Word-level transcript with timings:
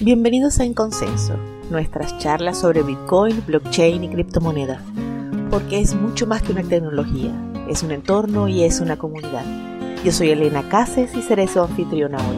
Bienvenidos 0.00 0.60
a 0.60 0.64
En 0.64 0.74
Consenso, 0.74 1.34
nuestras 1.70 2.16
charlas 2.18 2.60
sobre 2.60 2.84
Bitcoin, 2.84 3.44
blockchain 3.44 4.04
y 4.04 4.08
criptomonedas, 4.08 4.80
porque 5.50 5.80
es 5.80 5.96
mucho 5.96 6.24
más 6.24 6.40
que 6.40 6.52
una 6.52 6.62
tecnología, 6.62 7.32
es 7.68 7.82
un 7.82 7.90
entorno 7.90 8.46
y 8.46 8.62
es 8.62 8.78
una 8.78 8.96
comunidad. 8.96 9.44
Yo 10.04 10.12
soy 10.12 10.30
Elena 10.30 10.68
Cases 10.68 11.12
y 11.16 11.22
seré 11.22 11.48
su 11.48 11.60
anfitriona 11.60 12.18
hoy. 12.18 12.36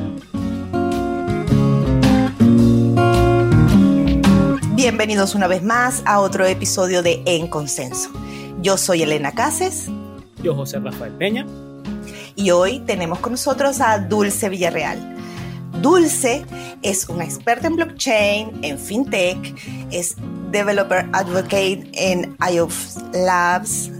Bienvenidos 4.75 5.35
una 5.35 5.47
vez 5.47 5.63
más 5.63 6.03
a 6.07 6.21
otro 6.21 6.47
episodio 6.47 7.03
de 7.03 7.23
En 7.27 7.47
Consenso. 7.47 8.09
Yo 8.63 8.79
soy 8.79 9.03
Elena 9.03 9.33
Cases. 9.33 9.91
Yo 10.43 10.55
José 10.55 10.79
Rafael 10.79 11.13
Peña. 11.13 11.45
Y 12.37 12.53
hoy 12.53 12.81
tenemos 12.87 13.19
con 13.19 13.33
nosotros 13.33 13.83
a 13.83 13.99
Dulce 13.99 14.49
Villarreal. 14.49 15.20
Dulce 15.81 16.45
es 16.83 17.09
una 17.09 17.25
experta 17.25 17.67
en 17.67 17.77
blockchain, 17.77 18.59
en 18.63 18.79
fintech, 18.79 19.55
es 19.91 20.15
developer 20.51 21.09
advocate 21.15 21.91
en 21.95 22.37
IOF 22.53 22.97
Labs. 23.15 23.91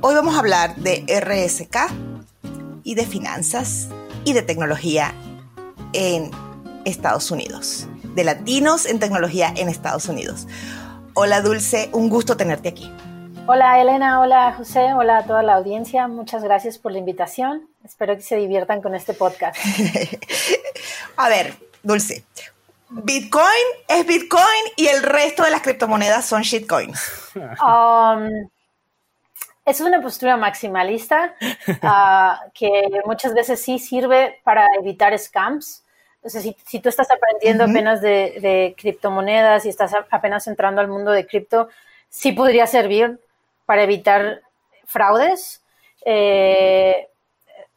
Hoy 0.00 0.14
vamos 0.14 0.34
a 0.34 0.38
hablar 0.38 0.76
de 0.76 1.04
RSK 1.06 1.76
y 2.84 2.94
de 2.94 3.04
finanzas 3.04 3.88
y 4.24 4.32
de 4.32 4.40
tecnología 4.40 5.14
en 5.92 6.30
Estados 6.86 7.30
Unidos, 7.30 7.86
de 8.14 8.24
latinos 8.24 8.86
en 8.86 8.98
tecnología 8.98 9.52
en 9.54 9.68
Estados 9.68 10.08
Unidos. 10.08 10.46
Hola 11.12 11.42
Dulce, 11.42 11.90
un 11.92 12.08
gusto 12.08 12.38
tenerte 12.38 12.70
aquí. 12.70 12.90
Hola 13.52 13.80
Elena, 13.80 14.20
hola 14.20 14.52
José, 14.52 14.94
hola 14.94 15.18
a 15.18 15.24
toda 15.24 15.42
la 15.42 15.54
audiencia, 15.54 16.06
muchas 16.06 16.44
gracias 16.44 16.78
por 16.78 16.92
la 16.92 16.98
invitación. 16.98 17.68
Espero 17.84 18.14
que 18.14 18.22
se 18.22 18.36
diviertan 18.36 18.80
con 18.80 18.94
este 18.94 19.12
podcast. 19.12 19.58
A 21.16 21.28
ver, 21.28 21.54
Dulce, 21.82 22.24
Bitcoin 22.90 23.44
es 23.88 24.06
Bitcoin 24.06 24.44
y 24.76 24.86
el 24.86 25.02
resto 25.02 25.42
de 25.42 25.50
las 25.50 25.62
criptomonedas 25.62 26.26
son 26.26 26.42
shitcoins. 26.42 27.32
Um, 27.34 28.48
es 29.64 29.80
una 29.80 30.00
postura 30.00 30.36
maximalista 30.36 31.34
ah, 31.82 32.44
que 32.54 32.70
muchas 33.04 33.34
veces 33.34 33.60
sí 33.60 33.80
sirve 33.80 34.38
para 34.44 34.64
evitar 34.78 35.18
scams. 35.18 35.82
O 36.22 36.28
sea, 36.28 36.40
si, 36.40 36.54
tú 36.78 36.88
estás 36.88 37.08
aprendiendo 37.10 37.64
apenas 37.64 38.00
de, 38.00 38.76
criptomonedas 38.78 39.66
y 39.66 39.70
estás 39.70 39.92
apenas 40.08 40.46
entrando 40.46 40.80
al 40.80 40.86
mundo 40.86 41.10
de 41.10 41.26
cripto, 41.26 41.68
sí 42.08 42.30
podría 42.30 42.68
servir 42.68 43.18
para 43.70 43.84
evitar 43.84 44.40
fraudes. 44.84 45.62
Eh, 46.04 47.06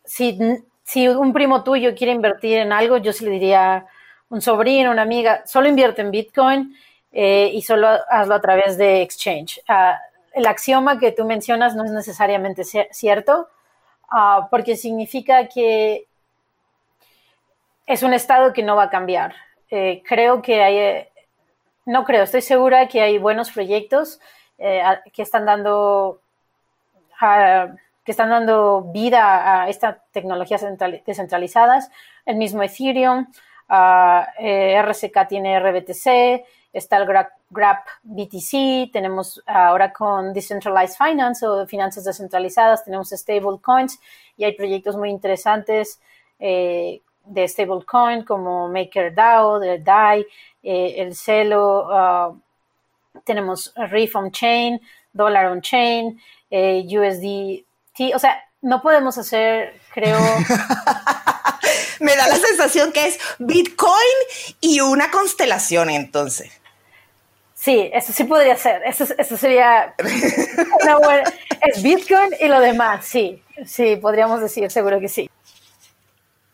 si 0.04 1.08
un 1.08 1.34
primo 1.34 1.64
tuyo 1.64 1.94
quiere 1.94 2.14
invertir 2.14 2.58
en 2.58 2.74
algo, 2.74 2.98
yo 2.98 3.14
sí 3.14 3.26
le 3.26 3.30
diría 3.30 3.86
un 4.30 4.42
sobrino, 4.42 4.90
una 4.90 5.04
amiga, 5.04 5.44
solo 5.46 5.70
invierte 5.70 6.02
en 6.02 6.10
Bitcoin 6.10 6.76
eh, 7.12 7.52
y 7.54 7.62
solo 7.62 7.88
hazlo 8.10 8.34
a 8.34 8.42
través 8.42 8.76
de 8.80 9.04
exchange. 9.04 9.62
Ah, 9.68 10.00
el 10.34 10.48
axioma 10.48 10.98
que 10.98 11.12
tú 11.12 11.26
mencionas 11.26 11.76
no 11.76 11.86
es 11.86 11.92
necesariamente 11.92 12.64
cierto, 12.64 13.50
ah, 14.10 14.48
porque 14.50 14.76
significa 14.76 15.48
que 15.48 16.08
es 17.86 18.02
un 18.02 18.16
estado 18.16 18.52
que 18.52 18.64
no 18.64 18.76
va 18.76 18.86
a 18.86 18.90
cambiar. 18.90 19.36
Eh, 19.70 20.02
creo 20.04 20.42
que 20.42 20.64
hay, 20.64 21.08
no 21.86 22.04
creo, 22.04 22.24
estoy 22.24 22.42
segura 22.42 22.88
que 22.88 23.00
hay 23.00 23.20
buenos 23.20 23.52
proyectos 23.52 24.20
eh, 24.66 24.82
que 25.12 25.22
están 25.22 25.46
dando 25.46 26.22
ah, 27.20 27.68
que 28.04 28.12
están 28.12 28.30
dando 28.30 28.82
vida 28.94 29.62
a 29.64 29.70
estas 29.70 29.98
tecnologías 30.12 30.66
descentralizadas. 31.06 31.90
El 32.26 32.36
mismo 32.36 32.62
Ethereum, 32.62 33.28
uh, 33.70 34.24
eh, 34.40 34.82
RSK 34.82 35.28
tiene 35.28 35.60
RBTC, 35.60 36.46
está 36.74 36.98
el 36.98 37.06
Grab 37.50 37.78
BTC, 38.04 38.92
tenemos 38.92 39.42
ahora 39.46 39.94
con 39.94 40.34
Decentralized 40.34 40.98
Finance 40.98 41.46
o 41.46 41.66
finanzas 41.66 42.04
descentralizadas, 42.04 42.84
tenemos 42.84 43.10
stablecoins 43.10 44.00
y 44.36 44.44
hay 44.44 44.54
proyectos 44.54 44.98
muy 44.98 45.10
interesantes 45.10 46.02
eh, 46.40 47.02
de 47.26 47.48
stablecoin 47.48 48.26
como 48.26 48.68
MakerDAO, 48.68 49.60
de 49.60 49.80
DAI, 49.80 50.26
eh, 50.62 50.96
el 50.98 51.16
Celo, 51.16 51.88
uh, 51.88 52.40
tenemos 53.26 53.74
Reef 53.76 54.16
on 54.16 54.32
Chain, 54.32 54.82
Dollar 55.14 55.46
on 55.48 55.62
Chain, 55.62 56.20
USD 56.50 57.64
Sí, 57.96 58.12
o 58.14 58.20
sea, 58.20 58.44
no 58.62 58.82
podemos 58.82 59.18
hacer, 59.18 59.80
creo. 59.94 60.20
Me 62.00 62.16
da 62.16 62.28
la 62.28 62.38
sensación 62.38 62.92
que 62.92 63.08
es 63.08 63.20
Bitcoin 63.38 63.94
y 64.62 64.80
una 64.80 65.12
constelación, 65.12 65.90
entonces. 65.92 66.52
Sí, 67.54 67.90
eso 67.94 68.12
sí 68.12 68.24
podría 68.24 68.58
ser. 68.58 68.82
Eso, 68.84 69.06
sería 69.38 69.94
una 70.82 70.98
buena. 70.98 71.24
Es 71.62 71.84
Bitcoin 71.84 72.32
y 72.42 72.48
lo 72.48 72.60
demás, 72.60 73.06
sí. 73.06 73.42
Sí, 73.66 73.96
podríamos 73.98 74.42
decir, 74.42 74.70
seguro 74.72 75.00
que 75.00 75.08
sí. 75.08 75.30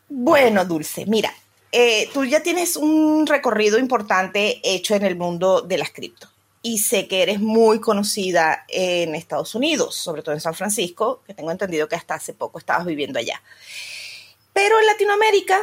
Bueno, 0.10 0.66
Dulce, 0.66 1.06
mira, 1.06 1.34
eh, 1.72 2.10
tú 2.14 2.26
ya 2.26 2.44
tienes 2.44 2.76
un 2.76 3.26
recorrido 3.26 3.80
importante 3.80 4.60
hecho 4.64 4.94
en 4.96 5.06
el 5.06 5.16
mundo 5.16 5.62
de 5.62 5.78
las 5.78 5.92
cripto 5.92 6.30
y 6.62 6.80
sé 6.80 7.08
que 7.08 7.24
eres 7.24 7.40
muy 7.40 7.80
conocida 7.80 8.66
en 8.68 9.16
Estados 9.16 9.56
Unidos, 9.56 9.96
sobre 9.96 10.22
todo 10.22 10.36
en 10.36 10.42
San 10.42 10.54
Francisco, 10.54 11.22
que 11.26 11.34
tengo 11.34 11.52
entendido 11.52 11.88
que 11.88 11.96
hasta 11.96 12.16
hace 12.16 12.34
poco 12.34 12.60
estabas 12.60 12.86
viviendo 12.86 13.20
allá. 13.20 13.42
Pero 14.52 14.80
en 14.80 14.86
Latinoamérica, 14.86 15.60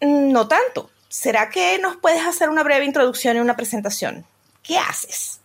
mm, 0.00 0.32
no 0.32 0.48
tanto. 0.48 0.90
¿Será 1.08 1.50
que 1.50 1.78
nos 1.78 1.96
puedes 1.96 2.24
hacer 2.24 2.48
una 2.48 2.62
breve 2.62 2.84
introducción 2.84 3.36
y 3.36 3.40
una 3.40 3.56
presentación? 3.56 4.24
¿Qué 4.62 4.78
haces? 4.78 5.40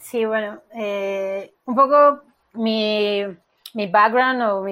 Sí, 0.00 0.24
bueno, 0.24 0.60
eh, 0.74 1.52
un 1.64 1.74
poco 1.74 2.22
mi, 2.54 3.24
background 3.74 4.42
o 4.42 4.66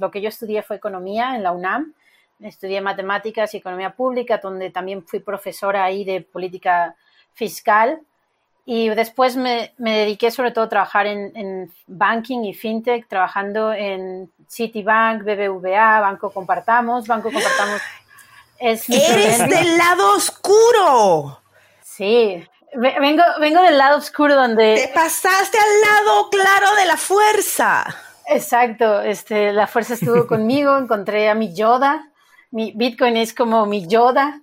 lo 0.00 0.10
que 0.10 0.20
yo 0.20 0.28
estudié 0.28 0.62
fue 0.62 0.76
economía 0.76 1.36
en 1.36 1.42
la 1.42 1.52
UNAM. 1.52 1.94
Estudié 2.40 2.80
matemáticas 2.80 3.54
y 3.54 3.58
economía 3.58 3.94
pública, 3.94 4.38
donde 4.38 4.70
también 4.70 5.06
fui 5.06 5.20
profesora 5.20 5.84
ahí 5.84 6.04
de 6.04 6.22
política 6.22 6.96
fiscal 7.34 8.00
y 8.64 8.88
después 8.90 9.36
me, 9.36 9.74
me, 9.78 9.98
dediqué 9.98 10.30
sobre 10.30 10.52
todo 10.52 10.64
a 10.64 10.68
trabajar 10.68 11.06
en, 11.06 11.32
en, 11.34 11.72
banking 11.86 12.44
y 12.44 12.54
fintech, 12.54 13.08
trabajando 13.08 13.72
en 13.72 14.30
Citibank, 14.48 15.22
BBVA, 15.24 16.00
Banco 16.00 16.30
Compartamos. 16.30 17.06
Banco 17.08 17.32
Compartamos 17.32 17.80
es 18.62 18.88
¡Eres 18.88 19.38
del 19.48 19.76
lado 19.76 20.14
oscuro! 20.14 21.40
Sí, 21.82 22.46
vengo, 22.74 23.24
vengo 23.40 23.62
del 23.62 23.76
lado 23.76 23.98
oscuro 23.98 24.36
donde... 24.36 24.76
Te 24.76 24.92
pasaste 24.94 25.58
al 25.58 25.80
lado 25.80 26.30
claro 26.30 26.74
de 26.76 26.86
la 26.86 26.96
fuerza. 26.96 27.84
Exacto, 28.26 29.00
este, 29.00 29.52
la 29.52 29.66
fuerza 29.66 29.94
estuvo 29.94 30.26
conmigo, 30.28 30.78
encontré 30.78 31.28
a 31.28 31.34
mi 31.34 31.52
Yoda. 31.54 32.08
Mi 32.52 32.72
Bitcoin 32.76 33.16
es 33.16 33.34
como 33.34 33.66
mi 33.66 33.88
Yoda. 33.88 34.41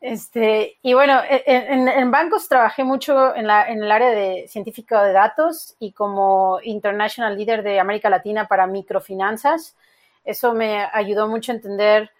Este, 0.00 0.78
y 0.82 0.94
bueno, 0.94 1.20
e, 1.28 1.42
e, 1.44 1.72
en, 1.72 2.10
bancos 2.12 2.48
trabajé 2.48 2.84
mucho 2.84 3.34
en, 3.34 3.48
la, 3.48 3.68
en, 3.68 3.82
el 3.82 3.90
área 3.90 4.10
de 4.10 4.46
científico 4.48 4.96
de 5.00 5.12
datos 5.12 5.74
y 5.80 5.90
como 5.92 6.60
International 6.62 7.36
Leader 7.36 7.64
de 7.64 7.80
América 7.80 8.08
Latina 8.08 8.46
para 8.46 8.68
microfinanzas. 8.68 9.76
Eso 10.24 10.54
me 10.54 10.86
ayudó 10.92 11.26
mucho 11.26 11.50
a 11.50 11.56
entender 11.56 12.10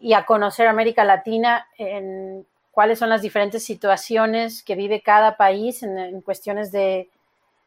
y 0.00 0.14
a 0.14 0.26
conocer 0.26 0.66
América 0.66 1.04
Latina 1.04 1.68
en 1.78 2.44
cuáles 2.72 2.98
son 2.98 3.08
las 3.08 3.22
diferentes 3.22 3.64
situaciones 3.64 4.64
que 4.64 4.74
vive 4.74 5.00
cada 5.00 5.36
país 5.36 5.84
en, 5.84 6.20
cuestiones 6.22 6.72
de, 6.72 7.08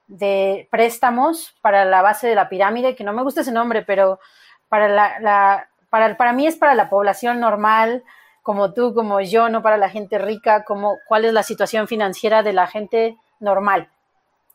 de, 0.07 0.67
préstamos 0.69 1.55
para 1.61 1.85
la 1.85 2.01
base 2.01 2.27
de 2.27 2.35
la 2.35 2.49
pirámide, 2.49 2.95
que 2.95 3.05
no 3.05 3.13
me 3.13 3.23
gusta 3.23 3.41
ese 3.41 3.53
nombre, 3.53 3.83
pero 3.83 4.19
para, 4.67 4.89
la, 4.89 5.19
la 5.21 5.69
para, 5.89 6.17
para 6.17 6.33
mí 6.33 6.45
es 6.45 6.57
para 6.57 6.75
la 6.75 6.89
población 6.89 7.39
normal, 7.39 8.03
como 8.47 8.71
tú, 8.71 8.93
como 8.93 9.19
yo, 9.19 9.49
no 9.49 9.61
para 9.61 9.75
la 9.75 9.89
gente 9.89 10.17
rica, 10.17 10.63
como 10.63 10.99
cuál 11.05 11.25
es 11.25 11.33
la 11.33 11.43
situación 11.43 11.85
financiera 11.85 12.43
de 12.43 12.53
la 12.53 12.65
gente 12.65 13.17
normal. 13.41 13.89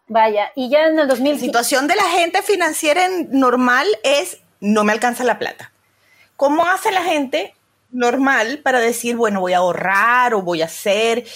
Vaya, 0.09 0.51
y 0.57 0.71
ya 0.71 0.87
en 0.87 0.99
el 0.99 1.07
2000... 1.07 1.35
La 1.35 1.39
situación 1.39 1.89
de 1.89 1.97
la 1.97 2.05
gente 2.05 2.41
financiera 2.41 3.07
normal 3.29 3.87
es 4.03 4.39
no 4.61 4.83
me 4.85 4.93
alcanza 4.93 5.25
la 5.25 5.39
plata. 5.39 5.73
¿Cómo 6.37 6.65
hace 6.65 6.91
la 6.91 7.03
gente 7.03 7.55
normal 7.91 8.61
para 8.65 8.81
decir, 8.81 9.15
bueno, 9.17 9.41
voy 9.41 9.53
a 9.53 9.59
ahorrar 9.59 10.33
o 10.33 10.41
voy 10.41 10.63
a 10.63 10.65
hacer? 10.65 11.27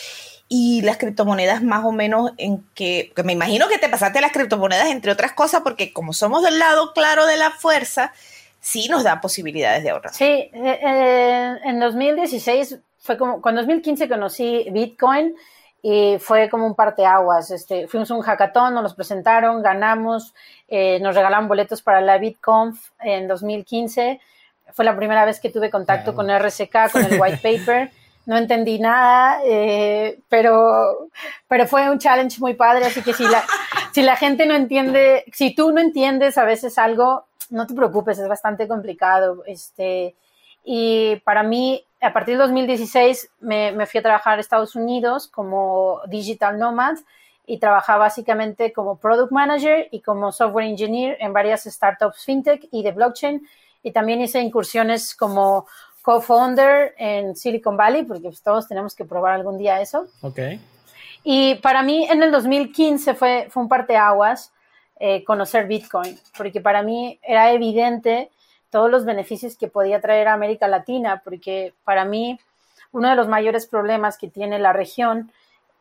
Y 0.49 0.81
las 0.81 0.97
criptomonedas 0.97 1.63
más 1.63 1.85
o 1.85 1.93
menos 1.93 2.31
en 2.39 2.65
que, 2.75 3.13
que 3.15 3.23
me 3.23 3.35
imagino 3.35 3.69
que 3.69 3.77
te 3.77 3.91
pasaste 3.91 4.23
las 4.23 4.33
criptomonedas 4.33 4.87
entre 4.87 5.13
otras 5.13 5.33
cosas 5.33 5.61
porque 5.61 5.93
como 5.93 6.15
somos 6.15 6.43
del 6.43 6.59
lado 6.59 6.95
claro 6.95 7.27
de 7.27 7.37
la 7.37 7.51
fuerza, 7.51 8.15
sí 8.67 8.89
nos 8.89 9.05
da 9.05 9.21
posibilidades 9.21 9.85
de 9.85 9.91
ahorrar. 9.91 10.13
Sí, 10.13 10.25
eh, 10.25 10.51
eh, 10.53 11.59
en 11.65 11.79
2016 11.79 12.81
fue 12.99 13.17
como, 13.17 13.41
con 13.41 13.55
2015 13.55 14.09
conocí 14.09 14.67
Bitcoin 14.73 15.37
y 15.83 16.19
fue 16.19 16.49
como 16.49 16.67
un 16.67 16.75
parteaguas. 16.75 17.53
Este, 17.53 17.87
fuimos 17.87 18.11
a 18.11 18.15
un 18.15 18.23
hackathon, 18.23 18.75
nos 18.75 18.83
los 18.83 18.95
presentaron, 18.95 19.63
ganamos, 19.63 20.35
eh, 20.67 20.99
nos 21.01 21.15
regalaron 21.15 21.47
boletos 21.47 21.81
para 21.81 22.01
la 22.01 22.19
BitConf 22.19 22.91
en 22.99 23.29
2015. 23.29 24.21
Fue 24.73 24.85
la 24.85 24.97
primera 24.97 25.25
vez 25.25 25.39
que 25.39 25.51
tuve 25.51 25.71
contacto 25.71 26.13
con 26.17 26.29
RSK, 26.29 26.91
con 26.91 27.05
el 27.05 27.21
white 27.21 27.39
paper. 27.41 27.93
no 28.27 28.37
entendí 28.37 28.81
nada, 28.81 29.39
eh, 29.45 30.19
pero, 30.29 31.09
pero 31.47 31.69
fue 31.69 31.89
un 31.89 32.01
challenge 32.01 32.41
muy 32.41 32.55
padre, 32.55 32.87
así 32.87 33.01
que 33.01 33.13
si 33.13 33.23
la, 33.23 33.45
si 33.93 34.03
la 34.03 34.17
gente 34.17 34.45
no 34.45 34.57
entiende, 34.57 35.25
si 35.33 35.55
tú 35.55 35.71
no 35.71 35.81
entiendes 35.81 36.37
a 36.37 36.45
veces 36.45 36.79
algo, 36.79 37.27
no 37.51 37.67
te 37.67 37.75
preocupes, 37.75 38.19
es 38.19 38.29
bastante 38.29 38.69
complicado. 38.69 39.43
Este, 39.47 40.15
y 40.65 41.17
para 41.25 41.43
mí, 41.43 41.85
a 42.01 42.13
partir 42.13 42.35
de 42.37 42.43
2016, 42.43 43.31
me, 43.41 43.73
me 43.73 43.87
fui 43.87 43.99
a 43.99 44.03
trabajar 44.03 44.39
a 44.39 44.41
Estados 44.41 44.75
Unidos 44.75 45.29
como 45.29 46.01
digital 46.09 46.59
nomad 46.59 46.97
y 47.47 47.59
trabajaba 47.59 48.07
básicamente 48.07 48.73
como 48.73 48.97
product 48.97 49.31
manager 49.31 49.89
y 49.93 50.01
como 50.01 50.33
software 50.33 50.67
engineer 50.67 51.17
en 51.21 51.33
varias 51.33 51.65
startups 51.65 52.25
fintech 52.25 52.69
y 52.73 52.83
de 52.83 52.93
blockchain. 52.93 53.47
Y 53.83 53.93
también 53.93 54.21
hice 54.21 54.41
incursiones 54.41 55.15
como 55.15 55.67
co-founder 56.03 56.95
en 56.99 57.37
Silicon 57.37 57.77
Valley, 57.77 58.03
porque 58.05 58.23
pues, 58.23 58.43
todos 58.43 58.67
tenemos 58.67 58.95
que 58.95 59.05
probar 59.05 59.35
algún 59.35 59.59
día 59.59 59.81
eso. 59.81 60.07
Ok. 60.23 60.39
Y 61.23 61.57
para 61.57 61.83
mí 61.83 62.07
en 62.09 62.23
el 62.23 62.31
2015 62.31 63.15
fue, 63.15 63.49
fue 63.51 63.63
un 63.63 63.69
parteaguas 63.69 64.53
eh, 64.99 65.25
conocer 65.25 65.67
Bitcoin, 65.67 66.19
porque 66.37 66.61
para 66.61 66.83
mí 66.83 67.19
era 67.23 67.53
evidente 67.53 68.31
todos 68.71 68.91
los 68.91 69.05
beneficios 69.05 69.57
que 69.57 69.69
podía 69.69 70.01
traer 70.01 70.29
a 70.29 70.33
América 70.33 70.69
Latina, 70.69 71.23
porque 71.25 71.75
para 71.85 72.05
mí 72.05 72.39
uno 72.93 73.11
de 73.11 73.17
los 73.17 73.29
mayores 73.29 73.67
problemas 73.67 74.19
que 74.19 74.29
tiene 74.29 74.59
la 74.59 74.73
región 74.73 75.31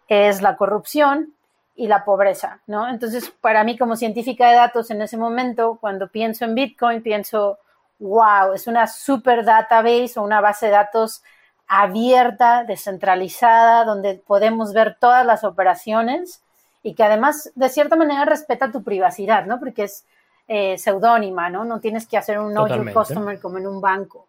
es 0.07 0.41
la 0.41 0.57
corrupción 0.57 1.33
y 1.75 1.87
la 1.87 2.05
pobreza, 2.05 2.61
¿no? 2.67 2.87
Entonces, 2.87 3.31
para 3.41 3.63
mí 3.63 3.77
como 3.77 3.95
científica 3.95 4.49
de 4.49 4.55
datos 4.55 4.91
en 4.91 5.01
ese 5.01 5.17
momento, 5.17 5.77
cuando 5.81 6.07
pienso 6.07 6.45
en 6.45 6.55
Bitcoin, 6.55 7.01
pienso 7.01 7.59
wow, 7.99 8.53
es 8.53 8.67
una 8.67 8.87
super 8.87 9.45
database 9.45 10.13
o 10.17 10.23
una 10.23 10.41
base 10.41 10.67
de 10.67 10.73
datos 10.73 11.23
abierta, 11.67 12.63
descentralizada, 12.63 13.85
donde 13.85 14.15
podemos 14.15 14.73
ver 14.73 14.97
todas 14.99 15.25
las 15.25 15.43
operaciones 15.43 16.43
y 16.85 16.93
que 16.93 17.01
además 17.01 17.51
de 17.55 17.67
cierta 17.69 17.95
manera 17.95 18.25
respeta 18.25 18.71
tu 18.71 18.83
privacidad, 18.83 19.47
¿no? 19.47 19.57
Porque 19.57 19.85
es 19.85 20.05
eh, 20.47 20.77
seudónima, 20.77 21.49
¿no? 21.49 21.65
No 21.65 21.79
tienes 21.79 22.05
que 22.05 22.15
hacer 22.15 22.37
un 22.37 22.51
know 22.51 22.67
your 22.67 22.93
customer 22.93 23.39
como 23.39 23.57
en 23.57 23.65
un 23.65 23.81
banco. 23.81 24.27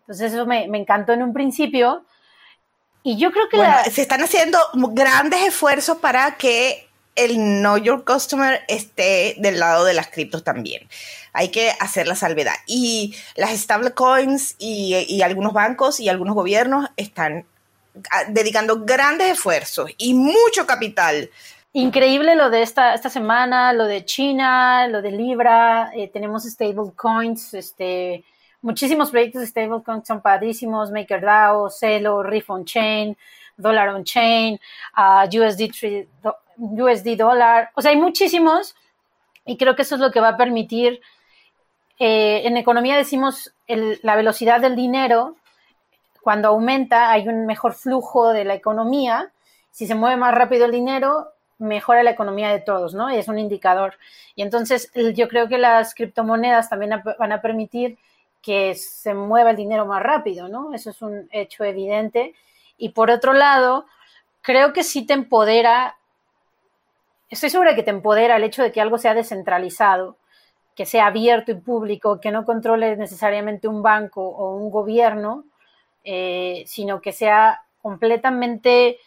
Entonces 0.00 0.34
eso 0.34 0.44
me, 0.44 0.64
encantó 0.64 1.14
en 1.14 1.22
un 1.22 1.32
principio 1.32 2.04
y 3.02 3.16
yo 3.16 3.32
creo 3.32 3.48
que... 3.48 3.90
se 3.90 4.02
están 4.02 4.22
haciendo 4.22 4.58
grandes 4.92 5.40
esfuerzos 5.46 5.96
para 5.96 6.36
que 6.36 6.86
el 7.14 7.36
Know 7.36 7.78
Your 7.78 8.04
Customer 8.04 8.60
esté 8.68 9.36
del 9.38 9.58
lado 9.58 9.86
de 9.86 9.94
las 9.94 10.08
criptos 10.08 10.44
también. 10.44 10.86
Hay 11.32 11.48
que 11.48 11.70
hacer 11.80 12.06
la 12.06 12.14
salvedad. 12.14 12.56
Y 12.66 13.16
las 13.36 13.58
stablecoins 13.58 14.54
y, 14.58 15.06
y 15.08 15.22
algunos 15.22 15.54
bancos 15.54 15.98
y 16.00 16.10
algunos 16.10 16.34
gobiernos 16.34 16.90
están 16.98 17.46
ah, 18.10 18.24
dedicando 18.28 18.84
grandes 18.84 19.32
esfuerzos 19.32 19.90
y 19.96 20.12
mucho 20.12 20.66
capital. 20.66 21.30
Increíble 21.76 22.36
lo 22.36 22.48
de 22.48 22.62
esta, 22.62 22.94
esta 22.94 23.10
semana, 23.10 23.74
lo 23.74 23.84
de 23.84 24.06
China, 24.06 24.88
lo 24.88 25.02
de 25.02 25.10
Libra, 25.10 25.90
eh, 25.94 26.08
tenemos 26.08 26.44
stablecoins, 26.44 27.52
este, 27.52 28.24
muchísimos 28.62 29.10
proyectos 29.10 29.42
de 29.42 29.46
stablecoins 29.46 30.06
son 30.06 30.22
padrísimos, 30.22 30.90
MakerDAO, 30.90 31.68
Celo, 31.68 32.22
Riff 32.22 32.48
on 32.48 32.64
Chain, 32.64 33.14
Dollar 33.58 33.90
on 33.90 34.04
Chain, 34.04 34.54
uh, 34.54 34.58
ah, 34.94 35.28
USD, 35.30 36.06
USD 36.56 37.14
dólar, 37.14 37.70
o 37.74 37.82
sea, 37.82 37.90
hay 37.90 37.98
muchísimos 37.98 38.74
y 39.44 39.58
creo 39.58 39.76
que 39.76 39.82
eso 39.82 39.96
es 39.96 40.00
lo 40.00 40.10
que 40.10 40.20
va 40.20 40.28
a 40.28 40.36
permitir, 40.38 41.02
eh, 41.98 42.40
en 42.46 42.56
economía 42.56 42.96
decimos 42.96 43.52
la 43.66 44.16
velocidad 44.16 44.62
del 44.62 44.76
dinero, 44.76 45.36
cuando 46.22 46.48
aumenta 46.48 47.10
hay 47.10 47.28
un 47.28 47.44
mejor 47.44 47.74
flujo 47.74 48.32
de 48.32 48.46
la 48.46 48.54
economía, 48.54 49.30
si 49.72 49.86
se 49.86 49.94
mueve 49.94 50.16
más 50.16 50.34
rápido 50.34 50.64
el 50.64 50.72
dinero, 50.72 51.35
mejora 51.58 52.02
la 52.02 52.10
economía 52.10 52.50
de 52.50 52.60
todos, 52.60 52.94
¿no? 52.94 53.08
Es 53.08 53.28
un 53.28 53.38
indicador. 53.38 53.94
Y 54.34 54.42
entonces 54.42 54.90
yo 55.14 55.28
creo 55.28 55.48
que 55.48 55.58
las 55.58 55.94
criptomonedas 55.94 56.68
también 56.68 57.02
van 57.18 57.32
a 57.32 57.40
permitir 57.40 57.98
que 58.42 58.74
se 58.74 59.14
mueva 59.14 59.50
el 59.50 59.56
dinero 59.56 59.86
más 59.86 60.02
rápido, 60.02 60.48
¿no? 60.48 60.74
Eso 60.74 60.90
es 60.90 61.02
un 61.02 61.28
hecho 61.32 61.64
evidente. 61.64 62.34
Y 62.78 62.90
por 62.90 63.10
otro 63.10 63.32
lado, 63.32 63.86
creo 64.42 64.72
que 64.72 64.84
sí 64.84 65.06
te 65.06 65.14
empodera 65.14 65.96
estoy 67.28 67.50
segura 67.50 67.74
que 67.74 67.82
te 67.82 67.90
empodera 67.90 68.36
el 68.36 68.44
hecho 68.44 68.62
de 68.62 68.72
que 68.72 68.80
algo 68.80 68.98
sea 68.98 69.14
descentralizado, 69.14 70.16
que 70.74 70.86
sea 70.86 71.06
abierto 71.06 71.50
y 71.52 71.54
público, 71.54 72.20
que 72.20 72.30
no 72.30 72.44
controle 72.44 72.96
necesariamente 72.96 73.68
un 73.68 73.82
banco 73.82 74.22
o 74.22 74.56
un 74.56 74.70
gobierno, 74.70 75.44
eh, 76.04 76.64
sino 76.66 77.00
que 77.00 77.12
sea 77.12 77.62
completamente 77.82 78.98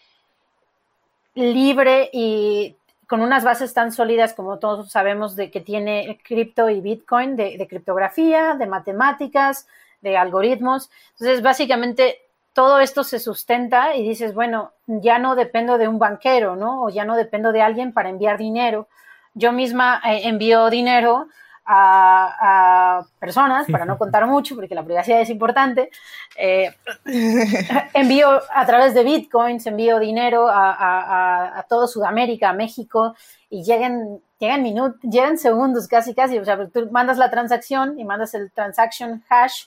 libre 1.40 2.10
y 2.14 2.76
con 3.08 3.22
unas 3.22 3.44
bases 3.44 3.74
tan 3.74 3.92
sólidas 3.92 4.34
como 4.34 4.60
todos 4.60 4.92
sabemos 4.92 5.36
de 5.36 5.50
que 5.50 5.62
tiene 5.62 6.20
cripto 6.24 6.70
y 6.70 6.80
Bitcoin, 6.80 7.36
de, 7.36 7.66
criptografía, 7.68 8.54
de 8.54 8.68
matemáticas, 8.68 9.68
de 10.02 10.16
algoritmos. 10.16 10.92
Entonces, 11.14 11.42
básicamente 11.42 12.20
todo 12.54 12.80
esto 12.80 13.04
se 13.04 13.20
sustenta 13.20 13.96
y 13.96 14.08
dices, 14.08 14.36
bueno, 14.36 14.74
ya 14.86 15.18
no 15.18 15.36
dependo 15.36 15.80
de 15.80 15.88
un 15.88 15.98
banquero, 15.98 16.56
¿no? 16.56 16.84
O 16.84 16.90
ya 16.90 17.04
no 17.04 17.16
dependo 17.16 17.52
de 17.52 17.62
alguien 17.62 17.94
para 17.94 18.10
enviar 18.10 18.38
dinero. 18.38 18.88
Yo 19.34 19.52
misma 19.52 20.02
eh, 20.06 20.22
envío 20.26 20.70
dinero 20.70 21.30
a, 21.72 23.06
personas, 23.20 23.68
para 23.72 23.86
no 23.86 23.98
contar 23.98 24.26
mucho, 24.26 24.56
porque 24.56 24.74
la 24.74 24.84
privacidad 24.84 25.22
es 25.22 25.30
importante. 25.30 25.92
Eh, 26.36 26.74
envío 27.94 28.42
a 28.52 28.66
través 28.66 28.96
de 28.96 29.04
bitcoins, 29.04 29.68
envío 29.68 30.00
dinero 30.00 30.48
a, 30.50 31.64
todo 31.70 31.88
Sudamérica, 31.88 32.50
a 32.50 32.54
México, 32.54 33.16
y 33.52 33.64
llegan, 33.64 34.20
llegan 34.40 34.64
minutos, 34.64 35.00
llegan 35.04 35.38
segundos 35.38 35.88
casi, 35.88 36.16
casi. 36.16 36.40
O 36.40 36.46
sea, 36.46 36.58
tú 36.68 36.90
mandas 36.92 37.18
la 37.20 37.30
transacción 37.30 38.00
y 38.00 38.06
mandas 38.06 38.34
el 38.34 38.52
transaction 38.52 39.24
hash 39.30 39.66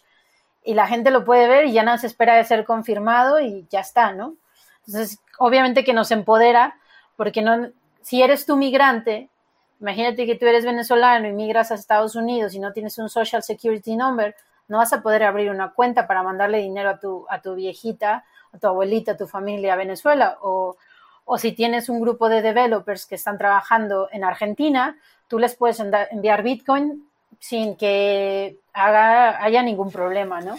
y 0.65 0.75
la 0.75 0.89
gente 0.89 1.11
lo 1.11 1.25
puede 1.25 1.47
ver 1.47 1.67
y 1.67 1.73
ya 1.73 1.85
no 1.85 1.97
se 1.99 2.09
espera 2.09 2.35
de 2.35 2.45
ser 2.45 2.65
confirmado 2.65 3.41
y 3.41 3.67
ya 3.71 3.81
está, 3.81 4.13
¿no? 4.13 4.35
Entonces, 4.87 5.21
obviamente 5.39 5.85
que 5.85 5.93
nos 5.93 6.11
empodera, 6.11 6.77
porque 7.17 7.43
no, 7.43 7.69
si 8.01 8.23
eres 8.23 8.45
tú 8.45 8.57
migrante, 8.57 9.29
imagínate 9.83 10.27
que 10.27 10.37
tú 10.37 10.47
eres 10.47 10.65
venezolano 10.65 11.27
y 11.29 11.33
migras 11.33 11.73
a 11.73 11.75
Estados 11.75 12.15
Unidos 12.15 12.55
y 12.55 12.61
no 12.61 12.73
tienes 12.73 12.97
un 12.99 13.09
Social 13.09 13.43
Security 13.43 13.97
Number, 13.97 14.35
no 14.69 14.79
vas 14.79 14.93
a 14.93 15.03
poder 15.03 15.25
abrir 15.25 15.51
una 15.51 15.73
cuenta 15.73 16.07
para 16.07 16.23
mandarle 16.23 16.59
dinero 16.59 16.89
a 16.89 17.01
tu, 17.01 17.27
a 17.29 17.43
tu 17.43 17.57
viejita, 17.57 18.25
a 18.53 18.59
tu 18.59 18.69
abuelita, 18.69 19.13
a 19.13 19.17
tu 19.17 19.27
familia 19.27 19.73
a 19.73 19.77
Venezuela, 19.77 20.39
o, 20.41 20.77
o 21.25 21.37
si 21.37 21.51
tienes 21.51 21.89
un 21.89 22.01
grupo 22.01 22.29
de 22.29 22.43
developers 22.43 23.07
que 23.07 23.17
están 23.17 23.39
trabajando 23.39 24.09
en 24.13 24.23
Argentina, 24.23 24.97
tú 25.27 25.41
les 25.41 25.57
puedes 25.57 25.81
enviar 25.81 26.45
Bitcoin 26.45 27.05
sin 27.41 27.77
que 27.77 28.59
haya 28.73 29.63
ningún 29.65 29.91
problema, 29.91 30.41
¿no? 30.41 30.57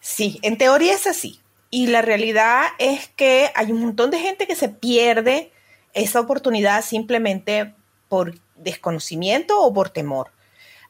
Sí, 0.00 0.38
en 0.42 0.58
teoría 0.58 0.92
es 0.92 1.06
así. 1.06 1.40
Y 1.70 1.86
la 1.86 2.02
realidad 2.02 2.64
es 2.78 3.08
que 3.08 3.50
hay 3.54 3.72
un 3.72 3.80
montón 3.80 4.10
de 4.10 4.18
gente 4.18 4.46
que 4.46 4.54
se 4.54 4.68
pierde 4.68 5.50
esa 5.94 6.20
oportunidad 6.20 6.82
simplemente 6.82 7.74
por 8.08 8.34
desconocimiento 8.56 9.60
o 9.60 9.72
por 9.72 9.90
temor. 9.90 10.30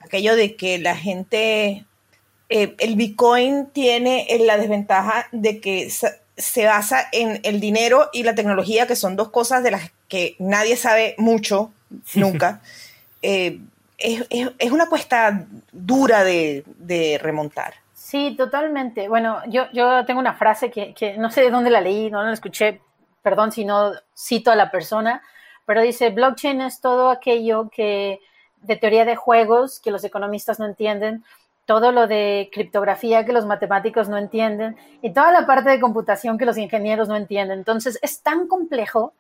Aquello 0.01 0.37
de 0.37 0.57
que 0.57 0.79
la 0.79 0.97
gente, 0.97 1.85
eh, 2.49 2.77
el 2.79 2.97
Bitcoin 2.97 3.67
tiene 3.67 4.27
la 4.41 4.57
desventaja 4.57 5.27
de 5.33 5.61
que 5.61 5.91
se 5.91 6.67
basa 6.67 7.09
en 7.13 7.41
el 7.43 7.61
dinero 7.61 8.11
y 8.13 8.23
la 8.23 8.35
tecnología, 8.35 8.87
que 8.87 8.97
son 8.97 9.17
dos 9.17 9.31
cosas 9.31 9.63
de 9.63 9.71
las 9.71 9.91
que 10.09 10.37
nadie 10.39 10.77
sabe 10.77 11.15
mucho, 11.19 11.73
nunca. 12.15 12.61
Eh, 13.23 13.59
es, 13.99 14.71
una 14.71 14.85
apuesta 14.85 15.47
dura 15.73 16.23
de, 16.23 17.19
remontar. 17.21 17.75
Sí, 17.95 18.35
totalmente. 18.37 19.09
Bueno, 19.09 19.41
yo, 19.49 19.65
yo 19.73 20.05
tengo 20.05 20.21
una 20.21 20.35
frase 20.35 20.71
que, 20.71 21.17
no 21.19 21.31
sé 21.31 21.41
de 21.41 21.51
dónde 21.51 21.71
la 21.71 21.81
leí, 21.81 22.11
no 22.11 22.23
la 22.23 22.33
escuché, 22.33 22.81
perdón 23.23 23.53
si 23.53 23.65
no 23.65 23.93
cito 24.17 24.51
a 24.51 24.55
la 24.55 24.71
persona, 24.71 25.23
pero 25.67 25.83
dice, 25.83 26.11
blockchain 26.11 26.63
es 26.63 26.81
todo 26.81 27.11
aquello 27.11 27.69
que 27.71 28.21
de 28.63 28.77
teoría 28.77 29.05
de 29.05 29.17
juegos 29.17 29.81
que 29.81 29.91
los 29.91 30.05
economistas 30.05 30.59
no 30.59 30.67
entienden, 30.67 31.25
todo 31.67 31.93
lo 31.93 32.07
de 32.07 32.49
criptografía 32.53 33.27
que 33.27 33.33
los 33.33 33.45
matemáticos 33.45 34.09
no 34.09 34.17
entienden 34.17 34.77
y 35.03 35.13
toda 35.13 35.33
la 35.33 35.47
parte 35.47 35.71
de 35.71 35.81
computación 35.81 36.39
que 36.39 36.47
los 36.47 36.57
ingenieros 36.57 37.09
no 37.09 37.17
entienden. 37.17 37.59
Entonces 37.59 37.99
es 38.03 38.23
tan 38.23 38.47
complejo 38.47 39.13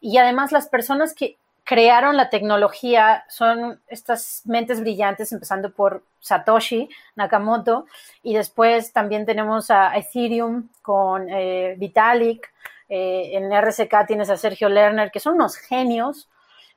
y 0.00 0.18
además 0.18 0.52
las 0.52 0.68
personas 0.68 1.14
que 1.14 1.36
crearon 1.66 2.16
la 2.16 2.30
tecnología 2.30 3.24
son 3.28 3.80
estas 3.88 4.42
mentes 4.46 4.80
brillantes, 4.80 5.32
empezando 5.32 5.70
por 5.72 6.04
Satoshi 6.20 6.88
Nakamoto, 7.16 7.86
y 8.22 8.34
después 8.34 8.92
también 8.92 9.26
tenemos 9.26 9.70
a 9.72 9.96
Ethereum 9.96 10.68
con 10.82 11.28
eh, 11.28 11.74
Vitalik, 11.76 12.52
eh, 12.88 13.30
en 13.32 13.52
RSK 13.52 14.06
tienes 14.06 14.30
a 14.30 14.36
Sergio 14.36 14.68
Lerner, 14.68 15.10
que 15.10 15.20
son 15.20 15.34
unos 15.34 15.56
genios 15.56 16.28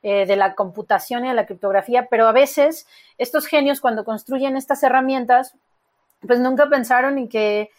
eh, 0.02 0.26
de 0.26 0.36
la 0.36 0.56
computación 0.56 1.26
y 1.26 1.30
de 1.30 1.34
la 1.34 1.46
criptografía, 1.46 2.08
pero 2.10 2.28
a 2.28 2.32
veces 2.32 2.88
estos 3.18 3.46
genios 3.48 3.82
cuando 3.82 4.06
construyen 4.06 4.58
estas 4.58 4.84
herramientas, 4.84 5.56
pues 6.26 6.40
nunca 6.40 6.68
pensaron 6.68 7.18
en 7.18 7.30
que 7.30 7.70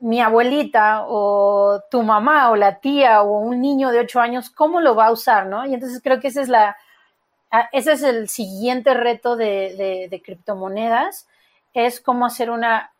mi 0.00 0.20
abuelita 0.20 1.04
o 1.06 1.80
tu 1.90 2.02
mamá 2.02 2.50
o 2.50 2.56
la 2.56 2.80
tía 2.80 3.22
o 3.22 3.38
un 3.38 3.60
niño 3.60 3.90
de 3.90 4.00
8 4.00 4.20
años, 4.20 4.50
¿cómo 4.50 4.80
lo 4.80 4.94
va 4.94 5.06
a 5.06 5.12
usar? 5.12 5.46
¿no? 5.46 5.64
Y 5.64 5.74
entonces 5.74 6.00
creo 6.02 6.20
que 6.20 6.28
esa 6.28 6.42
es 6.42 6.48
la, 6.48 6.76
ese 7.72 7.92
es 7.92 8.02
el 8.02 8.28
siguiente 8.28 8.94
reto 8.94 9.36
de, 9.36 10.08
de 10.10 10.22
criptomonedas, 10.22 11.26
es 11.72 12.00
cómo 12.00 12.26
hacer 12.26 12.50
una 12.50 12.93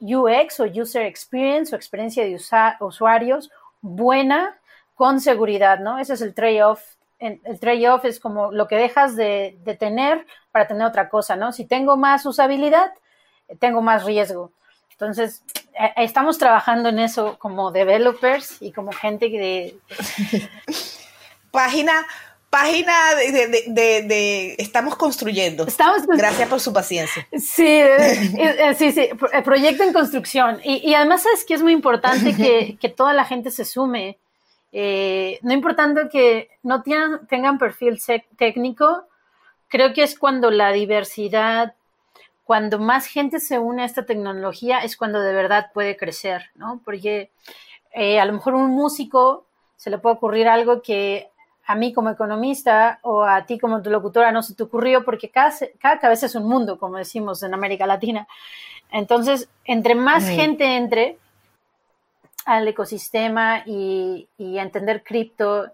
UX 0.00 0.60
o 0.60 0.64
User 0.64 1.04
Experience 1.06 1.74
o 1.74 1.76
experiencia 1.76 2.24
de 2.24 2.38
usuarios 2.80 3.50
buena 3.80 4.58
con 4.94 5.20
seguridad, 5.20 5.78
¿no? 5.80 5.98
Ese 5.98 6.14
es 6.14 6.22
el 6.22 6.34
trade-off. 6.34 6.82
El 7.18 7.60
trade-off 7.60 8.04
es 8.06 8.18
como 8.18 8.50
lo 8.50 8.66
que 8.66 8.76
dejas 8.76 9.14
de, 9.14 9.58
tener 9.78 10.26
para 10.52 10.66
tener 10.66 10.86
otra 10.86 11.08
cosa, 11.08 11.36
¿no? 11.36 11.52
Si 11.52 11.66
tengo 11.66 11.96
más 11.96 12.24
usabilidad, 12.24 12.92
tengo 13.58 13.82
más 13.82 14.04
riesgo. 14.04 14.52
Entonces, 14.92 15.42
eh, 15.78 15.92
estamos 15.96 16.38
trabajando 16.38 16.88
en 16.88 16.98
eso 16.98 17.38
como 17.38 17.70
developers 17.70 18.60
y 18.60 18.72
como 18.72 18.92
gente 18.92 19.28
de... 19.28 19.78
Página 21.50 22.06
página 22.50 23.14
de, 23.14 24.56
estamos 24.58 24.96
construyendo. 24.96 25.66
Estamos 25.66 26.04
Gracias 26.06 26.48
por 26.48 26.60
su 26.60 26.72
paciencia. 26.72 27.26
Sí, 27.38 27.64
eh, 27.64 28.32
eh, 28.36 28.74
sí, 28.74 28.90
sí, 28.90 29.02
eh, 29.32 29.42
proyecto 29.42 29.84
en 29.84 29.92
construcción. 29.92 30.60
Y, 30.64 30.92
además 30.94 31.22
sabes 31.22 31.44
que 31.44 31.54
es 31.54 31.62
muy 31.62 31.72
importante 31.72 32.34
que, 32.80 32.88
toda 32.88 33.14
la 33.14 33.24
gente 33.24 33.52
se 33.52 33.64
sume. 33.64 34.18
no 34.72 35.52
importando 35.52 36.08
que 36.10 36.50
no 36.64 36.82
tengan, 36.82 37.26
tengan 37.28 37.58
perfil 37.58 38.02
técnico, 38.36 39.04
creo 39.68 39.94
que 39.94 40.02
es 40.02 40.18
cuando 40.18 40.50
la 40.50 40.72
diversidad, 40.72 41.74
cuando 42.44 42.80
más 42.80 43.06
gente 43.06 43.38
se 43.38 43.60
une 43.60 43.82
a 43.82 43.86
esta 43.86 44.04
tecnología, 44.04 44.80
es 44.80 44.96
cuando 44.96 45.20
de 45.20 45.32
verdad 45.32 45.70
puede 45.72 45.96
crecer, 45.96 46.50
¿no? 46.56 46.80
Porque 46.84 47.30
a 47.94 48.24
lo 48.24 48.32
mejor 48.32 48.54
un 48.54 48.70
músico 48.72 49.46
se 49.76 49.88
le 49.88 49.98
puede 49.98 50.16
ocurrir 50.16 50.48
algo 50.48 50.82
que 50.82 51.29
a 51.66 51.74
mí 51.74 51.92
como 51.92 52.10
economista 52.10 52.98
o 53.02 53.22
a 53.22 53.44
ti 53.46 53.58
como 53.58 53.82
tu 53.82 53.90
locutora 53.90 54.32
no 54.32 54.42
se 54.42 54.54
te 54.54 54.62
ocurrió 54.62 55.04
porque 55.04 55.30
cada, 55.30 55.52
cada 55.78 55.98
cabeza 55.98 56.26
es 56.26 56.34
un 56.34 56.48
mundo, 56.48 56.78
como 56.78 56.96
decimos 56.96 57.42
en 57.42 57.54
América 57.54 57.86
Latina. 57.86 58.26
Entonces, 58.90 59.48
entre 59.64 59.94
más 59.94 60.28
gente 60.28 60.76
entre 60.76 61.18
al 62.44 62.66
ecosistema 62.66 63.62
y, 63.66 64.28
y 64.36 64.58
entender 64.58 65.04
cripto, 65.04 65.70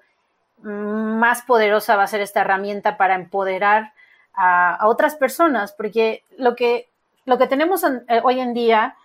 más 0.63 1.43
poderosa 1.43 1.97
va 1.97 2.05
a 2.05 2.09
ser 2.09 2.21
esta 2.21 2.41
herramienta 2.41 2.97
para 2.97 3.15
empoderar 3.15 3.93
a, 4.35 4.87
otras 4.87 5.17
personas, 5.17 5.73
porque 5.73 6.23
lo 6.37 6.55
que, 6.55 6.89
lo 7.25 7.39
que 7.39 7.47
tenemos 7.47 7.83
eh, 7.85 8.21
hoy 8.23 8.41
en 8.41 8.53
día 8.53 8.97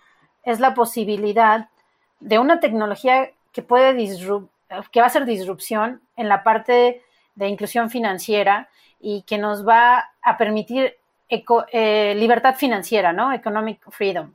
es 0.44 0.60
la 0.60 0.74
posibilidad 0.74 1.68
de 2.20 2.38
una 2.38 2.60
tecnología 2.60 3.30
que 3.52 3.62
puede 3.62 3.94
disrupt, 3.94 4.51
que 4.90 5.00
va 5.00 5.06
a 5.06 5.10
ser 5.10 5.24
disrupción 5.24 6.00
en 6.16 6.28
la 6.28 6.42
parte 6.42 7.02
de 7.34 7.48
inclusión 7.48 7.90
financiera 7.90 8.68
y 9.00 9.22
que 9.22 9.38
nos 9.38 9.66
va 9.66 10.10
a 10.22 10.36
permitir 10.38 10.96
eh, 11.28 12.14
libertad 12.16 12.56
financiera, 12.56 13.12
¿no? 13.12 13.32
Economic 13.32 13.80
freedom. 13.90 14.34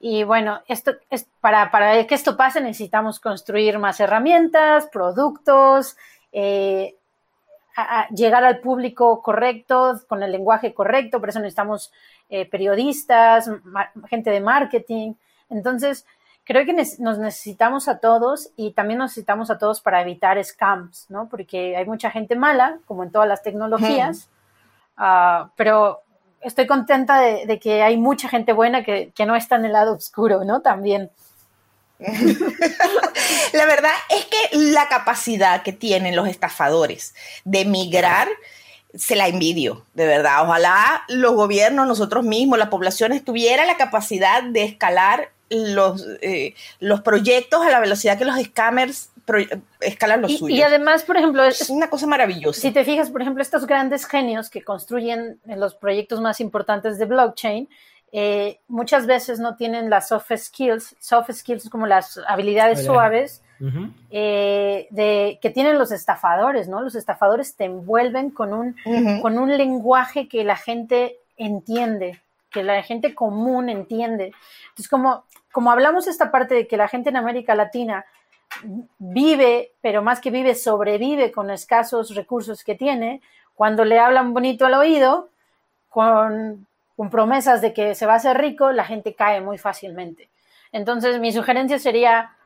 Y 0.00 0.24
bueno, 0.24 0.60
esto 0.66 0.94
es 1.10 1.28
para, 1.40 1.70
para 1.70 2.04
que 2.06 2.14
esto 2.16 2.36
pase 2.36 2.60
necesitamos 2.60 3.20
construir 3.20 3.78
más 3.78 4.00
herramientas, 4.00 4.88
productos, 4.92 5.96
eh, 6.32 6.96
llegar 8.10 8.44
al 8.44 8.58
público 8.58 9.22
correcto, 9.22 10.00
con 10.08 10.22
el 10.22 10.32
lenguaje 10.32 10.74
correcto, 10.74 11.20
por 11.20 11.28
eso 11.28 11.38
necesitamos 11.38 11.92
eh, 12.28 12.46
periodistas, 12.46 13.50
gente 14.08 14.30
de 14.30 14.40
marketing. 14.40 15.14
Entonces, 15.48 16.06
creo 16.44 16.64
que 16.66 16.72
nos 16.72 17.18
necesitamos 17.18 17.88
a 17.88 17.98
todos 17.98 18.50
y 18.56 18.72
también 18.72 18.98
necesitamos 18.98 19.50
a 19.50 19.58
todos 19.58 19.80
para 19.80 20.02
evitar 20.02 20.42
scams, 20.42 21.06
¿no? 21.08 21.28
Porque 21.28 21.76
hay 21.76 21.86
mucha 21.86 22.10
gente 22.10 22.34
mala, 22.36 22.78
como 22.86 23.04
en 23.04 23.12
todas 23.12 23.28
las 23.28 23.42
tecnologías, 23.42 24.28
ah, 24.96 25.50
pero 25.56 26.02
estoy 26.40 26.66
contenta 26.66 27.20
de, 27.20 27.58
que 27.60 27.82
hay 27.82 27.96
mucha 27.96 28.28
gente 28.28 28.52
buena 28.52 28.84
que, 28.84 29.12
no 29.24 29.36
está 29.36 29.56
en 29.56 29.66
el 29.66 29.72
lado 29.72 29.94
oscuro, 29.94 30.44
¿no? 30.44 30.60
También. 30.60 31.10
la 33.52 33.66
verdad 33.66 33.92
es 34.10 34.24
que 34.24 34.58
la 34.58 34.88
capacidad 34.88 35.62
que 35.62 35.72
tienen 35.72 36.16
los 36.16 36.26
estafadores 36.26 37.14
de 37.44 37.64
migrar 37.64 38.28
se 38.92 39.14
la 39.14 39.28
envidio, 39.28 39.84
de 39.94 40.06
verdad. 40.06 40.42
Ojalá 40.42 41.04
los 41.08 41.34
gobiernos, 41.34 41.86
nosotros 41.86 42.24
mismos, 42.24 42.58
la 42.58 42.70
población 42.70 43.18
tuviera 43.20 43.64
la 43.64 43.76
capacidad 43.76 44.42
de 44.42 44.64
escalar 44.64 45.30
los, 45.52 46.06
eh, 46.20 46.54
los 46.80 47.00
proyectos 47.02 47.62
a 47.62 47.70
la 47.70 47.80
velocidad 47.80 48.18
que 48.18 48.24
los 48.24 48.40
scammers 48.40 49.10
escalan 49.80 50.22
los 50.22 50.32
y, 50.32 50.38
suyos. 50.38 50.58
Y 50.58 50.62
además, 50.62 51.04
por 51.04 51.16
ejemplo, 51.16 51.44
es, 51.44 51.70
una 51.70 51.88
cosa 51.88 52.06
maravillosa. 52.06 52.60
Si 52.60 52.70
te 52.70 52.84
fijas, 52.84 53.10
por 53.10 53.22
ejemplo, 53.22 53.42
estos 53.42 53.66
grandes 53.66 54.06
genios 54.06 54.50
que 54.50 54.62
construyen 54.62 55.40
los 55.44 55.74
proyectos 55.74 56.20
más 56.20 56.40
importantes 56.40 56.98
de 56.98 57.06
blockchain, 57.06 57.68
eh, 58.14 58.60
muchas 58.68 59.06
veces 59.06 59.38
no 59.38 59.56
tienen 59.56 59.88
las 59.88 60.08
soft 60.08 60.32
skills. 60.36 60.96
Soft 61.00 61.30
skills 61.32 61.68
como 61.70 61.86
las 61.86 62.20
habilidades 62.26 62.84
suaves 62.84 63.42
eh, 64.10 64.88
de, 64.90 65.38
que 65.40 65.50
tienen 65.50 65.78
los 65.78 65.92
estafadores, 65.92 66.68
¿no? 66.68 66.82
Los 66.82 66.94
estafadores 66.94 67.56
te 67.56 67.64
envuelven 67.64 68.30
con 68.30 68.52
un, 68.52 68.76
con 69.22 69.38
un 69.38 69.56
lenguaje 69.56 70.28
que 70.28 70.44
la 70.44 70.56
gente 70.56 71.16
entiende, 71.36 72.20
que 72.50 72.64
la 72.64 72.82
gente 72.82 73.14
común 73.14 73.68
entiende. 73.68 74.32
Entonces, 74.70 74.88
como 74.88 75.24
como 75.52 75.70
hablamos 75.70 76.08
esta 76.08 76.30
parte 76.30 76.54
de 76.54 76.66
que 76.66 76.76
la 76.76 76.88
gente 76.88 77.10
en 77.10 77.16
América 77.16 77.54
Latina 77.54 78.04
vive, 78.98 79.72
pero 79.80 80.02
más 80.02 80.20
que 80.20 80.30
vive, 80.30 80.54
sobrevive 80.54 81.30
con 81.30 81.50
escasos 81.50 82.14
recursos 82.14 82.64
que 82.64 82.74
tiene, 82.74 83.22
cuando 83.54 83.84
le 83.84 83.98
hablan 83.98 84.32
bonito 84.34 84.66
al 84.66 84.74
oído, 84.74 85.30
con, 85.88 86.66
promesas 87.10 87.60
de 87.60 87.72
que 87.72 87.96
se 87.96 88.06
va 88.06 88.12
a 88.12 88.16
hacer 88.16 88.38
rico, 88.38 88.70
la 88.70 88.84
gente 88.84 89.14
cae 89.14 89.40
muy 89.40 89.58
fácilmente. 89.58 90.30
Entonces, 90.70 91.18
mi 91.18 91.32
sugerencia 91.32 91.80
sería, 91.80 92.36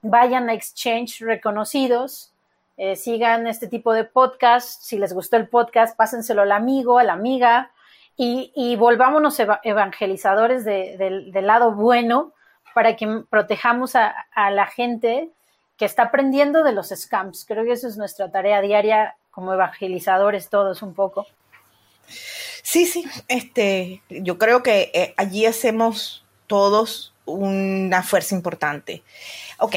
vayan 0.00 0.48
a 0.48 0.54
exchange 0.54 1.20
reconocidos, 1.20 2.32
eh, 2.78 2.96
sigan 2.96 3.46
este 3.46 3.68
tipo 3.68 3.92
de 3.92 4.04
podcast, 4.04 4.82
si 4.82 4.98
les 4.98 5.12
gustó 5.12 5.36
el 5.36 5.48
podcast, 5.48 5.94
pásenselo 5.94 6.42
al 6.42 6.52
amigo, 6.52 6.98
a 6.98 7.04
la 7.04 7.12
amiga, 7.12 7.70
y, 8.16 8.76
volvámonos 8.76 9.38
evangelizadores 9.62 10.64
del 10.64 11.46
lado 11.46 11.72
bueno 11.72 12.32
para 12.74 12.96
que 12.96 13.24
protejamos 13.28 13.94
a, 13.96 14.14
la 14.50 14.66
gente 14.66 15.30
que 15.76 15.84
está 15.84 16.04
aprendiendo 16.04 16.62
de 16.62 16.72
los 16.72 16.88
scams. 16.88 17.44
Creo 17.46 17.64
que 17.64 17.72
eso 17.72 17.88
es 17.88 17.96
nuestra 17.96 18.30
tarea 18.30 18.60
diaria 18.60 19.16
como 19.30 19.52
evangelizadores 19.52 20.48
todos 20.48 20.82
un 20.82 20.94
poco. 20.94 21.26
Sí, 22.06 22.86
sí, 22.86 23.04
este, 23.28 24.02
yo 24.08 24.38
creo 24.38 24.62
que 24.62 24.90
eh, 24.94 25.14
allí 25.16 25.44
hacemos 25.44 26.24
todos 26.46 27.12
una 27.26 28.02
fuerza 28.02 28.34
importante. 28.34 29.02
Ok, 29.58 29.76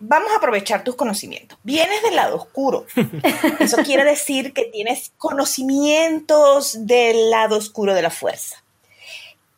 vamos 0.00 0.30
a 0.32 0.36
aprovechar 0.36 0.84
tus 0.84 0.96
conocimientos. 0.96 1.58
Vienes 1.62 2.02
del 2.02 2.16
lado 2.16 2.36
oscuro. 2.36 2.86
Eso 3.60 3.78
quiere 3.78 4.04
decir 4.04 4.52
que 4.52 4.64
tienes 4.64 5.12
conocimientos 5.16 6.86
del 6.86 7.30
lado 7.30 7.56
oscuro 7.56 7.94
de 7.94 8.02
la 8.02 8.10
fuerza. 8.10 8.62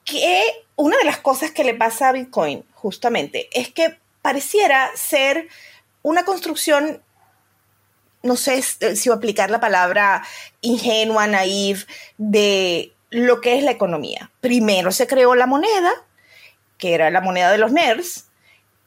Que 0.04 0.43
una 0.76 0.97
de 0.99 1.04
las 1.04 1.19
cosas 1.19 1.50
que 1.50 1.64
le 1.64 1.75
pasa 1.75 2.09
a 2.09 2.12
Bitcoin, 2.12 2.64
justamente, 2.75 3.49
es 3.52 3.73
que 3.73 3.99
pareciera 4.23 4.90
ser 4.95 5.49
una 6.02 6.25
construcción, 6.25 7.02
no 8.23 8.37
sé 8.37 8.62
si 8.62 9.11
aplicar 9.11 9.50
la 9.50 9.61
palabra 9.61 10.23
ingenua, 10.61 11.26
naive, 11.26 11.87
de 12.19 12.93
lo 13.11 13.40
que 13.40 13.57
es 13.57 13.62
la 13.62 13.71
economía. 13.71 14.31
Primero 14.40 14.90
se 14.93 15.07
creó 15.07 15.35
la 15.35 15.47
moneda, 15.47 15.93
que 16.78 16.95
era 16.95 17.11
la 17.11 17.21
moneda 17.21 17.50
de 17.50 17.59
los 17.59 17.73
nerds, 17.73 18.26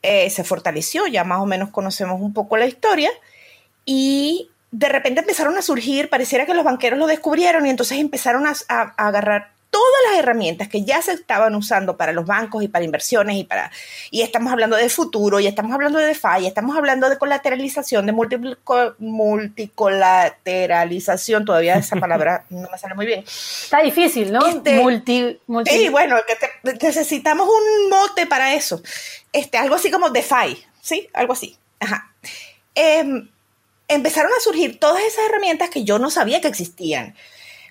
eh, 0.04 0.30
se 0.30 0.44
fortaleció, 0.44 1.08
ya 1.08 1.24
más 1.24 1.40
o 1.40 1.46
menos 1.46 1.70
conocemos 1.70 2.22
un 2.22 2.34
poco 2.34 2.58
la 2.58 2.66
historia, 2.66 3.10
y 3.86 4.50
de 4.72 4.90
repente 4.90 5.22
empezaron 5.22 5.58
a 5.58 5.62
surgir, 5.62 6.10
pareciera 6.10 6.46
que 6.46 6.54
los 6.54 6.66
banqueros 6.66 7.00
lo 7.00 7.08
descubrieron 7.08 7.66
y 7.66 7.70
entonces 7.70 7.98
empezaron 8.00 8.46
a 8.48 8.54
agarrar 8.98 9.57
todas 9.70 9.88
las 10.10 10.20
herramientas 10.20 10.68
que 10.68 10.84
ya 10.84 11.02
se 11.02 11.14
estaban 11.14 11.56
usando 11.56 11.96
para 11.98 12.14
los 12.14 12.26
bancos 12.26 12.64
y 12.64 12.68
para 12.68 12.86
inversiones 12.86 13.38
y 13.38 13.44
para 13.44 13.72
y 14.12 14.22
estamos 14.22 14.52
hablando 14.52 14.76
de 14.76 14.90
futuro 14.90 15.40
y 15.40 15.48
estamos 15.48 15.74
hablando 15.74 15.98
de 16.00 16.08
DeFi 16.08 16.42
y 16.42 16.48
estamos 16.48 16.76
hablando 16.78 17.10
de 17.10 17.18
colateralización 17.18 18.06
de 18.06 18.14
multicolateralización 19.00 21.46
todavía 21.46 21.76
esa 21.76 21.96
palabra 22.00 22.46
no 22.50 22.70
me 22.70 22.78
sale 22.78 22.96
muy 22.96 23.06
bien. 23.06 23.24
Está 23.26 23.82
difícil 23.82 24.32
no 24.32 24.46
este, 24.46 24.76
multi, 24.76 25.40
sí 25.66 25.90
bueno 25.90 26.18
necesitamos 26.82 27.48
un 27.48 27.90
mote 27.90 28.26
para 28.26 28.54
eso. 28.54 28.82
Este 29.34 29.58
algo 29.58 29.76
así 29.76 29.92
como 29.92 30.10
DeFi 30.10 30.66
sí 30.82 31.10
algo 31.14 31.34
así. 31.34 31.58
Ajá. 31.80 32.12
Em, 32.74 33.30
empezaron 33.88 34.32
a 34.32 34.40
surgir 34.40 34.80
todas 34.80 35.04
esas 35.04 35.26
herramientas 35.26 35.70
que 35.70 35.84
yo 35.84 36.00
no 36.00 36.10
sabía 36.10 36.42
que 36.42 36.48
existían. 36.48 37.16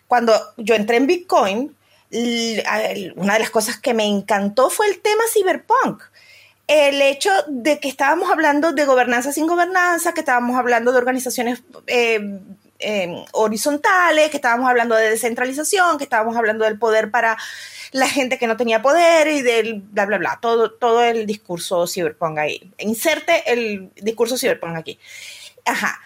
Cuando 0.07 0.33
yo 0.57 0.75
entré 0.75 0.97
en 0.97 1.07
Bitcoin 1.07 1.77
una 2.11 3.35
de 3.35 3.39
las 3.41 3.51
cosas 3.51 3.79
que 3.79 3.95
me 3.95 4.05
encantó 4.05 4.71
fue 4.71 4.87
el 4.87 5.01
tema 5.01 5.23
cyberpunk. 5.33 6.03
el 6.69 7.01
hecho 7.01 7.31
de 7.49 7.79
que 7.79 7.89
estábamos 7.89 8.31
hablando 8.31 8.73
de 8.73 8.85
gobernanza 8.85 9.33
sin 9.33 9.47
gobernanza, 9.47 10.15
que 10.15 10.21
estábamos 10.21 10.57
hablando 10.57 10.91
de 10.93 10.99
organizaciones 10.99 11.63
eh, 11.87 12.41
eh, 12.79 13.25
horizontales, 13.33 14.31
que 14.31 14.37
estábamos 14.37 14.69
hablando 14.69 14.97
de 14.97 15.11
descentralización, 15.11 15.97
que 15.97 16.05
estábamos 16.05 16.37
hablando 16.37 16.65
del 16.65 16.79
poder 16.79 17.11
para 17.11 17.37
la 17.93 18.09
gente 18.09 18.39
que 18.39 18.47
no 18.47 18.57
tenía 18.57 18.83
poder 18.83 19.29
y 19.29 19.43
del 19.43 19.81
bla, 19.81 20.07
bla, 20.07 20.19
bla, 20.19 20.39
todo, 20.43 20.73
todo 20.73 21.03
el 21.03 21.27
discurso 21.27 21.87
cyberpunk 21.87 22.39
ahí. 22.39 22.73
Inserte 22.79 23.51
el 23.53 23.91
discurso 23.95 24.37
cyberpunk 24.37 24.77
aquí. 24.77 24.99
Ajá. 25.65 26.01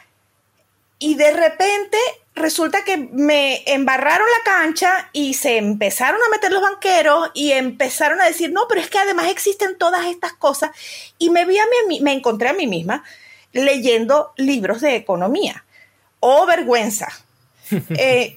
Y 1.01 1.15
de 1.15 1.33
repente 1.33 1.99
resulta 2.35 2.85
que 2.85 2.97
me 2.97 3.65
embarraron 3.67 4.27
la 4.27 4.53
cancha 4.53 5.09
y 5.13 5.35
se 5.35 5.57
empezaron 5.57 6.21
a 6.23 6.31
meter 6.31 6.53
los 6.53 6.63
banqueros 6.63 7.31
y 7.35 7.53
empezaron 7.53 8.21
a 8.21 8.27
decir, 8.27 8.53
no, 8.53 8.69
pero 8.69 8.83
es 8.83 8.91
que 8.91 8.99
además 8.99 9.27
existen 9.29 9.79
todas 9.79 10.07
estas 10.07 10.35
cosas. 10.35 10.71
Y 11.19 11.31
me 11.31 11.47
vi 11.47 11.59
a 11.59 11.65
mí, 11.89 12.01
me 12.01 12.13
encontré 12.13 12.51
a 12.51 12.53
mí 12.53 12.67
misma 12.67 13.03
leyendo 13.53 14.33
libros 14.37 14.83
de 14.83 14.95
economía. 14.95 15.65
¡Oh, 16.21 16.47
vergüenza! 16.47 17.09
Eh, 17.97 18.37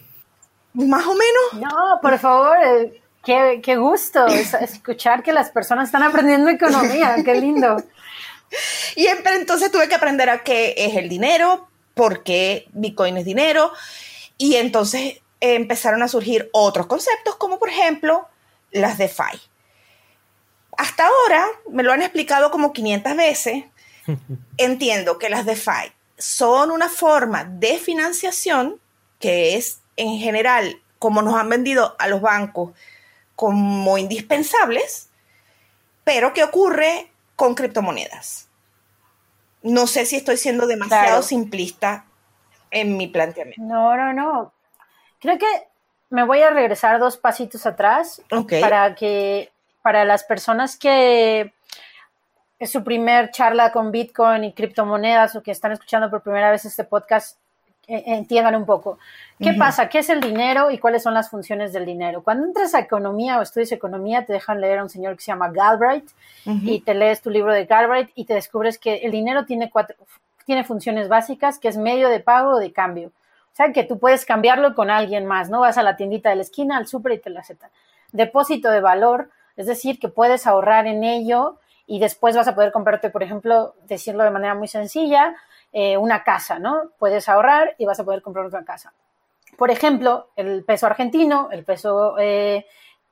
más 0.73 1.05
o 1.07 1.15
menos. 1.15 1.71
No, 1.71 1.99
por 2.01 2.19
favor, 2.19 2.57
eh, 2.63 3.01
qué, 3.25 3.61
qué 3.63 3.77
gusto 3.77 4.27
escuchar 4.27 5.23
que 5.23 5.33
las 5.33 5.49
personas 5.49 5.87
están 5.87 6.03
aprendiendo 6.03 6.49
economía, 6.49 7.15
qué 7.25 7.35
lindo. 7.35 7.77
Y 8.95 9.07
entonces 9.07 9.71
tuve 9.71 9.89
que 9.89 9.95
aprender 9.95 10.29
a 10.29 10.43
qué 10.43 10.75
es 10.77 10.95
el 10.95 11.09
dinero, 11.09 11.67
por 11.93 12.23
qué 12.23 12.67
Bitcoin 12.71 13.17
es 13.17 13.25
dinero, 13.25 13.71
y 14.37 14.55
entonces 14.55 15.21
empezaron 15.39 16.03
a 16.03 16.07
surgir 16.07 16.49
otros 16.53 16.87
conceptos, 16.87 17.35
como 17.35 17.59
por 17.59 17.69
ejemplo 17.69 18.27
las 18.71 18.97
DeFi. 18.97 19.39
Hasta 20.77 21.05
ahora 21.05 21.47
me 21.69 21.83
lo 21.83 21.91
han 21.91 22.01
explicado 22.01 22.49
como 22.49 22.73
500 22.73 23.15
veces. 23.15 23.63
Entiendo 24.57 25.19
que 25.19 25.29
las 25.29 25.45
DeFi 25.45 25.93
son 26.17 26.71
una 26.71 26.89
forma 26.89 27.43
de 27.43 27.77
financiación 27.77 28.79
que 29.19 29.55
es 29.55 29.79
en 29.95 30.17
general 30.17 30.81
como 30.99 31.21
nos 31.21 31.35
han 31.35 31.49
vendido 31.49 31.95
a 31.99 32.07
los 32.07 32.21
bancos 32.21 32.71
como 33.35 33.97
indispensables, 33.97 35.09
pero 36.03 36.33
que 36.33 36.43
ocurre 36.43 37.11
con 37.35 37.55
criptomonedas. 37.55 38.47
No 39.63 39.87
sé 39.87 40.05
si 40.05 40.17
estoy 40.17 40.37
siendo 40.37 40.67
demasiado 40.67 41.21
simplista 41.23 42.05
en 42.69 42.97
mi 42.97 43.07
planteamiento. 43.07 43.61
No, 43.63 43.95
no, 43.95 44.13
no. 44.13 44.53
Creo 45.19 45.37
que 45.37 45.47
me 46.09 46.23
voy 46.25 46.41
a 46.41 46.49
regresar 46.49 46.99
dos 46.99 47.17
pasitos 47.17 47.65
atrás 47.65 48.21
para 48.61 48.93
que 48.93 49.51
para 49.81 50.05
las 50.05 50.23
personas 50.23 50.77
que 50.77 51.53
es 52.59 52.71
su 52.71 52.83
primer 52.83 53.31
charla 53.31 53.71
con 53.71 53.91
Bitcoin 53.91 54.43
y 54.43 54.53
criptomonedas 54.53 55.35
o 55.35 55.43
que 55.43 55.51
están 55.51 55.71
escuchando 55.71 56.09
por 56.09 56.21
primera 56.21 56.51
vez 56.51 56.65
este 56.65 56.83
podcast 56.83 57.37
entiendan 57.87 58.55
un 58.55 58.65
poco. 58.65 58.97
¿Qué 59.39 59.53
pasa? 59.53 59.89
¿Qué 59.89 59.99
es 59.99 60.09
el 60.09 60.21
dinero 60.21 60.71
y 60.71 60.77
cuáles 60.77 61.03
son 61.03 61.13
las 61.13 61.29
funciones 61.29 61.73
del 61.73 61.85
dinero? 61.85 62.23
Cuando 62.23 62.45
entras 62.45 62.73
a 62.75 62.79
economía 62.79 63.39
o 63.39 63.41
estudias 63.41 63.71
economía, 63.71 64.25
te 64.25 64.33
dejan 64.33 64.61
leer 64.61 64.79
a 64.79 64.83
un 64.83 64.89
señor 64.89 65.15
que 65.15 65.21
se 65.21 65.31
llama 65.31 65.49
Galbraith 65.49 66.09
y 66.45 66.79
te 66.81 66.93
lees 66.93 67.21
tu 67.21 67.29
libro 67.29 67.53
de 67.53 67.65
Galbraith 67.65 68.11
y 68.15 68.25
te 68.25 68.33
descubres 68.33 68.77
que 68.77 68.97
el 68.97 69.11
dinero 69.11 69.45
tiene 69.45 69.69
cuatro, 69.69 69.97
tiene 70.45 70.63
funciones 70.63 71.09
básicas, 71.09 71.59
que 71.59 71.67
es 71.67 71.77
medio 71.77 72.09
de 72.09 72.19
pago 72.19 72.51
o 72.51 72.59
de 72.59 72.71
cambio. 72.71 73.09
O 73.53 73.55
sea, 73.55 73.71
que 73.71 73.83
tú 73.83 73.99
puedes 73.99 74.25
cambiarlo 74.25 74.73
con 74.73 74.89
alguien 74.89 75.25
más, 75.25 75.49
¿no? 75.49 75.59
Vas 75.59 75.77
a 75.77 75.83
la 75.83 75.95
tiendita 75.95 76.29
de 76.29 76.37
la 76.37 76.41
esquina, 76.41 76.77
al 76.77 76.87
súper 76.87 77.13
y 77.13 77.19
te 77.19 77.29
la 77.29 77.41
aceptan. 77.41 77.69
Depósito 78.11 78.71
de 78.71 78.81
valor, 78.81 79.29
es 79.57 79.67
decir, 79.67 79.99
que 79.99 80.07
puedes 80.07 80.47
ahorrar 80.47 80.87
en 80.87 81.03
ello 81.03 81.59
y 81.85 81.99
después 81.99 82.35
vas 82.35 82.47
a 82.47 82.55
poder 82.55 82.71
comprarte, 82.71 83.09
por 83.09 83.23
ejemplo, 83.23 83.75
decirlo 83.87 84.23
de 84.23 84.31
manera 84.31 84.55
muy 84.55 84.67
sencilla, 84.67 85.35
eh, 85.75 85.97
una 85.97 86.23
casa, 86.23 86.59
¿no? 86.59 86.91
Puedes 86.99 87.27
ahorrar 87.27 87.73
y 87.79 87.85
vas 87.85 87.99
a 87.99 88.03
poder 88.03 88.21
comprar 88.21 88.45
otra 88.45 88.63
casa. 88.63 88.93
Por 89.57 89.71
ejemplo, 89.71 90.29
el 90.35 90.63
peso 90.63 90.85
argentino, 90.85 91.49
el 91.51 91.63
peso 91.63 92.15
eh, 92.19 92.67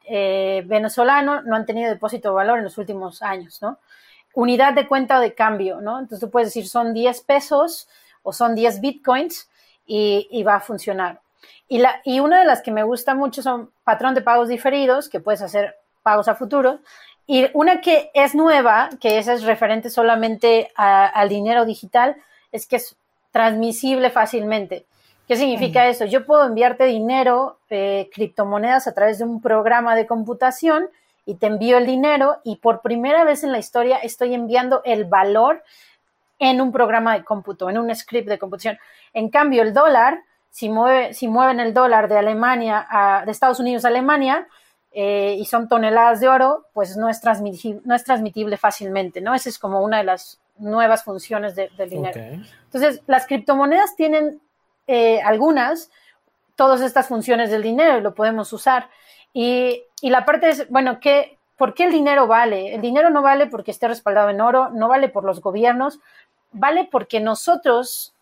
eh, 0.08 0.64
venezolano 0.68 1.42
no 1.42 1.56
han 1.56 1.66
tenido 1.66 1.90
depósito 1.90 2.30
de 2.30 2.36
valor 2.36 2.60
en 2.60 2.64
los 2.64 2.78
últimos 2.78 3.24
años, 3.24 3.64
¿no? 3.64 3.80
Unidad 4.36 4.74
de 4.74 4.88
cuenta 4.88 5.20
de 5.20 5.34
cambio, 5.34 5.82
¿no? 5.82 5.98
Entonces 5.98 6.20
tú 6.20 6.30
puedes 6.30 6.50
decir 6.50 6.68
son 6.68 6.94
10 6.94 7.22
pesos 7.22 7.90
o 8.22 8.32
son 8.32 8.54
10 8.54 8.80
bitcoins 8.80 9.50
y, 9.88 10.44
va 10.44 10.58
a 10.58 10.60
funcionar. 10.60 11.20
Y, 11.68 11.80
la, 11.80 12.00
y 12.06 12.20
una 12.20 12.40
de 12.40 12.46
las 12.46 12.62
que 12.62 12.72
me 12.72 12.84
gusta 12.84 13.16
mucho 13.16 13.42
son 13.42 13.72
patrón 13.84 14.14
de 14.14 14.22
pagos 14.22 14.48
diferidos, 14.48 15.10
que 15.10 15.20
puedes 15.20 15.42
hacer 15.42 15.78
pagos 16.04 16.28
a 16.28 16.36
futuro, 16.36 16.80
y 17.26 17.48
una 17.54 17.82
que 17.82 18.12
es 18.14 18.36
nueva, 18.36 18.90
que 19.00 19.18
es 19.18 19.44
referente 19.44 19.90
solamente 19.90 20.72
al 20.76 21.28
dinero 21.28 21.66
digital, 21.66 22.18
es 22.52 22.68
que 22.68 22.78
es 22.78 22.96
transmisible 23.32 24.10
fácilmente. 24.10 24.86
¿Qué 25.28 25.38
significa 25.38 25.88
eso? 25.88 26.06
Yo 26.06 26.26
puedo 26.26 26.46
enviarte 26.46 26.84
dinero, 26.86 27.60
eh, 27.70 28.10
criptomonedas 28.14 28.88
a 28.88 28.94
través 28.94 29.18
de 29.20 29.24
un 29.24 29.42
programa 29.42 29.96
de 29.96 30.06
computación 30.06 30.90
y 31.26 31.36
te 31.36 31.48
envío 31.48 31.78
el 31.78 31.86
dinero 31.86 32.40
y 32.44 32.58
por 32.58 32.82
primera 32.82 33.24
vez 33.24 33.44
en 33.44 33.54
la 33.54 33.60
historia 33.60 33.98
estoy 33.98 34.34
enviando 34.34 34.82
el 34.84 35.06
valor 35.06 35.64
en 36.38 36.60
un 36.60 36.74
programa 36.74 37.14
de 37.14 37.24
cómputo, 37.24 37.70
en 37.70 37.78
un 37.78 37.96
script 37.96 38.28
de 38.28 38.40
computación. 38.40 38.78
En 39.14 39.30
cambio, 39.30 39.62
el 39.62 39.74
dólar, 39.74 40.22
si, 40.50 40.68
mueve, 40.68 41.14
si 41.14 41.30
mueven 41.30 41.62
el 41.62 41.74
dólar 41.74 42.10
de 42.10 42.18
Alemania 42.18 42.86
a, 42.90 43.24
de 43.24 43.32
Estados 43.32 43.60
Unidos 43.60 43.86
a 43.86 43.90
Alemania, 43.90 44.48
eh, 44.94 45.38
y 45.40 45.46
son 45.46 45.70
toneladas 45.70 46.20
de 46.20 46.28
oro, 46.28 46.66
pues 46.74 46.98
no 46.98 47.08
es, 47.08 47.22
transmitible, 47.22 47.82
no 47.86 47.96
es 47.96 48.04
transmitible 48.04 48.58
fácilmente, 48.58 49.22
¿no? 49.22 49.34
Esa 49.34 49.48
es 49.48 49.58
como 49.58 49.82
una 49.82 50.00
de 50.00 50.04
las 50.04 50.41
nuevas 50.58 51.04
funciones 51.04 51.56
del 51.56 51.90
dinero. 51.90 52.20
Entonces, 52.66 53.02
las 53.08 53.26
criptomonedas 53.28 53.96
tienen 53.96 54.42
eh, 54.88 55.22
algunas, 55.22 55.90
todas 56.56 56.82
estas 56.82 57.08
funciones 57.08 57.50
del 57.50 57.64
dinero 57.64 57.98
y 57.98 58.02
lo 58.02 58.14
podemos 58.14 58.52
usar. 58.54 58.90
Y, 59.34 59.84
y 60.02 60.10
la 60.10 60.26
parte 60.26 60.50
es, 60.50 60.70
bueno, 60.70 61.00
¿qué, 61.00 61.38
¿por 61.58 61.74
qué 61.74 61.86
el 61.86 61.92
dinero 61.92 62.28
vale? 62.28 62.76
El 62.76 62.82
dinero 62.82 63.10
no 63.10 63.22
vale 63.22 63.48
porque 63.48 63.72
esté 63.72 63.88
respaldado 63.88 64.30
en 64.30 64.42
oro, 64.42 64.70
no 64.70 64.88
vale 64.88 65.10
por 65.10 65.24
los 65.24 65.42
gobiernos, 65.42 66.00
vale 66.52 66.88
porque 66.92 67.20
nosotros 67.20 68.14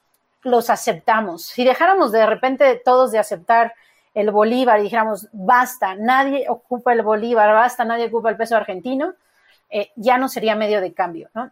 los 0.44 0.70
aceptamos. 0.70 1.44
Si 1.44 1.63
dejáramos 1.63 2.12
de 2.12 2.26
repente 2.26 2.82
todos 2.84 3.12
de 3.12 3.20
aceptar 3.20 3.74
el 4.13 4.32
bolívar 4.32 4.80
y 4.80 4.84
dijéramos, 4.84 5.28
basta, 5.32 5.96
nadie 5.96 6.46
ocupa 6.50 6.94
el 6.94 7.02
bolívar, 7.02 7.54
basta, 7.54 7.86
nadie 7.86 8.08
ocupa 8.08 8.30
el 8.30 8.38
peso 8.38 8.56
argentino, 8.56 9.13
eh, 9.70 9.92
ya 9.96 10.18
no 10.18 10.30
sería 10.30 10.56
medio 10.56 10.82
de 10.82 10.94
cambio, 10.94 11.30
¿no? 11.34 11.52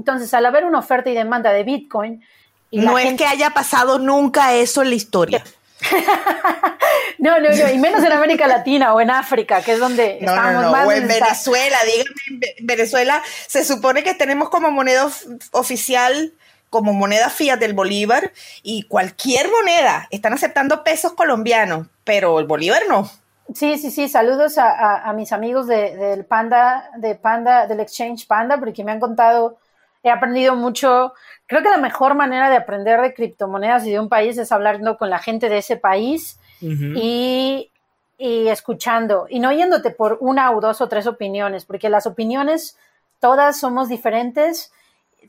Entonces, 0.00 0.32
al 0.32 0.46
haber 0.46 0.64
una 0.64 0.78
oferta 0.78 1.10
y 1.10 1.14
demanda 1.14 1.52
de 1.52 1.62
Bitcoin... 1.62 2.24
Y 2.70 2.78
no 2.80 2.98
es 2.98 3.18
que 3.18 3.26
haya 3.26 3.50
pasado 3.50 3.98
nunca 3.98 4.54
eso 4.54 4.80
en 4.80 4.88
la 4.88 4.94
historia. 4.94 5.44
no, 7.18 7.38
no, 7.38 7.50
no, 7.50 7.70
y 7.70 7.76
menos 7.76 8.02
en 8.02 8.12
América 8.12 8.46
Latina 8.46 8.94
o 8.94 9.00
en 9.02 9.10
África, 9.10 9.60
que 9.60 9.72
es 9.72 9.78
donde 9.78 10.16
estamos 10.20 10.72
más. 10.72 10.86
O 10.86 10.92
en 10.92 11.06
Venezuela, 11.06 11.76
dígame, 11.84 12.40
en 12.56 12.66
Venezuela 12.66 13.22
se 13.46 13.62
supone 13.62 14.02
que 14.02 14.14
tenemos 14.14 14.48
como 14.48 14.70
moneda 14.70 15.06
oficial 15.50 16.32
como 16.70 16.92
moneda 16.92 17.28
fiat 17.28 17.58
del 17.58 17.74
Bolívar 17.74 18.32
y 18.62 18.84
cualquier 18.84 19.50
moneda. 19.50 20.06
Están 20.10 20.32
aceptando 20.32 20.82
pesos 20.82 21.12
colombianos, 21.12 21.88
pero 22.04 22.38
el 22.38 22.46
Bolívar 22.46 22.82
no. 22.88 23.10
Sí, 23.54 23.78
sí, 23.78 23.90
sí. 23.90 24.08
Saludos 24.08 24.54
a, 24.58 25.12
mis 25.14 25.32
amigos 25.32 25.66
del 25.66 26.24
Panda, 26.24 26.90
de 26.96 27.16
Panda, 27.16 27.66
del 27.66 27.80
Exchange 27.80 28.26
Panda, 28.26 28.58
porque 28.58 28.84
me 28.84 28.92
han 28.92 29.00
contado, 29.00 29.58
he 30.02 30.10
aprendido 30.10 30.56
mucho. 30.56 31.12
Creo 31.46 31.62
que 31.62 31.68
la 31.68 31.78
mejor 31.78 32.14
manera 32.14 32.48
de 32.50 32.56
aprender 32.56 33.00
de 33.00 33.14
criptomonedas 33.14 33.86
y 33.86 33.92
de 33.92 34.00
un 34.00 34.08
país 34.08 34.38
es 34.38 34.52
hablando 34.52 34.96
con 34.96 35.10
la 35.10 35.18
gente 35.18 35.48
de 35.48 35.58
ese 35.58 35.76
país 35.76 36.38
y, 36.60 37.70
y 38.18 38.48
escuchando 38.48 39.26
y 39.30 39.40
no 39.40 39.50
yéndote 39.50 39.90
por 39.90 40.18
una 40.20 40.50
o 40.52 40.60
dos 40.60 40.80
o 40.80 40.88
tres 40.88 41.06
opiniones, 41.06 41.64
porque 41.64 41.88
las 41.88 42.06
opiniones 42.06 42.76
todas 43.18 43.58
somos 43.58 43.88
diferentes 43.88 44.72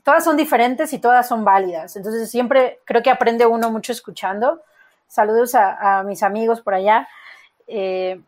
todas 0.02 0.24
son 0.24 0.36
diferentes 0.36 0.92
y 0.92 0.98
todas 0.98 1.28
son 1.28 1.44
válidas. 1.44 1.96
Entonces 1.96 2.30
siempre 2.30 2.80
creo 2.84 3.02
que 3.02 3.10
aprende 3.10 3.46
uno 3.46 3.70
mucho 3.70 3.92
escuchando. 3.92 4.62
Saludos 5.06 5.54
a, 5.54 6.02
mis 6.04 6.22
amigos 6.22 6.60
por 6.60 6.74
allá. 6.74 7.08
Eh, 7.66 8.20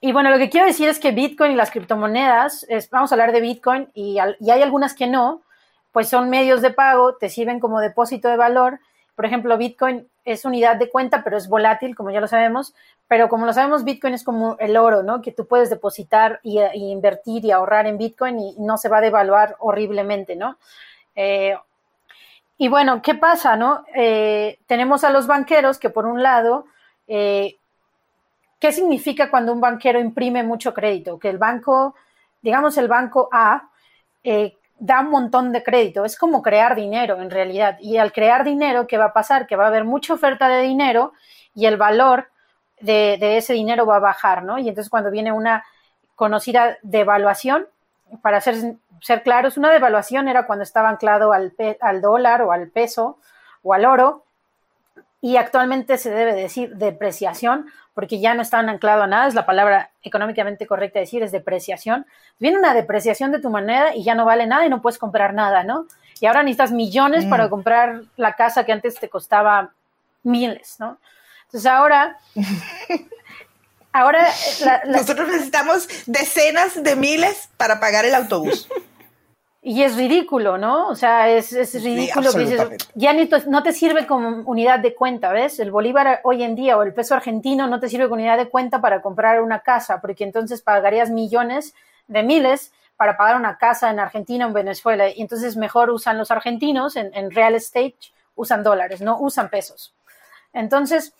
y 0.00 0.12
bueno, 0.12 0.30
lo 0.30 0.38
que 0.38 0.50
quiero 0.50 0.66
decir 0.66 0.88
es 0.88 0.98
que 0.98 1.12
Bitcoin 1.12 1.52
y 1.52 1.56
las 1.56 1.70
criptomonedas, 1.70 2.66
vamos 2.90 3.10
a 3.10 3.14
hablar 3.14 3.32
de 3.32 3.40
Bitcoin 3.40 3.88
y, 3.94 4.18
y, 4.40 4.50
hay 4.50 4.62
algunas 4.62 4.94
que 4.94 5.06
no, 5.06 5.42
pues 5.94 6.08
son 6.08 6.28
medios 6.28 6.60
de 6.60 6.72
pago, 6.72 7.14
te 7.14 7.28
sirven 7.28 7.60
como 7.60 7.78
depósito 7.78 8.26
de 8.28 8.36
valor. 8.36 8.80
Por 9.14 9.26
ejemplo, 9.26 9.56
Bitcoin 9.56 10.08
es 10.24 10.44
unidad 10.44 10.74
de 10.74 10.90
cuenta, 10.90 11.22
pero 11.22 11.36
es 11.36 11.48
volátil, 11.48 11.94
como 11.94 12.10
ya 12.10 12.20
lo 12.20 12.26
sabemos. 12.26 12.74
Pero 13.06 13.28
como 13.28 13.46
lo 13.46 13.52
sabemos, 13.52 13.84
Bitcoin 13.84 14.12
es 14.12 14.24
como 14.24 14.56
el 14.58 14.76
oro, 14.76 15.04
¿no? 15.04 15.22
Que 15.22 15.30
tú 15.30 15.46
puedes 15.46 15.70
depositar 15.70 16.40
y, 16.42 16.60
invertir 16.74 17.44
y 17.44 17.52
ahorrar 17.52 17.86
en 17.86 17.96
Bitcoin 17.96 18.40
y 18.40 18.56
no 18.58 18.76
se 18.76 18.88
va 18.88 18.98
a 18.98 19.02
devaluar 19.02 19.54
horriblemente, 19.60 20.34
¿no? 20.34 20.58
Eh, 21.14 21.56
y 22.58 22.66
bueno, 22.66 23.00
¿qué 23.00 23.14
pasa, 23.14 23.54
no? 23.54 23.84
Eh, 23.94 24.58
tenemos 24.66 25.04
a 25.04 25.10
los 25.10 25.28
banqueros 25.28 25.78
que 25.78 25.90
por 25.90 26.06
un 26.06 26.24
lado, 26.24 26.66
eh, 27.06 27.58
¿qué 28.58 28.72
significa 28.72 29.30
cuando 29.30 29.52
un 29.52 29.60
banquero 29.60 30.00
imprime 30.00 30.42
mucho 30.42 30.74
crédito? 30.74 31.20
Que 31.20 31.30
el 31.30 31.38
banco, 31.38 31.94
digamos 32.42 32.76
el 32.78 32.88
banco 32.88 33.28
A, 33.30 33.68
da 34.78 35.00
un 35.00 35.10
montón 35.10 35.52
de 35.52 35.62
crédito. 35.62 36.04
Es 36.04 36.18
como 36.18 36.42
crear 36.42 36.74
dinero 36.74 37.20
en 37.20 37.30
realidad. 37.30 37.78
Y 37.80 37.98
al 37.98 38.12
crear 38.12 38.44
dinero, 38.44 38.86
¿qué 38.86 38.98
va 38.98 39.06
a 39.06 39.12
pasar? 39.12 39.46
Que 39.46 39.56
va 39.56 39.64
a 39.64 39.68
haber 39.68 39.84
mucha 39.84 40.14
oferta 40.14 40.48
de 40.48 40.62
dinero 40.62 41.12
y 41.54 41.66
el 41.66 41.76
valor 41.76 42.28
de, 42.80 43.36
ese 43.36 43.54
dinero 43.54 43.86
va 43.86 43.96
a 43.96 44.00
bajar, 44.00 44.42
¿no? 44.42 44.58
Y 44.58 44.68
entonces 44.68 44.90
cuando 44.90 45.10
viene 45.10 45.32
una 45.32 45.64
conocida 46.14 46.78
devaluación, 46.82 47.66
para 48.22 48.40
ser, 48.40 48.76
ser 49.00 49.22
claros, 49.22 49.56
una 49.56 49.72
devaluación 49.72 50.28
era 50.28 50.46
cuando 50.46 50.62
estaba 50.62 50.88
anclado 50.88 51.32
al, 51.32 51.54
al 51.80 52.00
dólar 52.00 52.42
o 52.42 52.52
al 52.52 52.68
peso 52.68 53.18
o 53.62 53.74
al 53.74 53.86
oro, 53.86 54.23
y 55.24 55.38
actualmente 55.38 55.96
se 55.96 56.10
debe 56.10 56.34
decir 56.34 56.76
depreciación, 56.76 57.72
porque 57.94 58.20
ya 58.20 58.34
no 58.34 58.42
están 58.42 58.68
anclado 58.68 59.04
a 59.04 59.06
nada, 59.06 59.26
es 59.26 59.32
la 59.32 59.46
palabra 59.46 59.90
económicamente 60.02 60.66
correcta 60.66 61.00
decir, 61.00 61.22
es 61.22 61.32
depreciación. 61.32 62.04
Viene 62.38 62.58
una 62.58 62.74
depreciación 62.74 63.32
de 63.32 63.38
tu 63.38 63.48
moneda 63.48 63.96
y 63.96 64.04
ya 64.04 64.14
no 64.14 64.26
vale 64.26 64.46
nada 64.46 64.66
y 64.66 64.68
no 64.68 64.82
puedes 64.82 64.98
comprar 64.98 65.32
nada, 65.32 65.64
¿no? 65.64 65.86
Y 66.20 66.26
ahora 66.26 66.42
necesitas 66.42 66.72
millones 66.72 67.24
para 67.24 67.46
mm. 67.46 67.48
comprar 67.48 68.02
la 68.16 68.34
casa 68.34 68.66
que 68.66 68.72
antes 68.72 69.00
te 69.00 69.08
costaba 69.08 69.72
miles, 70.24 70.76
¿no? 70.78 70.98
Entonces 71.46 71.70
ahora... 71.70 72.18
ahora... 73.94 74.28
Nosotros 74.88 75.26
necesitamos 75.28 75.88
decenas 76.04 76.82
de 76.82 76.96
miles 76.96 77.48
para 77.56 77.80
pagar 77.80 78.04
el 78.04 78.14
autobús. 78.14 78.68
Y 79.66 79.82
es 79.82 79.96
ridículo, 79.96 80.58
¿no? 80.58 80.88
O 80.88 80.94
sea, 80.94 81.30
es, 81.30 81.50
es 81.54 81.82
ridículo 81.82 82.32
que 82.32 82.38
dices, 82.40 82.68
ya 82.94 83.14
no 83.46 83.62
te 83.62 83.72
sirve 83.72 84.06
como 84.06 84.42
unidad 84.44 84.78
de 84.80 84.94
cuenta, 84.94 85.32
¿ves? 85.32 85.58
El 85.58 85.70
bolívar 85.70 86.20
hoy 86.24 86.42
en 86.42 86.54
día 86.54 86.76
o 86.76 86.82
el 86.82 86.92
peso 86.92 87.14
argentino 87.14 87.66
no 87.66 87.80
te 87.80 87.88
sirve 87.88 88.04
como 88.04 88.20
unidad 88.20 88.36
de 88.36 88.50
cuenta 88.50 88.82
para 88.82 89.00
comprar 89.00 89.40
una 89.40 89.60
casa, 89.60 90.02
porque 90.02 90.22
entonces 90.22 90.60
pagarías 90.60 91.08
millones 91.08 91.74
de 92.08 92.22
miles 92.22 92.74
para 92.96 93.16
pagar 93.16 93.36
una 93.36 93.56
casa 93.56 93.88
en 93.90 94.00
Argentina 94.00 94.44
o 94.44 94.48
en 94.48 94.54
Venezuela. 94.54 95.08
Y 95.08 95.22
entonces 95.22 95.56
mejor 95.56 95.88
usan 95.88 96.18
los 96.18 96.30
argentinos 96.30 96.94
en, 96.96 97.10
en 97.14 97.30
real 97.30 97.54
estate, 97.54 97.96
usan 98.34 98.62
dólares, 98.62 99.00
no 99.00 99.18
usan 99.18 99.48
pesos. 99.48 99.94
Entonces, 100.52 101.14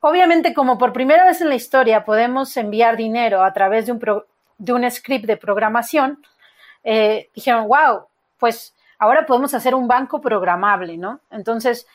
obviamente 0.00 0.54
como 0.54 0.76
por 0.76 0.92
primera 0.92 1.24
vez 1.24 1.40
en 1.40 1.48
la 1.48 1.54
historia 1.54 2.04
podemos 2.04 2.56
enviar 2.56 2.96
dinero 2.96 3.44
a 3.44 3.52
través 3.52 3.86
de 3.86 3.92
un, 3.92 4.24
de 4.58 4.72
un 4.72 4.90
script 4.90 5.26
de 5.26 5.36
programación, 5.36 6.20
eh, 6.84 7.30
dijeron, 7.34 7.68
wow, 7.68 8.06
pues 8.38 8.74
ahora 8.98 9.26
podemos 9.26 9.54
hacer 9.54 9.74
un 9.74 9.88
banco 9.88 10.20
programable, 10.20 10.96
¿no? 10.96 11.20
Entonces, 11.30 11.86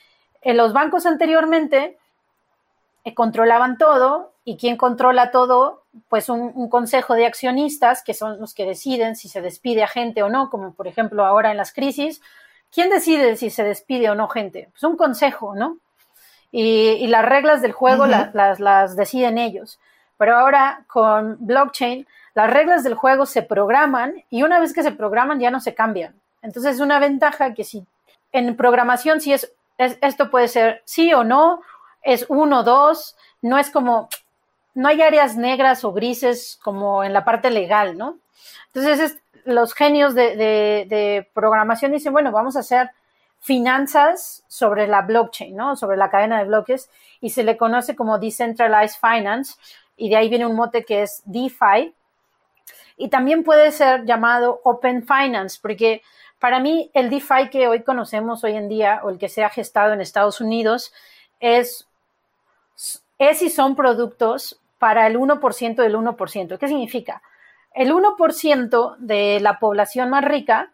en 0.41 0.58
los 0.58 0.74
bancos 0.74 1.06
anteriormente 1.06 1.98
eh, 3.04 3.13
controlaban 3.13 3.78
todo 3.78 4.34
y 4.43 4.58
quien 4.58 4.78
controla 4.78 5.32
todo, 5.32 5.84
pues 6.08 6.30
un, 6.30 6.69
consejo 6.69 7.15
de 7.15 7.26
accionistas 7.26 8.04
que 8.04 8.13
son 8.13 8.39
los 8.39 8.54
que 8.54 8.65
deciden 8.65 9.15
si 9.15 9.28
se 9.28 9.41
despide 9.41 9.84
a 9.84 9.88
gente 9.88 10.21
o 10.21 10.30
no, 10.30 10.50
como 10.50 10.74
por 10.74 10.88
ejemplo 10.88 11.26
ahora 11.26 11.52
en 11.52 11.58
las 11.58 11.74
crisis. 11.74 12.21
¿Quién 12.71 12.89
decide 12.89 13.38
si 13.38 13.50
se 13.50 13.63
despide 13.63 14.10
o 14.10 14.15
no 14.15 14.28
gente? 14.28 14.69
Pues 14.71 14.84
un 14.84 14.98
consejo, 14.98 15.56
¿no? 15.56 15.78
Y, 16.52 17.08
las 17.08 17.26
reglas 17.26 17.62
del 17.62 17.74
juego 17.74 18.06
las, 18.06 18.60
las 18.60 18.95
deciden 18.95 19.38
ellos. 19.38 19.80
Pero 20.17 20.38
ahora 20.38 20.86
con 20.88 21.38
blockchain 21.39 22.08
las 22.36 22.50
reglas 22.50 22.84
del 22.84 22.93
juego 22.93 23.26
se 23.26 23.41
programan 23.41 24.24
y 24.30 24.43
una 24.43 24.60
vez 24.60 24.74
que 24.74 24.84
se 24.84 24.91
programan 24.91 25.39
ya 25.39 25.52
no 25.52 25.62
se 25.62 25.74
cambian. 25.74 26.13
Entonces 26.41 26.76
es 26.76 26.82
una 26.82 27.00
ventaja 27.00 27.54
que 27.54 27.63
si 27.63 27.86
en 28.32 28.56
programación 28.56 29.21
si 29.21 29.34
es, 29.34 29.52
esto 29.78 30.30
puede 30.30 30.50
ser 30.50 30.82
sí 30.86 31.13
o 31.13 31.24
no, 31.24 31.62
es 32.04 32.26
uno, 32.28 32.63
dos, 32.63 33.15
no 33.41 33.58
es 33.58 33.71
como, 33.71 34.10
no 34.74 34.89
hay 34.89 35.02
áreas 35.02 35.38
negras 35.38 35.84
o 35.86 35.93
grises 35.93 36.60
como 36.62 37.04
en 37.04 37.13
la 37.13 37.24
parte 37.24 37.50
legal, 37.50 37.98
¿no? 37.98 38.19
Entonces 38.74 39.17
los 39.45 39.74
genios 39.74 40.13
de, 40.13 40.36
de 40.36 41.30
programación 41.34 41.93
dicen, 41.93 42.12
bueno, 42.12 42.32
vamos 42.32 42.58
a 42.58 42.60
hacer 42.60 42.91
finanzas 43.39 44.43
sobre 44.48 44.88
la 44.88 45.04
blockchain, 45.04 45.56
¿no? 45.56 45.76
Sobre 45.78 45.95
la 45.95 46.10
cadena 46.10 46.39
de 46.39 46.45
bloques 46.45 46.89
y 47.21 47.30
se 47.30 47.43
le 47.43 47.56
conoce 47.56 47.95
como 47.95 48.19
Decentralized 48.19 49.00
Finance 49.00 49.56
y 49.95 50.10
de 50.10 50.17
ahí 50.17 50.30
viene 50.30 50.45
un 50.45 50.56
mote 50.56 50.84
que 50.84 51.04
es 51.04 51.21
DeFi, 51.26 51.93
y 52.97 53.10
también 53.10 53.43
puede 53.43 53.71
ser 53.71 54.05
llamado 54.05 54.62
Open 54.63 55.05
Finance, 55.05 55.60
porque 55.62 56.01
para 56.39 56.60
mí 56.60 56.91
el 56.93 57.10
DeFi 57.10 57.49
que 57.49 57.67
hoy 57.67 57.84
conocemos 57.84 58.43
hoy 58.43 58.53
en 58.53 58.69
día 58.69 59.01
o 59.03 59.10
el 59.10 59.17
que 59.17 59.29
se 59.29 59.43
ha 59.43 59.49
gestado 59.49 59.93
en 59.93 60.01
Estados 60.01 60.41
Unidos 60.41 60.93
es, 61.39 61.88
es 63.17 63.41
y 63.41 63.49
son 63.49 63.75
productos 63.75 64.60
para 64.79 65.08
el 65.08 65.17
1% 65.17 65.75
del 65.75 65.95
1%. 65.95 66.58
¿Qué 66.58 66.67
significa? 66.67 67.21
El 67.73 67.91
1% 67.91 68.95
de 68.99 69.39
la 69.41 69.60
población 69.60 70.10
más 70.10 70.23
rica, 70.23 70.71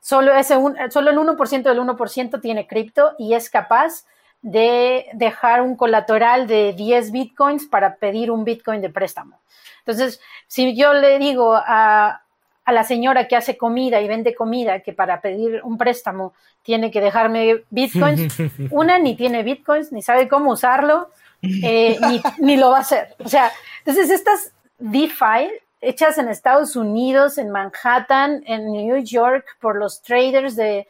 solo, 0.00 0.34
ese 0.34 0.54
solo 0.90 1.10
el 1.10 1.18
1% 1.18 1.62
del 1.62 1.78
1% 1.78 2.40
tiene 2.40 2.66
cripto 2.66 3.14
y 3.18 3.34
es 3.34 3.48
capaz 3.50 4.04
de 4.42 5.06
dejar 5.14 5.62
un 5.62 5.76
colateral 5.76 6.46
de 6.46 6.72
10 6.72 7.10
bitcoins 7.12 7.66
para 7.66 7.96
pedir 7.96 8.30
un 8.30 8.44
bitcoin 8.44 8.80
de 8.80 8.90
préstamo. 8.90 9.40
Entonces, 9.80 10.20
si 10.46 10.76
yo 10.76 10.92
le 10.92 11.18
digo 11.18 11.54
a, 11.54 12.22
la 12.66 12.84
señora 12.84 13.26
que 13.26 13.34
hace 13.34 13.56
comida 13.56 14.00
y 14.00 14.08
vende 14.08 14.34
comida 14.34 14.80
que 14.80 14.92
para 14.92 15.22
pedir 15.22 15.62
un 15.64 15.78
préstamo 15.78 16.34
tiene 16.62 16.90
que 16.90 17.00
dejarme 17.00 17.64
bitcoins, 17.70 18.36
una 18.70 18.98
ni 18.98 19.16
tiene 19.16 19.42
bitcoins, 19.42 19.90
ni 19.90 20.02
sabe 20.02 20.28
cómo 20.28 20.52
usarlo, 20.52 21.10
eh, 21.42 21.98
ni, 22.08 22.20
ni, 22.38 22.56
lo 22.58 22.70
va 22.70 22.78
a 22.78 22.80
hacer. 22.80 23.16
O 23.24 23.28
sea, 23.28 23.50
entonces 23.78 24.10
estas 24.10 24.52
DeFi 24.78 25.50
hechas 25.80 26.18
en 26.18 26.28
Estados 26.28 26.76
Unidos, 26.76 27.38
en 27.38 27.50
Manhattan, 27.50 28.42
en 28.46 28.70
New 28.70 28.98
York, 28.98 29.56
por 29.60 29.76
los 29.76 30.02
traders 30.02 30.54
de, 30.56 30.86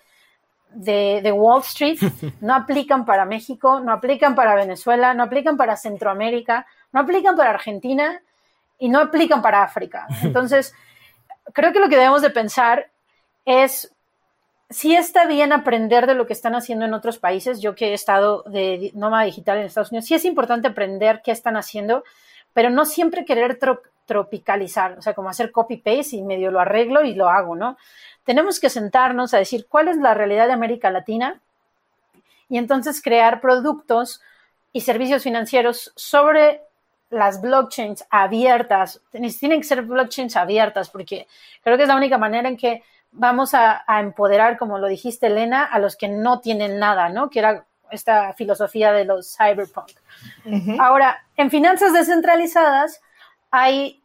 de, 0.72 1.32
Wall 1.32 1.62
Street, 1.62 1.98
no 2.40 2.54
aplican 2.54 3.04
para 3.04 3.24
México, 3.24 3.80
no 3.80 3.92
aplican 3.92 4.34
para 4.34 4.54
Venezuela, 4.54 5.14
no 5.14 5.24
aplican 5.24 5.56
para 5.56 5.76
Centroamérica, 5.76 6.66
no 6.92 7.00
aplican 7.00 7.36
para 7.36 7.50
Argentina 7.50 8.20
y 8.78 8.88
no 8.88 9.00
aplican 9.00 9.42
para 9.42 9.62
África. 9.62 10.06
Entonces, 10.22 10.74
creo 11.52 11.72
que 11.72 11.80
lo 11.80 11.88
que 11.88 11.96
debemos 11.96 12.22
de 12.22 12.30
pensar 12.30 12.90
es 13.44 13.92
si 14.70 14.94
está 14.94 15.26
bien 15.26 15.52
aprender 15.52 16.06
de 16.06 16.14
lo 16.14 16.26
que 16.26 16.34
están 16.34 16.54
haciendo 16.54 16.84
en 16.84 16.92
otros 16.92 17.18
países. 17.18 17.60
Yo 17.60 17.74
que 17.74 17.88
he 17.88 17.94
estado 17.94 18.42
de 18.44 18.90
nómada 18.94 19.24
digital 19.24 19.58
en 19.58 19.64
Estados 19.64 19.90
Unidos, 19.90 20.06
sí 20.06 20.14
es 20.14 20.24
importante 20.24 20.68
aprender 20.68 21.22
qué 21.24 21.32
están 21.32 21.56
haciendo, 21.56 22.04
pero 22.52 22.68
no 22.68 22.84
siempre 22.84 23.24
querer 23.24 23.58
tropicalizar, 24.08 24.98
o 24.98 25.02
sea, 25.02 25.12
como 25.12 25.28
hacer 25.28 25.52
copy-paste 25.52 26.16
y 26.16 26.22
medio 26.22 26.50
lo 26.50 26.60
arreglo 26.60 27.04
y 27.04 27.14
lo 27.14 27.28
hago, 27.28 27.54
¿no? 27.54 27.76
Tenemos 28.24 28.58
que 28.58 28.70
sentarnos 28.70 29.34
a 29.34 29.38
decir 29.38 29.66
cuál 29.68 29.88
es 29.88 29.98
la 29.98 30.14
realidad 30.14 30.46
de 30.46 30.54
América 30.54 30.90
Latina 30.90 31.40
y 32.48 32.56
entonces 32.56 33.02
crear 33.02 33.42
productos 33.42 34.22
y 34.72 34.80
servicios 34.80 35.22
financieros 35.22 35.92
sobre 35.94 36.62
las 37.10 37.40
blockchains 37.42 38.06
abiertas, 38.10 39.00
tienen 39.10 39.60
que 39.60 39.66
ser 39.66 39.82
blockchains 39.82 40.36
abiertas, 40.36 40.88
porque 40.88 41.26
creo 41.62 41.76
que 41.76 41.82
es 41.82 41.88
la 41.88 41.96
única 41.96 42.16
manera 42.16 42.48
en 42.48 42.56
que 42.56 42.82
vamos 43.12 43.52
a, 43.52 43.84
empoderar, 44.00 44.56
como 44.56 44.78
lo 44.78 44.86
dijiste, 44.86 45.26
Elena, 45.26 45.64
a 45.64 45.78
los 45.78 45.96
que 45.96 46.08
no 46.08 46.40
tienen 46.40 46.78
nada, 46.78 47.10
¿no? 47.10 47.28
Que 47.28 47.40
era 47.40 47.64
esta 47.90 48.32
filosofía 48.34 48.92
de 48.92 49.04
los 49.04 49.36
cyberpunk. 49.36 49.92
Ahora, 50.78 51.24
en 51.36 51.50
finanzas 51.50 51.92
descentralizadas 51.92 53.00
hay 53.50 54.02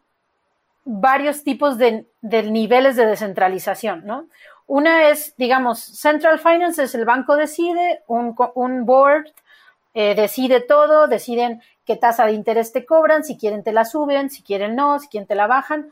varios 0.85 1.43
tipos 1.43 1.77
de, 1.77 2.05
niveles 2.21 2.95
de 2.95 3.05
descentralización, 3.05 4.05
¿no? 4.05 4.27
Una 4.65 5.09
es, 5.09 5.35
digamos, 5.37 5.79
Central 5.79 6.39
Finance 6.39 6.83
es 6.83 6.95
el 6.95 7.05
banco 7.05 7.35
decide, 7.35 8.01
un, 8.07 8.35
un 8.55 8.85
board 8.85 9.25
eh, 9.93 10.15
decide 10.15 10.61
todo, 10.61 11.07
deciden 11.07 11.61
qué 11.85 11.95
tasa 11.95 12.25
de 12.25 12.31
interés 12.31 12.71
te 12.71 12.85
cobran, 12.85 13.23
si 13.23 13.37
quieren 13.37 13.63
te 13.63 13.73
la 13.73 13.85
suben, 13.85 14.29
si 14.29 14.41
quieren 14.41 14.75
no, 14.75 14.99
si 14.99 15.07
quieren 15.07 15.27
te 15.27 15.35
la 15.35 15.47
bajan. 15.47 15.91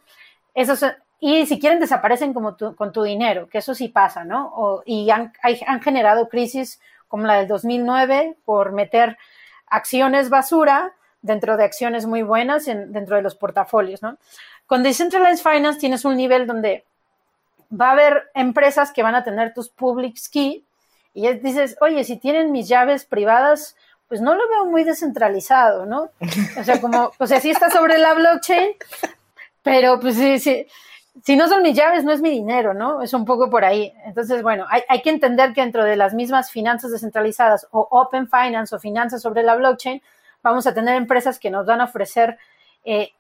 Eso 0.56 0.74
y 1.20 1.46
si 1.46 1.60
quieren 1.60 1.80
desaparecen 1.80 2.34
como 2.34 2.58
con 2.58 2.92
tu 2.92 3.04
dinero, 3.04 3.48
que 3.48 3.60
eso 3.60 3.76
sí 3.76 3.90
pasa, 3.90 4.24
¿no? 4.24 4.82
y 4.86 5.12
han, 5.12 5.32
han 5.68 5.82
generado 5.82 6.30
crisis 6.30 6.82
como 7.08 7.28
la 7.28 7.38
del 7.38 7.48
2009 7.48 8.38
por 8.44 8.72
meter 8.72 9.20
acciones 9.68 10.30
basura 10.30 10.94
dentro 11.22 11.58
de 11.58 11.64
acciones 11.64 12.06
muy 12.06 12.24
buenas 12.24 12.66
dentro 12.66 13.16
de 13.16 13.22
los 13.22 13.36
portafolios, 13.36 14.02
¿no? 14.02 14.18
Con 14.66 14.84
Decentralized 14.84 15.44
Finance 15.44 15.80
tienes 15.80 16.06
un 16.06 16.16
nivel 16.16 16.48
donde 16.48 16.86
va 17.72 17.90
a 17.90 17.92
haber 17.92 18.30
empresas 18.34 18.92
que 18.92 19.04
van 19.04 19.16
a 19.16 19.24
tener 19.24 19.54
tus 19.54 19.70
public 19.70 20.18
key 20.32 20.64
y 21.14 21.32
dices, 21.34 21.78
oye, 21.82 22.04
si 22.04 22.18
tienen 22.18 22.52
mis 22.52 22.68
llaves 22.68 23.06
privadas, 23.06 23.76
pues 24.08 24.22
no 24.22 24.36
lo 24.36 24.48
veo 24.48 24.66
muy 24.66 24.84
descentralizado, 24.84 25.86
¿no? 25.86 26.10
O 26.60 26.64
sea, 26.64 26.80
como, 26.82 27.12
o 27.18 27.28
sea, 27.28 27.40
sí 27.40 27.50
está 27.50 27.70
sobre 27.70 27.98
la 27.98 28.14
blockchain, 28.14 28.72
pero 29.62 30.00
pues 30.00 30.16
sí, 30.16 30.40
sí, 30.40 30.68
si 31.24 31.36
no 31.36 31.48
son 31.48 31.62
mis 31.62 31.76
llaves, 31.76 32.04
no 32.04 32.12
es 32.12 32.22
mi 32.22 32.30
dinero, 32.30 32.74
¿no? 32.74 33.02
Es 33.02 33.14
un 33.14 33.26
poco 33.26 33.50
por 33.50 33.66
ahí. 33.66 33.94
Entonces, 34.06 34.42
bueno, 34.42 34.66
hay, 34.70 34.82
hay, 34.88 35.02
que 35.02 35.10
entender 35.10 35.54
que 35.54 35.62
dentro 35.62 35.84
de 35.84 35.96
las 35.96 36.14
mismas 36.14 36.52
finanzas 36.52 36.92
descentralizadas 36.92 37.68
o 37.72 37.88
open 37.92 38.30
finance 38.30 38.76
o 38.76 38.80
finanzas 38.80 39.22
sobre 39.22 39.44
la 39.44 39.56
blockchain, 39.56 40.02
vamos 40.44 40.68
a 40.68 40.74
tener 40.74 40.96
empresas 40.96 41.40
que 41.40 41.50
nos 41.50 41.66
van 41.66 41.82
a 41.82 41.86
ofrecer 41.86 42.38
eh, 42.84 43.12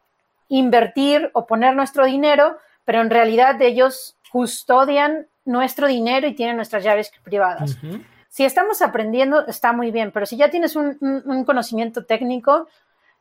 invertir 0.47 1.29
o 1.33 1.45
poner 1.45 1.75
nuestro 1.75 2.05
dinero, 2.05 2.57
pero 2.85 3.01
en 3.01 3.09
realidad 3.09 3.61
ellos 3.61 4.17
custodian 4.31 5.27
nuestro 5.45 5.87
dinero 5.87 6.27
y 6.27 6.35
tienen 6.35 6.55
nuestras 6.55 6.83
llaves 6.83 7.11
privadas. 7.23 7.77
Si 8.29 8.45
estamos 8.45 8.81
aprendiendo, 8.81 9.45
está 9.47 9.73
muy 9.73 9.91
bien, 9.91 10.11
pero 10.11 10.25
si 10.25 10.37
ya 10.37 10.49
tienes 10.49 10.75
un, 10.75 11.43
conocimiento 11.45 12.05
técnico, 12.05 12.67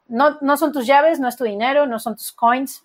no, 0.08 0.38
no 0.40 0.56
son 0.56 0.72
tus 0.72 0.86
llaves, 0.86 1.18
no 1.18 1.28
es 1.28 1.36
tu 1.36 1.44
dinero, 1.44 1.86
no 1.86 1.98
son 1.98 2.16
tus 2.16 2.32
coins. 2.32 2.84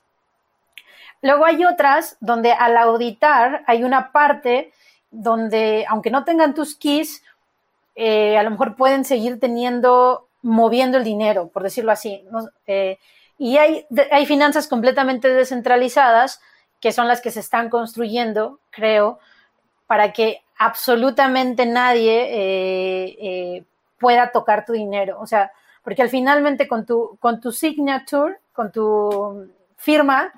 Luego 1.22 1.46
hay 1.46 1.66
otras 1.66 2.18
donde 2.20 2.52
al 2.52 2.78
auditar 2.78 3.64
hay 3.68 3.84
una 3.84 4.12
parte 4.12 4.74
donde, 5.12 5.86
aunque 5.88 6.12
no 6.12 6.24
tengan 6.24 6.54
tus 6.54 6.76
keys, 6.76 7.24
eh, 7.96 8.38
a 8.38 8.44
lo 8.44 8.52
mejor 8.52 8.76
pueden 8.76 9.06
seguir 9.06 9.40
teniendo, 9.40 10.25
moviendo 10.46 10.98
el 10.98 11.04
dinero, 11.04 11.50
por 11.50 11.64
decirlo 11.64 11.92
así. 11.92 12.24
Eh, 12.68 12.98
y 13.38 13.58
hay, 13.58 13.86
hay 14.12 14.26
finanzas 14.26 14.68
completamente 14.68 15.28
descentralizadas 15.34 16.40
que 16.80 16.92
son 16.92 17.08
las 17.08 17.20
que 17.20 17.32
se 17.32 17.40
están 17.40 17.70
construyendo, 17.70 18.60
creo, 18.70 19.20
para 19.88 20.14
que 20.14 20.44
absolutamente 20.58 21.66
nadie 21.66 22.28
eh, 22.30 23.66
pueda 24.00 24.32
tocar 24.32 24.66
tu 24.66 24.74
dinero. 24.74 25.18
O 25.20 25.26
sea, 25.26 25.52
porque 25.84 26.02
al 26.02 26.10
finalmente 26.10 26.68
con 26.68 26.86
tu, 26.86 27.18
con 27.20 27.42
tu 27.42 27.52
signature, 27.52 28.38
con 28.54 28.72
tu 28.72 29.52
firma, 29.78 30.32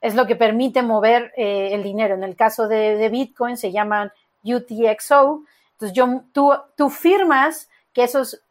es 0.00 0.14
lo 0.14 0.26
que 0.26 0.36
permite 0.36 0.82
mover 0.82 1.32
el 1.36 1.82
dinero. 1.82 2.14
En 2.14 2.22
el 2.22 2.36
caso 2.36 2.68
de, 2.68 2.96
de 2.96 3.08
Bitcoin 3.08 3.56
se 3.56 3.72
llaman 3.72 4.12
UTXO, 4.44 5.42
entonces, 5.78 5.96
yo, 5.96 6.22
tú, 6.32 6.52
tú 6.76 6.90
firmas 6.90 7.70
que 7.92 8.02
esos 8.02 8.42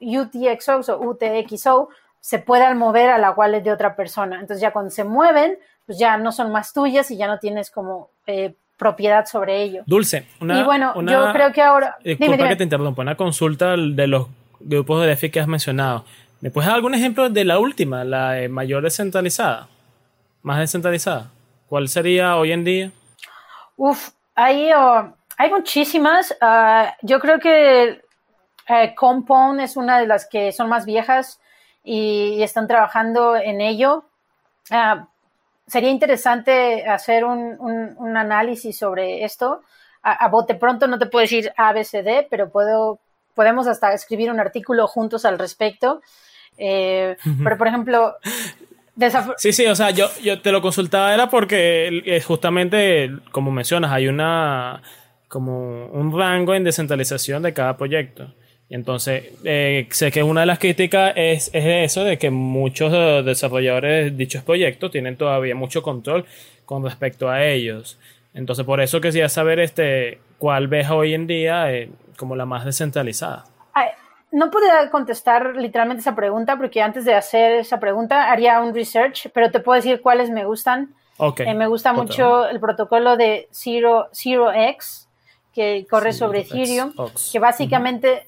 UTXOs 0.00 0.88
o 0.88 1.00
UTXO 1.00 1.88
se 2.20 2.38
puedan 2.38 2.78
mover 2.78 3.10
a 3.10 3.18
la 3.18 3.30
wallet 3.30 3.62
de 3.62 3.72
otra 3.72 3.96
persona. 3.96 4.40
Entonces, 4.40 4.60
ya 4.60 4.72
cuando 4.72 4.90
se 4.90 5.04
mueven, 5.04 5.58
pues 5.86 5.98
ya 5.98 6.16
no 6.16 6.32
son 6.32 6.52
más 6.52 6.72
tuyas 6.72 7.10
y 7.10 7.16
ya 7.16 7.26
no 7.26 7.38
tienes 7.38 7.70
como 7.70 8.10
eh, 8.26 8.54
propiedad 8.76 9.26
sobre 9.26 9.62
ello. 9.62 9.82
Dulce, 9.86 10.26
una, 10.40 10.60
y 10.60 10.62
bueno, 10.62 10.94
yo 11.02 11.32
creo 11.32 11.52
que 11.52 11.62
ahora... 11.62 11.96
Disculpa 12.04 12.48
que 12.48 12.56
te 12.56 12.64
interrumpa, 12.64 13.02
una 13.02 13.16
consulta 13.16 13.76
de 13.76 14.06
los 14.06 14.28
grupos 14.60 15.02
de 15.02 15.08
DeFi 15.08 15.30
que 15.30 15.40
has 15.40 15.48
mencionado. 15.48 16.04
¿Me 16.40 16.50
puedes 16.50 16.66
dar 16.66 16.76
algún 16.76 16.94
ejemplo 16.94 17.28
de 17.30 17.44
la 17.44 17.58
última, 17.58 18.04
la 18.04 18.36
mayor 18.48 18.82
descentralizada? 18.82 19.68
Más 20.42 20.58
descentralizada. 20.58 21.30
¿Cuál 21.68 21.88
sería 21.88 22.36
hoy 22.36 22.52
en 22.52 22.64
día? 22.64 22.92
Uf, 23.76 24.10
ahí 24.34 24.70
oh, 24.74 25.12
hay 25.36 25.50
muchísimas. 25.50 26.36
Ah, 26.40 26.96
yo 27.02 27.18
creo 27.20 27.38
que 27.40 28.00
eh, 28.68 28.94
Compound 28.94 29.60
es 29.60 29.76
una 29.76 29.98
de 29.98 30.06
las 30.06 30.26
que 30.26 30.52
son 30.52 30.68
más 30.68 30.84
viejas 30.84 31.40
y, 31.84 32.42
están 32.42 32.66
trabajando 32.66 33.36
en 33.36 33.60
ello. 33.60 34.04
Ah, 34.70 35.08
sería 35.66 35.90
interesante 35.90 36.86
hacer 36.86 37.24
un, 37.24 38.16
análisis 38.16 38.78
sobre 38.78 39.24
esto. 39.24 39.62
A, 40.02 40.28
bote 40.28 40.54
pronto 40.54 40.86
no 40.86 40.98
te 40.98 41.06
puedo 41.06 41.22
decir 41.22 41.52
ABCD, 41.56 42.28
pero 42.30 42.50
puedo, 42.50 43.00
podemos 43.34 43.66
hasta 43.66 43.92
escribir 43.92 44.30
un 44.30 44.40
artículo 44.40 44.86
juntos 44.86 45.24
al 45.24 45.38
respecto. 45.38 46.02
Eh, 46.56 47.16
pero, 47.42 47.56
por 47.56 47.68
ejemplo, 47.68 48.16
Sí, 49.36 49.52
sí, 49.52 49.66
o 49.66 49.76
sea, 49.76 49.90
yo, 49.90 50.08
yo 50.22 50.40
te 50.40 50.50
lo 50.50 50.60
consultaba 50.60 51.14
era 51.14 51.28
porque 51.28 52.02
eh, 52.04 52.20
justamente, 52.20 53.10
como 53.30 53.52
mencionas, 53.52 53.92
hay 53.92 54.08
una 54.08 54.82
como 55.28 55.86
un 55.86 56.18
rango 56.18 56.54
en 56.54 56.64
descentralización 56.64 57.42
de 57.42 57.52
cada 57.52 57.76
proyecto. 57.76 58.34
Y 58.68 58.74
entonces, 58.74 59.32
eh, 59.44 59.88
sé 59.90 60.10
que 60.10 60.22
una 60.22 60.40
de 60.40 60.46
las 60.46 60.58
críticas 60.58 61.12
es, 61.16 61.50
es 61.54 61.90
eso, 61.90 62.04
de 62.04 62.18
que 62.18 62.30
muchos 62.30 62.92
desarrolladores 63.24 64.04
de 64.04 64.10
dichos 64.10 64.42
proyectos 64.42 64.90
tienen 64.90 65.16
todavía 65.16 65.54
mucho 65.54 65.82
control 65.82 66.26
con 66.66 66.84
respecto 66.84 67.30
a 67.30 67.44
ellos. 67.44 67.98
Entonces, 68.34 68.66
por 68.66 68.80
eso 68.80 69.00
quisiera 69.00 69.28
saber 69.28 69.58
este, 69.58 70.20
cuál 70.38 70.68
ves 70.68 70.90
hoy 70.90 71.14
en 71.14 71.26
día 71.26 71.72
eh, 71.72 71.90
como 72.16 72.36
la 72.36 72.44
más 72.44 72.64
descentralizada. 72.64 73.46
No 74.30 74.50
podría 74.50 74.90
contestar 74.90 75.56
literalmente 75.56 76.02
esa 76.02 76.14
pregunta, 76.14 76.58
porque 76.58 76.82
antes 76.82 77.06
de 77.06 77.14
hacer 77.14 77.52
esa 77.52 77.80
pregunta 77.80 78.30
haría 78.30 78.60
un 78.60 78.74
research, 78.74 79.30
pero 79.32 79.50
te 79.50 79.60
puedo 79.60 79.76
decir 79.76 80.02
cuáles 80.02 80.28
me 80.28 80.44
gustan. 80.44 80.94
Okay. 81.16 81.48
Eh, 81.48 81.54
me 81.54 81.66
gusta 81.66 81.94
mucho 81.94 82.46
el 82.46 82.60
protocolo 82.60 83.16
de 83.16 83.48
Zero, 83.50 84.08
Zero 84.12 84.52
X, 84.52 85.08
que 85.54 85.86
corre 85.88 86.12
sobre 86.12 86.40
Ethereum, 86.40 86.92
que 87.32 87.38
básicamente 87.38 88.26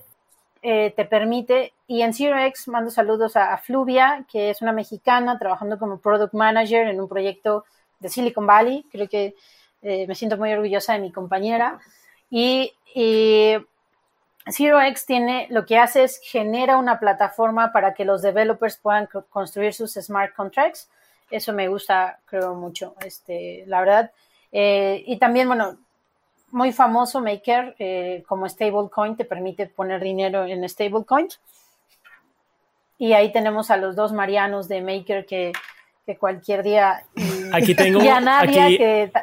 eh, 0.63 0.93
te 0.95 1.05
permite, 1.05 1.73
y 1.87 2.03
en 2.03 2.13
ZeroX 2.13 2.69
mando 2.69 2.91
saludos 2.91 3.37
a, 3.37 3.57
Fluvia, 3.59 4.25
que 4.31 4.51
es 4.51 4.63
una 4.63 4.73
mexicana 4.73 5.39
trabajando 5.39 5.79
como 5.79 5.99
Product 5.99 6.35
Manager 6.35 6.89
en 6.89 7.01
un 7.01 7.09
proyecto 7.09 7.65
de 7.99 8.09
Silicon 8.09 8.47
Valley, 8.47 8.85
creo 8.91 9.09
que 9.09 9.35
eh, 9.83 10.07
me 10.07 10.15
siento 10.15 10.37
muy 10.37 10.53
orgullosa 10.53 10.93
de 10.93 11.01
mi 11.01 11.13
compañera, 11.13 11.79
y, 12.29 12.73
y 12.95 13.57
ZeroX 14.51 15.07
tiene, 15.07 15.47
lo 15.51 15.67
que 15.67 15.79
hace 15.79 16.05
es 16.05 16.21
genera 16.23 16.77
una 16.77 16.99
plataforma 17.01 17.73
para 17.73 17.95
que 17.95 18.05
los 18.05 18.23
developers 18.23 18.77
puedan 18.77 19.09
construir 19.31 19.75
sus 19.75 19.95
smart 19.95 20.35
contracts, 20.35 20.89
eso 21.31 21.53
me 21.53 21.69
gusta, 21.69 22.19
creo 22.27 22.55
mucho, 22.55 22.95
este, 23.05 23.65
la 23.67 23.81
verdad. 23.81 24.11
Eh, 24.53 25.05
y 25.07 25.19
también, 25.19 25.47
bueno, 25.47 25.79
muy 26.53 26.73
famoso 26.73 27.21
Maker 27.21 27.75
eh, 27.79 28.23
como 28.27 28.49
stablecoin, 28.49 29.17
te 29.17 29.25
permite 29.25 29.67
poner 29.67 30.03
dinero 30.03 30.45
en 30.45 30.69
stablecoin. 30.69 31.29
Y 32.99 33.13
ahí 33.15 33.33
tenemos 33.33 33.71
a 33.71 33.77
los 33.77 33.97
dos 33.97 34.13
Marianos 34.13 34.69
de 34.69 34.83
Maker 34.83 35.25
que, 35.27 35.53
cualquier 36.19 36.63
día. 36.63 37.05
Aquí 37.53 37.75
tengo. 37.75 38.01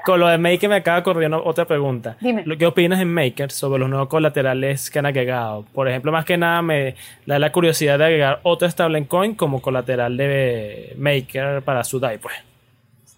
Con 0.05 0.19
lo 0.19 0.27
de 0.27 0.37
Maker 0.37 0.69
me 0.69 0.77
acaba 0.77 1.03
corriendo 1.03 1.43
otra 1.43 1.65
pregunta. 1.65 2.17
Dime. 2.19 2.45
¿Qué 2.57 2.65
opinas 2.65 2.99
en 3.01 3.13
Maker 3.13 3.51
sobre 3.51 3.79
los 3.79 3.89
nuevos 3.89 4.07
colaterales 4.07 4.89
que 4.89 4.99
han 4.99 5.05
agregado? 5.05 5.65
Por 5.73 5.87
ejemplo, 5.89 6.11
más 6.11 6.25
que 6.25 6.37
nada 6.37 6.61
me 6.61 6.95
da 7.25 7.39
la 7.39 7.51
curiosidad 7.51 7.99
de 7.99 8.05
agregar 8.05 8.39
otro 8.43 8.69
stablecoin 8.69 9.35
como 9.35 9.61
colateral 9.61 10.15
de 10.17 10.95
Maker 10.97 11.61
para 11.61 11.83
su 11.83 11.99
DAI, 11.99 12.17
pues. 12.17 12.35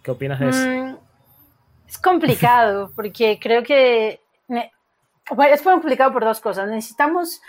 ¿Qué 0.02 0.12
opinas 0.12 0.40
de 0.40 0.50
eso? 0.50 0.68
Mm, 0.68 0.98
es 1.90 1.98
complicado 1.98 2.92
porque 2.96 3.40
creo 3.42 3.64
que 3.64 4.22
es 4.48 5.62
complicado 5.62 6.14
por 6.14 6.24
dos 6.24 6.40
cosas. 6.40 6.70
Necesitamos, 6.70 7.42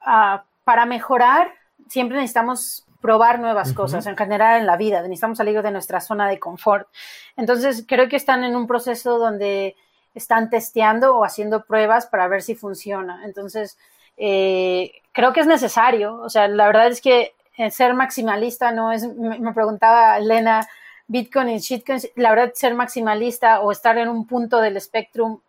ah, 0.00 0.44
para 0.64 0.86
mejorar, 0.86 1.52
siempre 1.88 2.16
necesitamos 2.16 2.86
probar 3.00 3.38
nuevas 3.38 3.74
cosas 3.74 4.06
en 4.06 4.16
general 4.16 4.60
en 4.60 4.66
la 4.66 4.78
vida. 4.78 5.02
Necesitamos 5.02 5.36
salir 5.36 5.60
de 5.60 5.70
nuestra 5.70 6.00
zona 6.00 6.26
de 6.28 6.38
confort. 6.38 6.88
Entonces, 7.36 7.84
creo 7.86 8.08
que 8.08 8.16
están 8.16 8.44
en 8.44 8.56
un 8.56 8.66
proceso 8.66 9.18
donde 9.18 9.76
están 10.14 10.48
testeando 10.48 11.16
o 11.16 11.24
haciendo 11.24 11.64
pruebas 11.64 12.06
para 12.06 12.28
ver 12.28 12.40
si 12.40 12.54
funciona. 12.54 13.22
Entonces, 13.24 13.76
eh, 14.16 15.02
creo 15.12 15.34
que 15.34 15.40
es 15.40 15.46
necesario. 15.46 16.16
O 16.22 16.30
sea, 16.30 16.48
la 16.48 16.66
verdad 16.66 16.86
es 16.86 17.02
que 17.02 17.34
ser 17.70 17.92
maximalista 17.92 18.72
no 18.72 18.90
es, 18.90 19.06
me 19.06 19.52
preguntaba 19.52 20.16
Elena, 20.16 20.66
Bitcoin 21.06 21.50
y 21.50 21.58
shitcoin, 21.58 22.00
la 22.16 22.30
verdad, 22.30 22.52
ser 22.54 22.74
maximalista 22.74 23.60
o 23.60 23.70
estar 23.70 23.98
en 23.98 24.08
un 24.08 24.26
punto 24.26 24.60
del 24.60 24.76
espectrum 24.76 25.40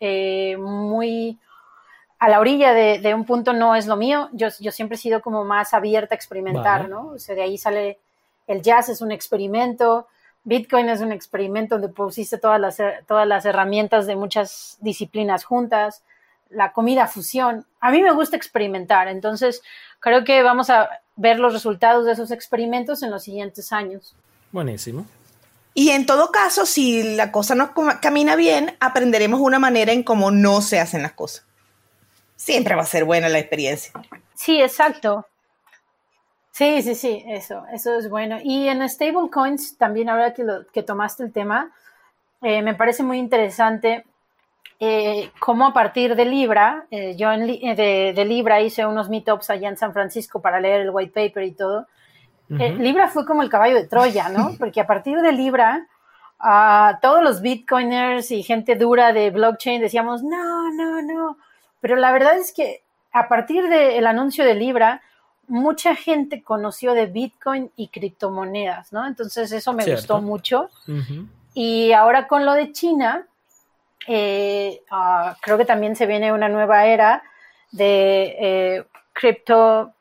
eh, 0.00 0.56
muy 0.56 1.38
a 2.22 2.28
la 2.28 2.38
orilla 2.38 2.72
de, 2.72 3.14
un 3.16 3.24
punto 3.24 3.52
no 3.52 3.74
es 3.74 3.88
lo 3.88 3.96
mío. 3.96 4.28
Yo, 4.32 4.46
yo 4.60 4.70
siempre 4.70 4.94
he 4.94 4.98
sido 4.98 5.20
como 5.20 5.44
más 5.44 5.74
abierta 5.74 6.14
a 6.14 6.16
experimentar, 6.16 6.88
¿no? 6.88 7.08
O 7.08 7.18
sea, 7.18 7.34
de 7.34 7.42
ahí 7.42 7.58
sale 7.58 7.98
el 8.46 8.62
jazz, 8.62 8.88
es 8.88 9.00
un 9.00 9.10
experimento. 9.10 10.06
Bitcoin 10.44 10.88
es 10.88 11.00
un 11.00 11.10
experimento 11.10 11.74
donde 11.74 11.92
pusiste 11.92 12.38
todas 12.38 12.60
las, 12.60 12.78
todas 13.08 13.26
las 13.26 13.44
herramientas 13.44 14.06
de 14.06 14.14
muchas 14.14 14.78
disciplinas 14.80 15.42
juntas. 15.42 16.04
La 16.48 16.72
comida 16.72 17.08
fusión. 17.08 17.66
A 17.80 17.90
mí 17.90 18.00
me 18.00 18.12
gusta 18.12 18.36
experimentar, 18.36 19.08
entonces 19.08 19.60
creo 19.98 20.22
que 20.22 20.44
vamos 20.44 20.70
a 20.70 20.90
ver 21.16 21.40
los 21.40 21.52
resultados 21.52 22.06
de 22.06 22.12
esos 22.12 22.30
experimentos 22.30 23.02
en 23.02 23.10
los 23.10 23.24
siguientes 23.24 23.72
años. 23.72 24.14
Buenísimo. 24.52 25.06
Y 25.74 25.90
en 25.90 26.04
todo 26.04 26.30
caso, 26.30 26.66
si 26.66 27.16
la 27.16 27.32
cosa 27.32 27.54
no 27.54 27.72
camina 28.00 28.36
bien, 28.36 28.76
aprenderemos 28.78 29.40
una 29.40 29.58
manera 29.58 29.92
en 29.92 30.02
cómo 30.02 30.30
no 30.30 30.60
se 30.60 30.78
hacen 30.78 31.02
las 31.02 31.12
cosas. 31.12 31.46
Siempre 32.36 32.74
va 32.74 32.82
a 32.82 32.86
ser 32.86 33.04
buena 33.04 33.28
la 33.28 33.38
experiencia. 33.38 33.92
Sí, 34.34 34.60
exacto. 34.60 35.26
Sí, 36.50 36.82
sí, 36.82 36.94
sí, 36.94 37.24
eso, 37.26 37.64
eso 37.72 37.96
es 37.96 38.10
bueno. 38.10 38.38
Y 38.44 38.68
en 38.68 38.86
stablecoins, 38.86 39.78
también 39.78 40.10
ahora 40.10 40.34
que, 40.34 40.44
lo, 40.44 40.66
que 40.66 40.82
tomaste 40.82 41.22
el 41.22 41.32
tema, 41.32 41.72
eh, 42.42 42.60
me 42.60 42.74
parece 42.74 43.02
muy 43.02 43.18
interesante 43.18 44.04
eh, 44.78 45.30
cómo 45.38 45.68
a 45.68 45.72
partir 45.72 46.14
de 46.14 46.26
Libra, 46.26 46.86
eh, 46.90 47.16
yo 47.16 47.32
en, 47.32 47.46
de, 47.46 48.12
de, 48.14 48.24
Libra 48.26 48.60
hice 48.60 48.84
unos 48.84 49.08
meetups 49.08 49.48
allá 49.48 49.68
en 49.68 49.78
San 49.78 49.92
Francisco 49.92 50.42
para 50.42 50.60
leer 50.60 50.82
el 50.82 50.90
white 50.90 51.12
paper 51.14 51.44
y 51.44 51.52
todo, 51.52 51.86
eh, 52.50 52.74
Libra 52.78 53.08
fue 53.08 53.24
como 53.24 53.42
el 53.42 53.48
caballo 53.48 53.76
de 53.76 53.86
Troya, 53.86 54.28
¿no? 54.28 54.54
Porque 54.58 54.80
a 54.80 54.86
partir 54.86 55.20
de 55.20 55.32
Libra, 55.32 55.86
todos 57.00 57.22
los 57.22 57.40
bitcoiners 57.40 58.30
y 58.30 58.42
gente 58.42 58.74
dura 58.74 59.12
de 59.12 59.30
blockchain 59.30 59.80
decíamos, 59.80 60.22
no, 60.22 60.70
no, 60.72 61.02
no. 61.02 61.38
Pero 61.80 61.96
la 61.96 62.12
verdad 62.12 62.36
es 62.36 62.52
que 62.52 62.82
a 63.12 63.28
partir 63.28 63.68
del 63.68 64.06
anuncio 64.06 64.44
de 64.44 64.54
Libra, 64.54 65.02
mucha 65.48 65.94
gente 65.94 66.42
conoció 66.42 66.94
de 66.94 67.06
Bitcoin 67.06 67.70
y 67.76 67.88
criptomonedas, 67.88 68.92
¿no? 68.92 69.06
Entonces 69.06 69.52
eso 69.52 69.72
me 69.72 69.84
gustó 69.84 70.22
mucho. 70.22 70.70
Y 71.54 71.92
ahora 71.92 72.26
con 72.26 72.46
lo 72.46 72.54
de 72.54 72.72
China, 72.72 73.26
eh, 74.06 74.82
ah, 74.90 75.36
creo 75.42 75.58
que 75.58 75.64
también 75.64 75.94
se 75.94 76.06
viene 76.06 76.32
una 76.32 76.48
nueva 76.48 76.86
era 76.86 77.22
de 77.70 78.36
eh, 78.38 78.86
cripto, 79.12 79.92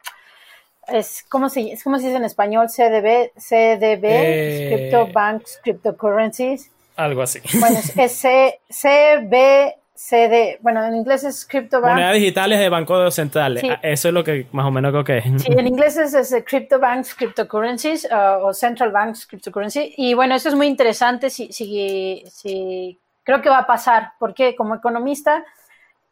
es 0.94 1.24
como 1.30 1.50
se, 1.50 1.72
es 1.74 1.84
como 1.84 1.98
se 1.98 2.06
dice 2.08 2.18
en 2.18 2.26
español, 2.26 2.68
CDB, 2.68 3.32
CDB, 3.38 4.04
Eh, 4.06 4.72
Crypto 4.74 5.08
Banks, 5.14 5.60
Cryptocurrencies. 5.64 6.72
Algo 6.96 7.22
así. 7.22 7.40
Bueno, 7.60 7.78
es, 7.98 8.12
C- 8.12 8.60
CBCD, 8.70 10.60
bueno, 10.62 10.84
en 10.86 10.96
inglés 10.96 11.24
es 11.24 11.46
Crypto 11.46 11.80
Bank. 11.82 11.94
Monedas 11.94 12.16
digitales 12.16 12.60
de 12.60 12.70
bancos 12.70 13.14
centrales. 13.16 13.62
Sí. 13.62 13.70
Ah, 13.70 13.80
Eso 13.82 14.08
es 14.10 14.14
lo 14.14 14.24
que 14.24 14.48
más 14.52 14.66
o 14.66 14.72
menos 14.72 14.92
creo 14.92 15.04
que 15.04 15.18
es. 15.20 15.42
Sí, 15.44 15.52
en 15.52 15.68
inglés 15.68 15.98
es, 15.98 16.14
es, 16.14 16.36
Crypto 16.46 16.80
Banks, 16.80 17.16
Cryptocurrencies 17.16 18.06
uh, 18.12 18.46
o 18.46 18.54
Central 18.54 18.92
Banks, 18.92 19.26
Cryptocurrency. 19.26 19.94
Y 19.98 20.14
bueno, 20.14 20.36
esto 20.36 20.50
es 20.50 20.56
muy 20.56 20.68
interesante 20.68 21.30
si, 21.30 21.52
si, 21.54 22.24
si 22.30 23.00
creo 23.24 23.42
que 23.42 23.50
va 23.50 23.60
a 23.60 23.68
pasar, 23.68 24.12
porque 24.20 24.56
como 24.56 24.76
economista, 24.76 25.44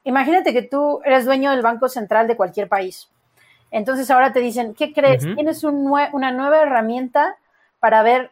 imagínate 0.04 0.54
que 0.54 0.62
tú 0.64 1.02
eres 1.04 1.26
dueño 1.26 1.52
del 1.52 1.62
Banco 1.62 1.90
Central 1.90 2.28
de 2.28 2.36
cualquier 2.38 2.68
país. 2.68 3.10
Entonces 3.72 4.10
ahora 4.12 4.34
te 4.34 4.40
dicen, 4.40 4.74
¿qué 4.74 4.94
crees? 4.94 5.24
Tienes 5.36 5.64
un 5.64 5.86
nue- 5.86 6.10
una 6.14 6.32
nueva 6.32 6.62
herramienta 6.62 7.36
para 7.80 8.02
ver 8.04 8.32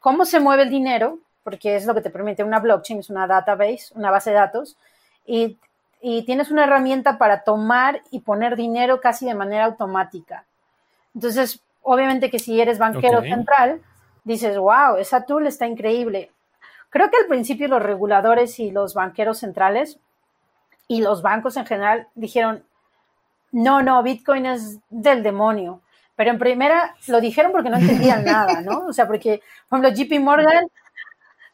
cómo 0.00 0.24
se 0.24 0.40
mueve 0.40 0.64
el 0.64 0.70
dinero, 0.70 1.18
porque 1.42 1.76
es 1.76 1.86
lo 1.86 1.94
que 1.94 2.00
te 2.00 2.10
permite 2.10 2.44
una 2.44 2.58
blockchain, 2.60 3.00
es 3.00 3.10
una 3.10 3.26
database, 3.26 3.86
una 3.94 4.10
base 4.10 4.30
de 4.30 4.36
datos, 4.36 4.76
y, 5.26 5.56
y 6.00 6.22
tienes 6.24 6.50
una 6.50 6.64
herramienta 6.64 7.16
para 7.18 7.42
tomar 7.44 8.02
y 8.10 8.20
poner 8.20 8.56
dinero 8.56 9.00
casi 9.00 9.26
de 9.26 9.34
manera 9.34 9.64
automática. 9.64 10.44
Entonces, 11.14 11.60
obviamente 11.82 12.30
que 12.30 12.38
si 12.38 12.60
eres 12.60 12.78
banquero 12.78 13.20
central, 13.34 13.80
dices, 14.24 14.56
wow, 14.58 14.96
esa 14.98 15.24
tool 15.24 15.46
está 15.46 15.66
increíble. 15.66 16.30
Creo 16.90 17.10
que 17.10 17.16
al 17.18 17.26
principio 17.26 17.68
los 17.68 17.82
reguladores 17.82 18.58
y 18.60 18.70
los 18.70 18.94
banqueros 18.94 19.38
centrales 19.38 19.98
y 20.88 21.00
los 21.02 21.22
bancos 21.22 21.56
en 21.56 21.66
general 21.66 22.08
dijeron, 22.14 22.64
no, 23.54 23.82
no, 23.82 24.02
Bitcoin 24.02 24.46
es 24.46 24.80
del 24.90 25.22
demonio. 25.22 25.80
Pero 26.16 26.30
en 26.30 26.38
primera 26.38 26.94
lo 27.06 27.20
dijeron 27.20 27.52
porque 27.52 27.70
no 27.70 27.76
entendían 27.76 28.24
nada, 28.24 28.60
¿no? 28.62 28.86
O 28.86 28.92
sea, 28.92 29.06
porque, 29.06 29.42
por 29.68 29.78
ejemplo, 29.78 30.04
JP 30.04 30.20
Morgan, 30.20 30.66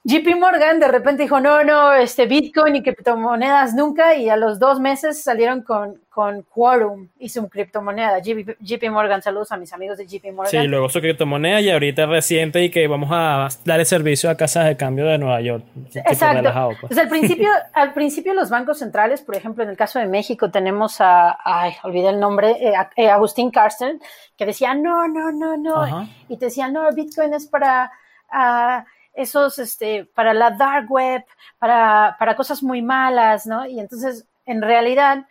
JP 0.03 0.37
Morgan 0.39 0.81
de 0.81 0.89
repente 0.89 1.25
dijo, 1.25 1.41
no, 1.41 1.63
no, 1.63 1.93
este 1.93 2.25
Bitcoin 2.25 2.75
y 2.77 2.83
criptomonedas 2.83 3.75
nunca, 3.75 4.15
y 4.15 4.31
a 4.31 4.37
los 4.37 4.59
dos 4.59 4.81
meses 4.81 5.23
salieron 5.23 5.61
con, 5.61 6.01
con 6.09 6.41
Quorum 6.43 7.09
y 7.19 7.29
su 7.29 7.47
criptomoneda. 7.51 8.19
JP, 8.19 8.57
JP 8.61 8.91
Morgan, 8.91 9.21
saludos 9.21 9.53
a 9.53 9.59
mis 9.59 9.75
amigos 9.75 9.99
de 9.99 10.07
JP 10.07 10.33
Morgan. 10.33 10.51
Sí, 10.63 10.67
luego 10.69 10.89
su 10.89 11.03
criptomoneda 11.03 11.61
y 11.61 11.69
ahorita 11.69 12.07
reciente 12.07 12.65
y 12.65 12.71
que 12.71 12.89
vamos 12.89 13.11
a 13.13 13.49
darle 13.67 13.85
servicio 13.85 14.31
a 14.31 14.37
casas 14.39 14.65
de 14.69 14.77
cambio 14.79 15.05
de 15.05 15.19
Nueva 15.19 15.43
York. 15.43 15.65
Exacto. 15.95 16.37
relajado, 16.39 16.69
pues. 16.81 16.89
Pues 16.89 16.99
al 16.99 17.09
principio, 17.11 17.49
al 17.75 17.93
principio 17.93 18.33
los 18.33 18.49
bancos 18.49 18.79
centrales, 18.79 19.21
por 19.21 19.37
ejemplo, 19.37 19.65
en 19.65 19.69
el 19.69 19.77
caso 19.77 19.99
de 19.99 20.07
México 20.07 20.51
tenemos 20.51 21.03
a, 21.03 21.37
ay, 21.45 21.75
olvidé 21.83 22.09
el 22.09 22.21
nombre, 22.21 22.53
eh, 22.59 22.75
a- 22.75 22.89
eh, 22.97 23.11
Agustín 23.11 23.51
Carsten, 23.51 24.01
que 24.39 24.47
decía, 24.47 24.73
no, 24.75 25.09
no, 25.09 25.31
no, 25.31 25.59
no, 25.59 25.83
Ajá. 25.83 26.07
y 26.31 26.39
te 26.39 26.47
decía, 26.47 26.69
no, 26.69 26.91
Bitcoin 26.91 27.35
es 27.35 27.47
para 27.47 27.93
ah, 28.31 28.87
esos, 29.15 29.59
este, 29.59 30.05
para 30.15 30.35
la 30.35 30.51
dark 30.53 30.91
web, 30.91 31.25
para, 31.59 32.17
para 32.19 32.37
cosas 32.37 32.63
muy 32.63 32.83
malas, 32.83 33.47
¿no? 33.47 33.67
Y 33.67 33.81
entonces, 33.81 34.27
en 34.47 34.63
realidad, 34.63 35.27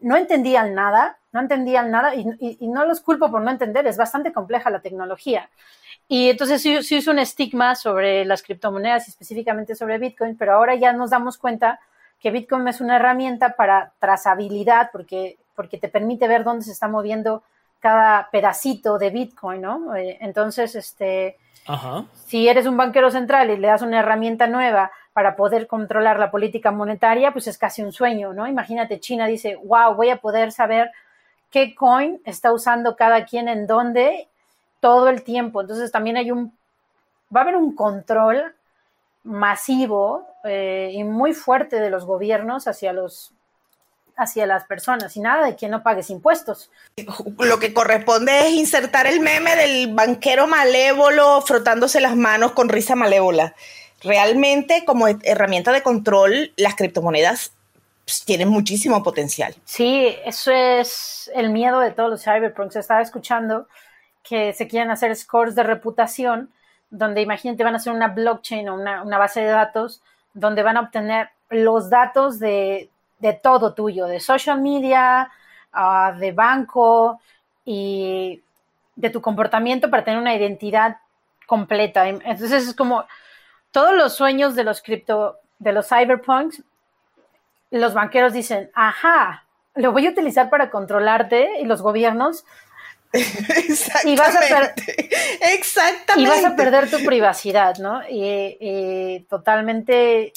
no 0.00 0.16
entendían 0.16 0.74
nada, 0.74 1.18
no 1.32 1.40
entendían 1.40 1.90
nada, 1.90 2.14
y, 2.14 2.26
y- 2.40 2.68
no 2.68 2.84
los 2.84 3.00
culpo 3.00 3.30
por 3.30 3.42
no 3.42 3.50
entender, 3.50 3.86
es 3.86 3.96
bastante 3.96 4.32
compleja 4.32 4.70
la 4.70 4.80
tecnología. 4.80 5.48
Y 6.08 6.30
entonces 6.30 6.62
sí, 6.62 6.82
sí 6.82 6.96
hizo 6.96 7.10
un 7.10 7.18
estigma 7.18 7.74
sobre 7.74 8.24
las 8.24 8.42
criptomonedas 8.42 9.08
y 9.08 9.10
específicamente 9.10 9.74
sobre 9.74 9.98
Bitcoin, 9.98 10.36
pero 10.36 10.54
ahora 10.54 10.74
ya 10.76 10.92
nos 10.92 11.10
damos 11.10 11.38
cuenta 11.38 11.80
que 12.20 12.30
Bitcoin 12.30 12.66
es 12.68 12.80
una 12.80 12.96
herramienta 12.96 13.56
para 13.56 13.92
trazabilidad 13.98 14.90
porque, 14.92 15.38
porque 15.54 15.78
te 15.78 15.88
permite 15.88 16.28
ver 16.28 16.44
dónde 16.44 16.64
se 16.64 16.72
está 16.72 16.88
moviendo 16.88 17.42
cada 17.80 18.30
pedacito 18.30 18.98
de 18.98 19.10
Bitcoin, 19.10 19.62
¿no? 19.62 19.94
Eh, 19.96 20.18
Entonces, 20.20 20.74
este, 20.74 21.36
Ajá. 21.66 22.04
si 22.26 22.48
eres 22.48 22.66
un 22.66 22.76
banquero 22.76 23.10
central 23.10 23.50
y 23.50 23.56
le 23.56 23.68
das 23.68 23.82
una 23.82 24.00
herramienta 24.00 24.46
nueva 24.46 24.90
para 25.12 25.34
poder 25.34 25.66
controlar 25.66 26.18
la 26.18 26.30
política 26.30 26.70
monetaria, 26.70 27.32
pues 27.32 27.46
es 27.46 27.58
casi 27.58 27.82
un 27.82 27.92
sueño, 27.92 28.32
¿no? 28.34 28.46
Imagínate, 28.46 29.00
China 29.00 29.26
dice, 29.26 29.56
wow, 29.64 29.94
voy 29.94 30.10
a 30.10 30.18
poder 30.18 30.52
saber 30.52 30.90
qué 31.50 31.74
coin 31.74 32.20
está 32.24 32.52
usando 32.52 32.96
cada 32.96 33.24
quien 33.24 33.48
en 33.48 33.66
dónde 33.66 34.28
todo 34.80 35.08
el 35.08 35.22
tiempo. 35.22 35.62
Entonces 35.62 35.90
también 35.90 36.16
hay 36.16 36.30
un, 36.30 36.52
va 37.34 37.40
a 37.40 37.42
haber 37.44 37.56
un 37.56 37.74
control 37.74 38.54
masivo 39.24 40.26
eh, 40.44 40.90
y 40.92 41.02
muy 41.02 41.32
fuerte 41.32 41.80
de 41.80 41.90
los 41.90 42.04
gobiernos 42.04 42.68
hacia 42.68 42.92
los 42.92 43.32
hacia 44.16 44.46
las 44.46 44.64
personas 44.64 45.16
y 45.16 45.20
nada 45.20 45.46
de 45.46 45.56
que 45.56 45.68
no 45.68 45.82
pagues 45.82 46.10
impuestos. 46.10 46.70
Lo 47.38 47.58
que 47.58 47.74
corresponde 47.74 48.46
es 48.46 48.54
insertar 48.54 49.06
el 49.06 49.20
meme 49.20 49.54
del 49.56 49.92
banquero 49.92 50.46
malévolo 50.46 51.42
frotándose 51.42 52.00
las 52.00 52.16
manos 52.16 52.52
con 52.52 52.68
risa 52.68 52.96
malévola. 52.96 53.54
Realmente, 54.02 54.84
como 54.84 55.06
herramienta 55.08 55.72
de 55.72 55.82
control, 55.82 56.52
las 56.56 56.74
criptomonedas 56.76 57.52
pues, 58.04 58.24
tienen 58.24 58.48
muchísimo 58.48 59.02
potencial. 59.02 59.54
Sí, 59.64 60.16
eso 60.24 60.50
es 60.52 61.30
el 61.34 61.50
miedo 61.50 61.80
de 61.80 61.90
todos 61.90 62.10
los 62.10 62.24
cyberpunks. 62.24 62.76
Estaba 62.76 63.02
escuchando 63.02 63.68
que 64.22 64.54
se 64.54 64.66
quieren 64.66 64.90
hacer 64.90 65.14
scores 65.14 65.54
de 65.54 65.62
reputación, 65.62 66.50
donde 66.90 67.20
imagínate 67.20 67.64
van 67.64 67.74
a 67.74 67.78
hacer 67.78 67.92
una 67.92 68.08
blockchain 68.08 68.68
o 68.68 68.74
una, 68.74 69.02
una 69.02 69.18
base 69.18 69.40
de 69.40 69.48
datos, 69.48 70.02
donde 70.32 70.62
van 70.62 70.76
a 70.76 70.80
obtener 70.80 71.30
los 71.50 71.90
datos 71.90 72.38
de, 72.38 72.90
de 73.18 73.32
todo 73.32 73.74
tuyo, 73.74 74.06
de 74.06 74.20
social 74.20 74.60
media, 74.60 75.30
uh, 75.74 76.18
de 76.18 76.32
banco 76.32 77.20
y 77.64 78.42
de 78.94 79.10
tu 79.10 79.20
comportamiento 79.20 79.90
para 79.90 80.04
tener 80.04 80.20
una 80.20 80.34
identidad 80.34 80.98
completa. 81.46 82.08
Entonces 82.08 82.68
es 82.68 82.74
como 82.74 83.04
todos 83.70 83.94
los 83.94 84.14
sueños 84.14 84.54
de 84.54 84.64
los 84.64 84.82
cripto, 84.82 85.38
de 85.58 85.72
los 85.72 85.88
cyberpunks, 85.88 86.62
los 87.70 87.94
banqueros 87.94 88.32
dicen, 88.32 88.70
ajá, 88.74 89.44
lo 89.74 89.92
voy 89.92 90.06
a 90.06 90.10
utilizar 90.10 90.48
para 90.48 90.70
controlarte 90.70 91.60
y 91.60 91.64
los 91.64 91.82
gobiernos 91.82 92.44
Exactamente. 93.12 94.10
Y 94.10 94.16
vas 94.16 94.36
a 94.36 94.74
Exactamente. 95.52 96.22
y 96.22 96.26
vas 96.26 96.44
a 96.44 96.56
perder 96.56 96.90
tu 96.90 97.04
privacidad, 97.04 97.76
¿no? 97.78 98.02
Y, 98.08 98.56
y 98.60 99.20
totalmente 99.28 100.32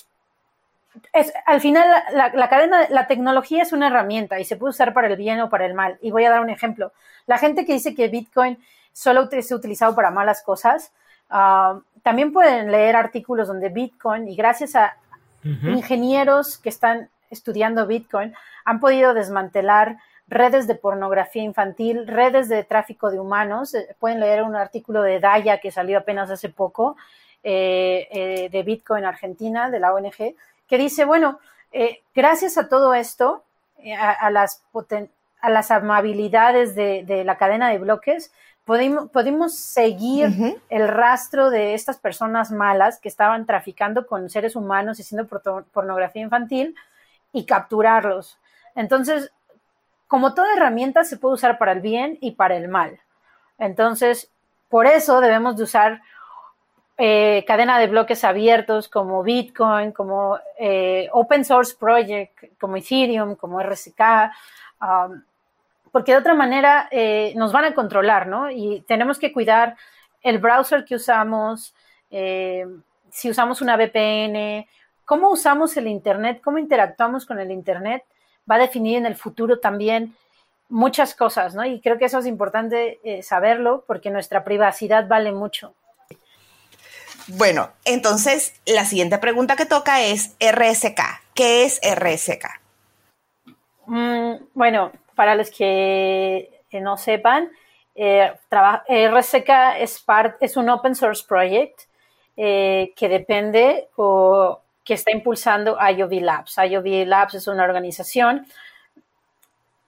es, 1.14 1.34
al 1.46 1.62
final 1.62 1.88
la, 2.12 2.50
cadena, 2.50 2.88
la 2.90 3.08
tecnología 3.08 3.64
es 3.64 3.74
una 3.74 3.88
herramienta 3.88 4.40
y 4.40 4.46
se 4.46 4.56
puede 4.56 4.72
usar 4.72 4.94
para 4.94 5.08
el 5.08 5.16
bien 5.16 5.40
o 5.42 5.50
para 5.50 5.66
el 5.66 5.74
mal. 5.74 5.98
Y 6.02 6.12
voy 6.12 6.26
a 6.26 6.30
dar 6.30 6.42
un 6.42 6.50
ejemplo. 6.50 6.92
La 7.28 7.38
gente 7.38 7.66
que 7.66 7.74
dice 7.74 7.96
que 7.96 8.08
Bitcoin 8.08 8.58
solo 8.94 9.30
es 9.32 9.52
utilizado 9.52 9.96
para 9.96 10.12
malas 10.12 10.42
cosas, 10.44 10.92
uh, 11.30 11.82
también 12.02 12.34
pueden 12.34 12.72
leer 12.72 12.96
artículos 12.96 13.48
donde 13.48 13.70
Bitcoin, 13.70 14.28
y 14.28 14.36
gracias 14.36 14.76
a 14.76 14.96
uh 15.44 15.48
-huh. 15.48 15.78
ingenieros 15.78 16.58
que 16.58 16.70
están 16.70 17.10
estudiando 17.30 17.86
Bitcoin, 17.86 18.34
han 18.66 18.80
podido 18.80 19.14
desmantelar 19.14 19.98
redes 20.30 20.68
de 20.68 20.76
pornografía 20.76 21.44
infantil, 21.44 22.08
redes 22.08 22.50
de 22.50 22.64
tráfico 22.64 23.10
de 23.12 23.20
humanos. 23.20 23.74
Eh, 23.74 23.96
pueden 24.00 24.20
leer 24.20 24.44
un 24.44 24.56
artículo 24.56 25.02
de 25.02 25.20
Daya 25.20 25.60
que 25.60 25.72
salió 25.72 25.98
apenas 25.98 26.30
hace 26.30 26.50
poco, 26.50 26.96
eh, 27.44 28.08
eh, 28.12 28.50
de 28.52 28.64
Bitcoin 28.64 29.06
Argentina, 29.06 29.70
de 29.70 29.80
la 29.80 29.94
ONG, 29.94 30.36
que 30.70 30.78
dice, 30.78 31.04
bueno, 31.04 31.40
eh, 31.72 32.02
gracias 32.16 32.58
a 32.58 32.70
todo 32.70 32.94
esto, 32.94 33.44
eh, 33.80 33.96
a, 33.96 34.12
a, 34.12 34.30
las 34.30 34.64
a, 35.42 35.50
las 35.50 35.72
amabilidades 35.72 36.76
de, 36.76 37.04
de, 37.06 37.24
la 37.24 37.38
cadena 37.38 37.70
de 37.70 37.80
bloques, 37.80 38.32
podemos, 38.66 39.10
podemos 39.10 39.58
seguir 39.58 40.28
uh 40.28 40.32
-huh. 40.32 40.62
el 40.70 40.88
rastro 40.88 41.50
de 41.50 41.74
estas 41.74 41.98
personas 41.98 42.52
malas 42.52 43.00
que 43.00 43.10
estaban 43.10 43.46
traficando 43.46 44.06
con 44.06 44.30
seres 44.30 44.56
humanos 44.56 45.00
y 45.00 45.02
haciendo 45.02 45.28
pornografía 45.74 46.22
infantil 46.22 46.76
y 47.34 47.46
capturarlos. 47.46 48.38
Entonces, 48.76 49.32
como 50.08 50.34
toda 50.34 50.54
herramienta 50.54 51.04
se 51.04 51.18
puede 51.18 51.36
usar 51.36 51.58
para 51.58 51.72
el 51.72 51.82
bien 51.82 52.18
y 52.22 52.32
para 52.32 52.56
el 52.58 52.68
mal. 52.68 53.00
Entonces, 53.58 54.30
por 54.70 54.86
eso 54.86 55.20
debemos 55.20 55.58
de 55.58 55.64
usar 55.64 56.02
eh, 57.02 57.46
cadena 57.48 57.80
de 57.80 57.88
bloques 57.88 58.26
abiertos 58.26 58.90
como 58.90 59.24
Bitcoin, 59.24 59.94
como 59.94 60.38
eh, 60.58 61.08
Open 61.14 61.46
Source 61.46 61.74
Project, 61.80 62.60
como 62.60 62.76
Ethereum, 62.76 63.38
como 63.38 63.62
RSK, 63.62 64.02
um, 64.82 65.22
porque 65.94 66.12
de 66.12 66.18
otra 66.18 66.34
manera 66.34 66.90
eh, 66.92 67.32
nos 67.38 67.54
van 67.54 67.64
a 67.64 67.74
controlar, 67.74 68.28
¿no? 68.28 68.52
Y 68.52 68.82
tenemos 68.82 69.18
que 69.18 69.32
cuidar 69.32 69.78
el 70.22 70.40
browser 70.40 70.84
que 70.84 70.96
usamos, 70.96 71.74
eh, 72.12 72.66
si 73.10 73.30
usamos 73.30 73.62
una 73.62 73.78
VPN, 73.78 74.68
cómo 75.06 75.30
usamos 75.30 75.78
el 75.78 75.88
Internet, 75.88 76.42
cómo 76.44 76.58
interactuamos 76.58 77.26
con 77.26 77.40
el 77.40 77.50
Internet, 77.50 78.04
va 78.50 78.56
a 78.56 78.60
definir 78.60 78.98
en 78.98 79.06
el 79.06 79.16
futuro 79.16 79.60
también 79.60 80.18
muchas 80.68 81.16
cosas, 81.16 81.56
¿no? 81.56 81.64
Y 81.64 81.80
creo 81.80 81.98
que 81.98 82.06
eso 82.06 82.20
es 82.20 82.26
importante 82.26 83.00
saberlo 83.24 83.86
porque 83.88 84.10
nuestra 84.10 84.44
privacidad 84.44 85.08
vale 85.08 85.32
mucho. 85.32 85.74
Bueno, 87.34 87.72
entonces 87.86 88.60
la 88.66 88.86
siguiente 88.86 89.18
pregunta 89.18 89.56
que 89.56 89.66
toca 89.66 90.02
es 90.02 90.36
RSK. 90.40 91.00
¿Qué 91.34 91.64
es 91.64 91.80
RSK? 91.84 92.60
Mm, 93.86 94.34
bueno, 94.54 94.92
para 95.16 95.36
los 95.36 95.50
que 95.52 96.50
no 96.72 96.98
sepan, 96.98 97.50
eh, 98.02 98.32
RSK 98.50 99.50
es, 99.82 100.56
un 100.56 100.70
open 100.70 100.96
source 100.96 101.26
project 101.28 101.82
eh, 102.38 102.94
que 102.96 103.10
depende 103.10 103.90
o 103.98 104.62
que 104.86 104.94
está 104.94 105.12
impulsando 105.12 105.78
IOV 105.78 106.22
Labs. 106.22 106.58
IOV 106.58 107.06
Labs 107.06 107.34
es 107.34 107.48
una 107.48 107.66
organización 107.66 108.48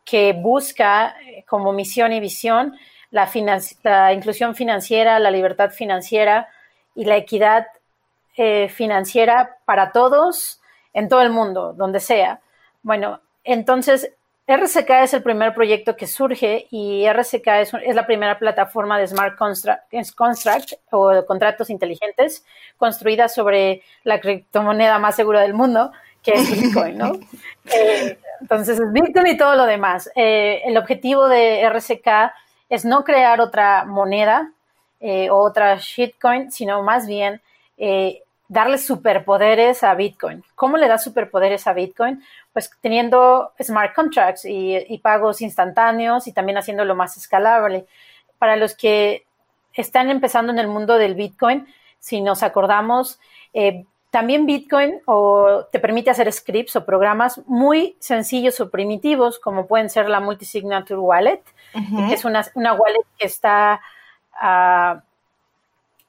que 0.04 0.34
busca 0.34 1.16
eh, 1.26 1.46
como 1.48 1.72
misión 1.72 2.12
y 2.12 2.20
visión 2.20 2.78
la 3.12 4.14
inclusión 4.14 4.56
financiera, 4.56 5.18
la 5.18 5.32
libertad 5.32 5.72
financiera 5.72 6.50
y 6.96 7.06
la 7.06 7.18
equidad 7.18 7.68
eh, 8.38 8.70
financiera 8.70 9.58
para 9.66 9.92
todos 9.92 10.62
en 10.94 11.10
todo 11.10 11.22
el 11.22 11.30
mundo, 11.30 11.74
donde 11.74 12.00
sea. 12.00 12.42
Bueno, 12.84 13.22
entonces 13.44 14.14
RCK 14.48 14.90
es 15.04 15.14
el 15.14 15.24
primer 15.24 15.54
proyecto 15.54 15.96
que 15.96 16.08
surge 16.08 16.68
y 16.72 17.06
RCK 17.06 17.48
es, 17.62 17.74
es 17.86 17.96
la 17.96 18.06
primera 18.06 18.38
plataforma 18.38 19.00
de 19.00 19.08
Smart 19.08 19.38
Contract, 19.38 20.74
o 20.92 21.26
contratos 21.26 21.70
inteligentes 21.70 22.46
construida 22.78 23.30
sobre 23.30 23.82
la 24.04 24.20
criptomoneda 24.20 25.00
más 25.00 25.16
segura 25.16 25.42
del 25.42 25.54
mundo, 25.54 25.92
que 26.22 26.34
es 26.34 26.52
Bitcoin, 26.52 26.98
¿no? 26.98 27.14
Eh, 27.74 28.18
entonces 28.42 28.80
es 28.80 28.92
Bitcoin 28.92 29.28
y 29.28 29.38
todo 29.38 29.56
lo 29.56 29.66
demás. 29.66 30.10
Eh, 30.16 30.62
el 30.66 30.76
objetivo 30.78 31.28
de 31.28 31.62
RCK 31.62 32.34
es 32.70 32.86
no 32.86 33.04
crear 33.04 33.40
otra 33.40 33.86
moneda 33.86 34.52
eh, 35.02 35.30
o 35.30 35.38
otra 35.38 35.78
shitcoin, 35.78 36.52
sino 36.52 36.82
más 36.84 37.08
bien 37.08 37.42
darle 38.52 38.78
superpoderes 38.78 39.82
a 39.82 39.96
Bitcoin. 39.96 40.44
¿Cómo 40.56 40.76
le 40.76 40.90
da 40.90 40.98
superpoderes 40.98 41.68
a 41.68 41.74
Bitcoin? 41.74 42.22
Pues 42.52 42.70
teniendo 42.82 43.54
smart 43.64 43.96
contracts 43.96 44.44
y, 44.44 44.98
pagos 45.02 45.42
instantáneos 45.42 46.28
y 46.28 46.34
también 46.34 46.58
haciéndolo 46.58 46.94
más 46.94 47.16
escalable. 47.16 47.86
Para 48.40 48.58
los 48.58 48.76
que 48.76 49.26
están 49.74 50.10
empezando 50.10 50.52
en 50.52 50.60
el 50.60 50.68
mundo 50.68 50.98
del 50.98 51.16
Bitcoin, 51.16 51.66
si 51.98 52.20
nos 52.20 52.44
acordamos, 52.44 53.22
eh, 53.54 53.86
también 54.10 54.46
Bitcoin 54.46 55.00
o 55.06 55.66
te 55.72 55.80
permite 55.80 56.10
hacer 56.10 56.30
scripts 56.34 56.76
o 56.76 56.86
programas 56.86 57.40
muy 57.48 57.96
sencillos 58.00 58.60
o 58.60 58.70
primitivos, 58.70 59.40
como 59.40 59.66
pueden 59.66 59.90
ser 59.90 60.10
la 60.10 60.20
Multisignature 60.20 61.00
Wallet, 61.00 61.42
que 61.72 62.14
es 62.14 62.26
una, 62.26 62.44
wallet 62.54 63.06
que 63.18 63.28
está 63.28 63.80
uh, 64.42 65.00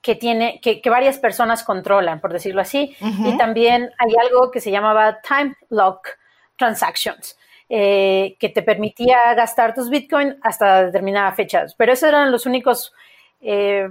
que 0.03 0.17
tiene, 0.17 0.61
que, 0.61 0.83
varias 0.91 1.17
personas 1.19 1.63
controlan, 1.63 2.21
por 2.21 2.33
decirlo 2.33 2.61
así. 2.61 2.95
Y 3.01 3.39
también 3.39 3.91
hay 3.99 4.13
algo 4.21 4.51
que 4.51 4.61
se 4.61 4.73
llamaba 4.73 5.21
Time 5.23 5.55
Lock 5.71 6.09
Transactions, 6.57 7.39
eh, 7.69 8.37
que 8.41 8.49
te 8.49 8.63
permitía 8.63 9.33
gastar 9.35 9.75
tus 9.75 9.89
Bitcoin 9.89 10.37
hasta 10.43 10.87
determinadas 10.87 11.37
fechas. 11.37 11.77
Pero 11.77 11.93
esos 11.93 12.09
eran 12.09 12.33
los 12.33 12.47
únicos 12.47 12.93
eh, 13.41 13.91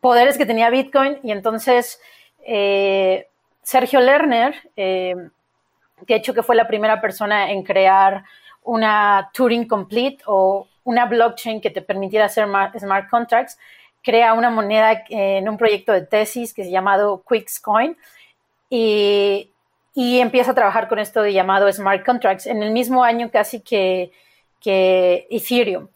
poderes 0.00 0.36
que 0.36 0.46
tenía 0.46 0.68
Bitcoin. 0.68 1.20
Y 1.22 1.30
entonces 1.30 2.00
eh, 2.44 3.28
Sergio 3.62 4.00
Lerner, 4.00 4.54
de 4.74 5.30
hecho 6.08 6.34
que 6.34 6.42
fue 6.42 6.56
la 6.56 6.66
primera 6.66 7.00
persona 7.00 7.52
en 7.52 7.62
crear 7.62 8.24
una 8.64 9.30
Turing 9.32 9.68
Complete 9.68 10.24
o 10.26 10.66
una 10.86 11.04
blockchain 11.06 11.60
que 11.60 11.70
te 11.70 11.82
permitiera 11.82 12.26
hacer 12.26 12.46
smart 12.78 13.10
contracts, 13.10 13.58
crea 14.02 14.34
una 14.34 14.50
moneda 14.50 14.92
eh, 14.92 15.38
en 15.38 15.48
un 15.48 15.58
proyecto 15.58 15.92
de 15.92 16.02
tesis 16.02 16.54
que 16.54 16.62
es 16.62 16.70
llamado 16.70 17.22
QuicksCoin 17.24 17.96
y, 18.70 19.50
y 19.94 20.20
empieza 20.20 20.52
a 20.52 20.54
trabajar 20.54 20.88
con 20.88 21.00
esto 21.00 21.22
de 21.22 21.32
llamado 21.32 21.70
Smart 21.72 22.06
Contracts 22.06 22.46
en 22.46 22.62
el 22.62 22.70
mismo 22.70 23.02
año 23.02 23.30
casi 23.32 23.60
que, 23.60 24.12
que 24.60 25.26
Ethereum. 25.28 25.88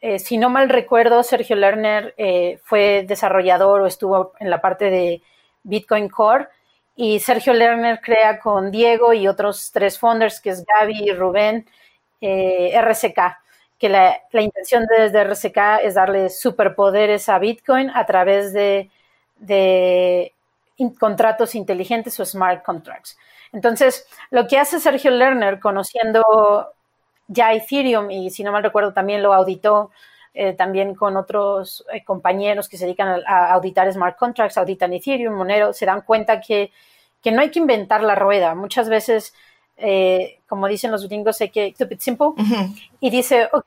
Eh, 0.00 0.18
si 0.18 0.38
no 0.38 0.50
mal 0.50 0.68
recuerdo, 0.68 1.22
Sergio 1.22 1.54
Lerner 1.54 2.14
eh, 2.18 2.58
fue 2.64 3.04
desarrollador 3.06 3.82
o 3.82 3.86
estuvo 3.86 4.32
en 4.40 4.50
la 4.50 4.60
parte 4.60 4.90
de 4.90 5.22
Bitcoin 5.62 6.08
Core 6.08 6.48
y 6.96 7.20
Sergio 7.20 7.52
Lerner 7.52 8.00
crea 8.00 8.40
con 8.40 8.72
Diego 8.72 9.12
y 9.12 9.28
otros 9.28 9.70
tres 9.70 10.00
founders, 10.00 10.40
que 10.40 10.50
es 10.50 10.64
Gaby 10.66 11.10
y 11.10 11.12
Rubén, 11.12 11.64
RSK 12.20 13.41
que 13.82 13.88
la, 13.88 14.22
intención 14.40 14.86
desde 14.86 15.24
RSK 15.24 15.58
es 15.82 15.94
darle 15.94 16.30
superpoderes 16.30 17.28
a 17.28 17.40
Bitcoin 17.40 17.90
a 17.90 18.06
través 18.06 18.52
de, 18.52 18.88
contratos 21.00 21.56
inteligentes 21.56 22.20
o 22.20 22.24
smart 22.24 22.62
contracts. 22.62 23.18
Entonces, 23.52 24.06
lo 24.30 24.46
que 24.46 24.56
hace 24.56 24.78
Sergio 24.78 25.10
Lerner, 25.10 25.58
conociendo 25.58 26.22
ya 27.26 27.52
Ethereum, 27.54 28.08
y 28.12 28.30
si 28.30 28.44
no 28.44 28.52
mal 28.52 28.62
recuerdo 28.62 28.92
también 28.92 29.20
lo 29.20 29.34
auditó 29.34 29.90
eh, 30.32 30.52
también 30.52 30.94
con 30.94 31.16
otros 31.16 31.84
eh, 31.92 32.04
compañeros 32.04 32.68
que 32.68 32.78
se 32.78 32.84
dedican 32.84 33.20
a, 33.26 33.52
auditar 33.52 33.92
smart 33.92 34.16
contracts, 34.16 34.58
auditan 34.58 34.92
Ethereum, 34.92 35.34
Monero, 35.34 35.72
se 35.72 35.86
dan 35.86 36.02
cuenta 36.02 36.40
que, 36.40 36.70
que 37.20 37.32
no 37.32 37.40
hay 37.40 37.50
que 37.50 37.58
inventar 37.58 38.04
la 38.04 38.14
rueda. 38.14 38.54
Muchas 38.54 38.88
veces 38.88 39.34
eh, 39.82 40.38
como 40.48 40.68
dicen 40.68 40.90
los 40.90 41.08
gringos, 41.08 41.40
hay 41.40 41.50
que 41.50 41.72
keep 41.72 41.92
it 41.92 42.00
simple. 42.00 42.28
Y 43.00 43.10
dice, 43.10 43.48
ok, 43.52 43.66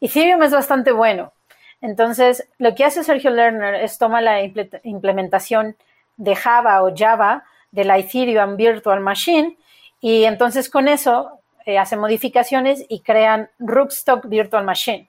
Ethereum 0.00 0.42
es 0.42 0.52
bastante 0.52 0.92
bueno. 0.92 1.32
Entonces, 1.80 2.48
lo 2.58 2.74
que 2.74 2.84
hace 2.84 3.04
Sergio 3.04 3.30
Lerner 3.30 3.74
es 3.74 3.98
toma 3.98 4.20
la 4.20 4.42
implementación 4.42 5.76
de 6.16 6.36
Java 6.36 6.82
o 6.84 6.94
Java 6.96 7.44
de 7.72 7.84
la 7.84 7.98
Ethereum 7.98 8.56
Virtual 8.56 9.00
Machine 9.00 9.56
y 10.00 10.24
entonces 10.24 10.70
con 10.70 10.88
eso 10.88 11.40
eh, 11.64 11.78
hace 11.78 11.96
modificaciones 11.96 12.84
y 12.88 13.00
crean 13.00 13.50
Rookstock 13.58 14.26
Virtual 14.28 14.64
Machine, 14.64 15.08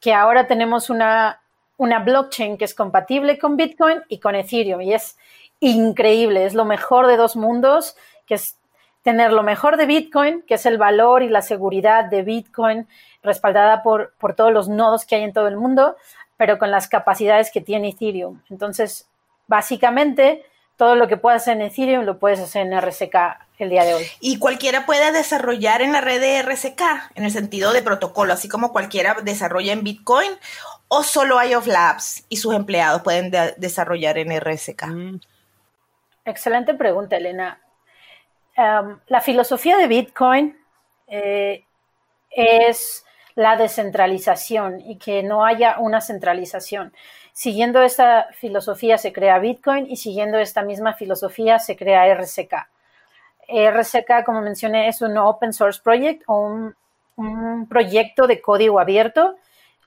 que 0.00 0.14
ahora 0.14 0.46
tenemos 0.46 0.90
una, 0.90 1.40
una 1.76 1.98
blockchain 2.00 2.56
que 2.56 2.64
es 2.64 2.74
compatible 2.74 3.38
con 3.38 3.56
Bitcoin 3.56 4.02
y 4.08 4.18
con 4.18 4.34
Ethereum 4.34 4.80
y 4.82 4.94
es 4.94 5.16
increíble, 5.60 6.44
es 6.44 6.54
lo 6.54 6.64
mejor 6.64 7.06
de 7.06 7.16
dos 7.16 7.36
mundos, 7.36 7.96
que 8.26 8.34
es 8.34 8.56
tener 9.02 9.32
lo 9.32 9.42
mejor 9.42 9.76
de 9.76 9.86
Bitcoin, 9.86 10.42
que 10.42 10.54
es 10.54 10.66
el 10.66 10.78
valor 10.78 11.22
y 11.22 11.28
la 11.28 11.42
seguridad 11.42 12.04
de 12.04 12.22
Bitcoin, 12.22 12.86
respaldada 13.22 13.82
por, 13.82 14.14
por 14.18 14.34
todos 14.34 14.52
los 14.52 14.68
nodos 14.68 15.04
que 15.04 15.16
hay 15.16 15.22
en 15.22 15.32
todo 15.32 15.48
el 15.48 15.56
mundo, 15.56 15.96
pero 16.36 16.58
con 16.58 16.70
las 16.70 16.88
capacidades 16.88 17.50
que 17.52 17.60
tiene 17.60 17.90
Ethereum. 17.90 18.40
Entonces, 18.50 19.08
básicamente, 19.46 20.44
todo 20.76 20.94
lo 20.94 21.08
que 21.08 21.16
puedas 21.16 21.42
hacer 21.42 21.56
en 21.56 21.62
Ethereum 21.62 22.04
lo 22.04 22.18
puedes 22.18 22.40
hacer 22.40 22.66
en 22.66 22.80
RSK 22.80 23.14
el 23.58 23.70
día 23.70 23.84
de 23.84 23.94
hoy. 23.94 24.04
Y 24.20 24.38
cualquiera 24.38 24.86
puede 24.86 25.12
desarrollar 25.12 25.82
en 25.82 25.92
la 25.92 26.00
red 26.00 26.20
de 26.20 26.42
RSK, 26.42 26.82
en 27.14 27.24
el 27.24 27.30
sentido 27.30 27.72
de 27.72 27.82
protocolo, 27.82 28.32
así 28.32 28.48
como 28.48 28.72
cualquiera 28.72 29.16
desarrolla 29.22 29.72
en 29.72 29.84
Bitcoin, 29.84 30.30
o 30.88 31.02
solo 31.02 31.42
IOF 31.42 31.66
Labs 31.66 32.24
y 32.28 32.36
sus 32.38 32.54
empleados 32.54 33.02
pueden 33.02 33.30
desarrollar 33.56 34.18
en 34.18 34.38
RSK. 34.38 34.86
Mm. 34.86 35.20
Excelente 36.24 36.74
pregunta, 36.74 37.16
Elena. 37.16 37.60
Em, 38.54 38.98
la 39.06 39.20
filosofía 39.20 39.78
de 39.78 39.86
Bitcoin 39.86 40.56
eh, 41.06 41.64
es 42.30 43.04
la 43.34 43.56
descentralización 43.56 44.80
y 44.80 44.98
que 44.98 45.22
no 45.22 45.44
haya 45.44 45.78
una 45.78 46.00
centralización. 46.00 46.92
Siguiendo 47.32 47.82
esta 47.82 48.28
filosofía 48.34 48.98
se 48.98 49.12
crea 49.12 49.38
Bitcoin 49.38 49.90
y 49.90 49.96
siguiendo 49.96 50.38
esta 50.38 50.62
misma 50.62 50.92
filosofía 50.92 51.58
se 51.58 51.76
crea 51.76 52.06
RCK. 52.06 52.68
RCK, 53.48 54.24
como 54.24 54.42
mencioné, 54.42 54.88
es 54.88 55.00
un 55.00 55.16
open 55.16 55.52
source 55.52 55.80
project 55.82 56.22
o 56.26 56.40
un, 56.40 56.76
un 57.16 57.66
proyecto 57.68 58.26
de 58.26 58.40
código 58.42 58.78
abierto, 58.78 59.36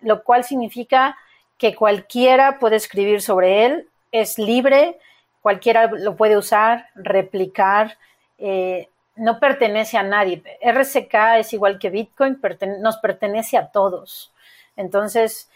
lo 0.01 0.23
cual 0.23 0.43
significa 0.43 1.17
que 1.57 1.75
cualquiera 1.75 2.57
puede 2.59 2.75
escribir 2.77 3.21
sobre 3.21 3.65
él, 3.65 3.87
es 4.11 4.37
libre, 4.37 4.97
cualquiera 5.41 5.87
lo 5.87 6.15
puede 6.15 6.37
usar, 6.37 6.89
replicar, 6.95 7.97
eh, 8.37 8.89
no 9.15 9.39
pertenece 9.39 9.97
a 9.97 10.03
nadie. 10.03 10.43
RCK 10.61 11.39
es 11.39 11.53
igual 11.53 11.79
que 11.79 11.89
Bitcoin, 11.89 12.39
nos 12.79 12.97
pertenece 12.97 13.57
a 13.57 13.67
todos. 13.67 14.33
Entonces, 14.75 15.49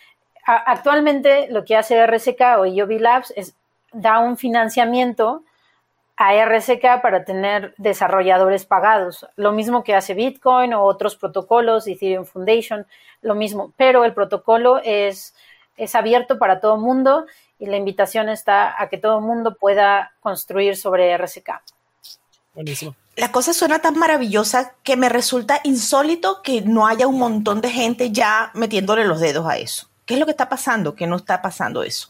actualmente 0.45 1.47
lo 1.49 1.65
que 1.65 1.75
hace 1.75 1.97
RCK 2.05 2.59
o 2.59 2.65
IOB 2.65 2.99
Labs 2.99 3.33
es 3.35 3.55
da 3.91 4.19
un 4.19 4.37
financiamiento 4.37 5.43
a 6.15 6.35
RCK 6.35 7.01
para 7.01 7.23
tener 7.23 7.73
desarrolladores 7.77 8.65
pagados. 8.65 9.25
Lo 9.35 9.51
mismo 9.51 9.83
que 9.83 9.95
hace 9.95 10.13
Bitcoin 10.13 10.73
o 10.73 10.83
otros 10.83 11.15
protocolos, 11.15 11.87
Ethereum 11.87 12.25
Foundation, 12.25 12.85
lo 13.21 13.35
mismo. 13.35 13.73
Pero 13.77 14.03
el 14.03 14.13
protocolo 14.13 14.81
es, 14.83 15.33
es 15.77 15.95
abierto 15.95 16.37
para 16.37 16.59
todo 16.59 16.75
el 16.75 16.81
mundo 16.81 17.25
y 17.57 17.67
la 17.67 17.77
invitación 17.77 18.29
está 18.29 18.81
a 18.81 18.89
que 18.89 18.97
todo 18.97 19.19
el 19.19 19.25
mundo 19.25 19.55
pueda 19.55 20.11
construir 20.19 20.75
sobre 20.75 21.17
RCK. 22.59 22.93
La 23.15 23.31
cosa 23.31 23.53
suena 23.53 23.79
tan 23.79 23.97
maravillosa 23.97 24.73
que 24.83 24.95
me 24.95 25.09
resulta 25.09 25.59
insólito 25.63 26.41
que 26.41 26.61
no 26.61 26.87
haya 26.87 27.07
un 27.07 27.19
montón 27.19 27.59
de 27.61 27.69
gente 27.69 28.11
ya 28.11 28.51
metiéndole 28.53 29.05
los 29.05 29.19
dedos 29.19 29.45
a 29.45 29.57
eso. 29.57 29.89
¿Qué 30.05 30.13
es 30.13 30.19
lo 30.19 30.25
que 30.25 30.31
está 30.31 30.47
pasando? 30.49 30.95
¿Qué 30.95 31.05
no 31.05 31.17
está 31.17 31.41
pasando 31.41 31.83
eso? 31.83 32.09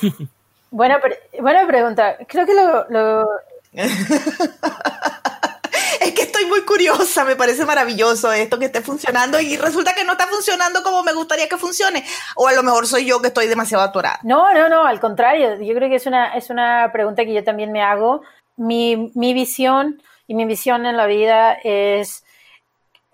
Buena, 0.70 1.00
buena 1.40 1.66
pregunta. 1.68 2.16
Creo 2.26 2.44
que 2.46 2.52
lo... 2.54 3.28
es 6.00 6.12
que 6.14 6.22
estoy 6.22 6.46
muy 6.46 6.62
curiosa, 6.64 7.24
me 7.24 7.36
parece 7.36 7.64
maravilloso 7.64 8.32
esto 8.32 8.58
que 8.58 8.64
esté 8.64 8.80
funcionando 8.80 9.38
y 9.40 9.56
resulta 9.56 9.94
que 9.94 10.02
no 10.02 10.12
está 10.12 10.26
funcionando 10.26 10.82
como 10.82 11.04
me 11.04 11.12
gustaría 11.12 11.48
que 11.48 11.58
funcione. 11.58 12.04
O 12.34 12.48
a 12.48 12.52
lo 12.52 12.64
mejor 12.64 12.88
soy 12.88 13.06
yo 13.06 13.22
que 13.22 13.28
estoy 13.28 13.46
demasiado 13.46 13.84
atorada. 13.84 14.18
No, 14.24 14.52
no, 14.52 14.68
no, 14.68 14.84
al 14.84 14.98
contrario. 14.98 15.62
Yo 15.62 15.74
creo 15.74 15.88
que 15.88 15.94
es 15.94 16.06
una, 16.06 16.34
es 16.34 16.50
una 16.50 16.90
pregunta 16.92 17.24
que 17.24 17.34
yo 17.34 17.44
también 17.44 17.70
me 17.70 17.80
hago. 17.80 18.22
Mi, 18.56 19.12
mi 19.14 19.34
visión 19.34 20.02
y 20.26 20.34
mi 20.34 20.44
visión 20.44 20.86
en 20.86 20.96
la 20.96 21.06
vida 21.06 21.54
es, 21.64 22.24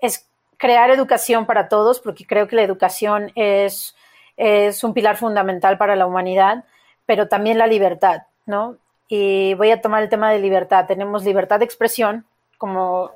es 0.01 0.29
crear 0.57 0.91
educación 0.91 1.47
para 1.47 1.69
todos, 1.69 2.01
porque 2.01 2.27
creo 2.27 2.47
que 2.47 2.57
la 2.57 2.63
educación 2.63 3.33
es, 3.35 3.97
es 4.37 4.85
un 4.85 4.95
pilar 4.95 5.17
fundamental 5.17 5.79
para 5.79 5.97
la 5.97 6.07
humanidad, 6.07 6.65
pero 7.07 7.29
también 7.29 7.59
la 7.59 7.67
libertad, 7.67 8.23
¿no? 8.47 8.77
Y 9.09 9.55
voy 9.55 9.71
a 9.71 9.81
tomar 9.81 10.03
el 10.03 10.09
tema 10.09 10.31
de 10.31 10.39
libertad. 10.39 10.87
Tenemos 10.87 11.25
libertad 11.25 11.59
de 11.59 11.65
expresión, 11.65 12.25
como 12.59 13.11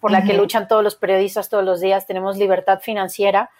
por 0.00 0.10
la 0.10 0.24
que 0.24 0.34
luchan 0.34 0.66
todos 0.66 0.82
los 0.82 0.96
periodistas 0.96 1.48
todos 1.48 1.64
los 1.64 1.80
días. 1.80 2.06
Tenemos 2.06 2.36
libertad 2.36 2.80
financiera 2.80 3.50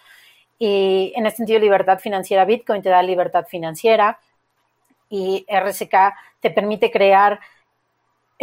y 0.59 1.13
en 1.17 1.25
este 1.27 1.39
sentido 1.39 1.61
libertad 1.61 2.01
financiera 2.01 2.45
Bitcoin 2.45 2.83
te 2.83 2.89
da 2.89 3.03
libertad 3.03 3.47
financiera 3.47 4.19
y 5.09 5.47
RSK 5.49 5.95
te 6.41 6.51
permite 6.51 6.91
crear 6.91 7.39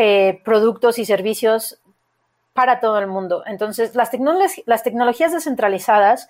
eh, 0.01 0.39
productos 0.45 0.97
y 0.97 1.03
servicios 1.03 1.77
para 2.53 2.79
todo 2.79 2.99
el 2.99 3.07
mundo. 3.07 3.43
Entonces, 3.45 3.95
las, 3.95 4.11
tecnologías 4.11 5.33
descentralizadas 5.33 6.29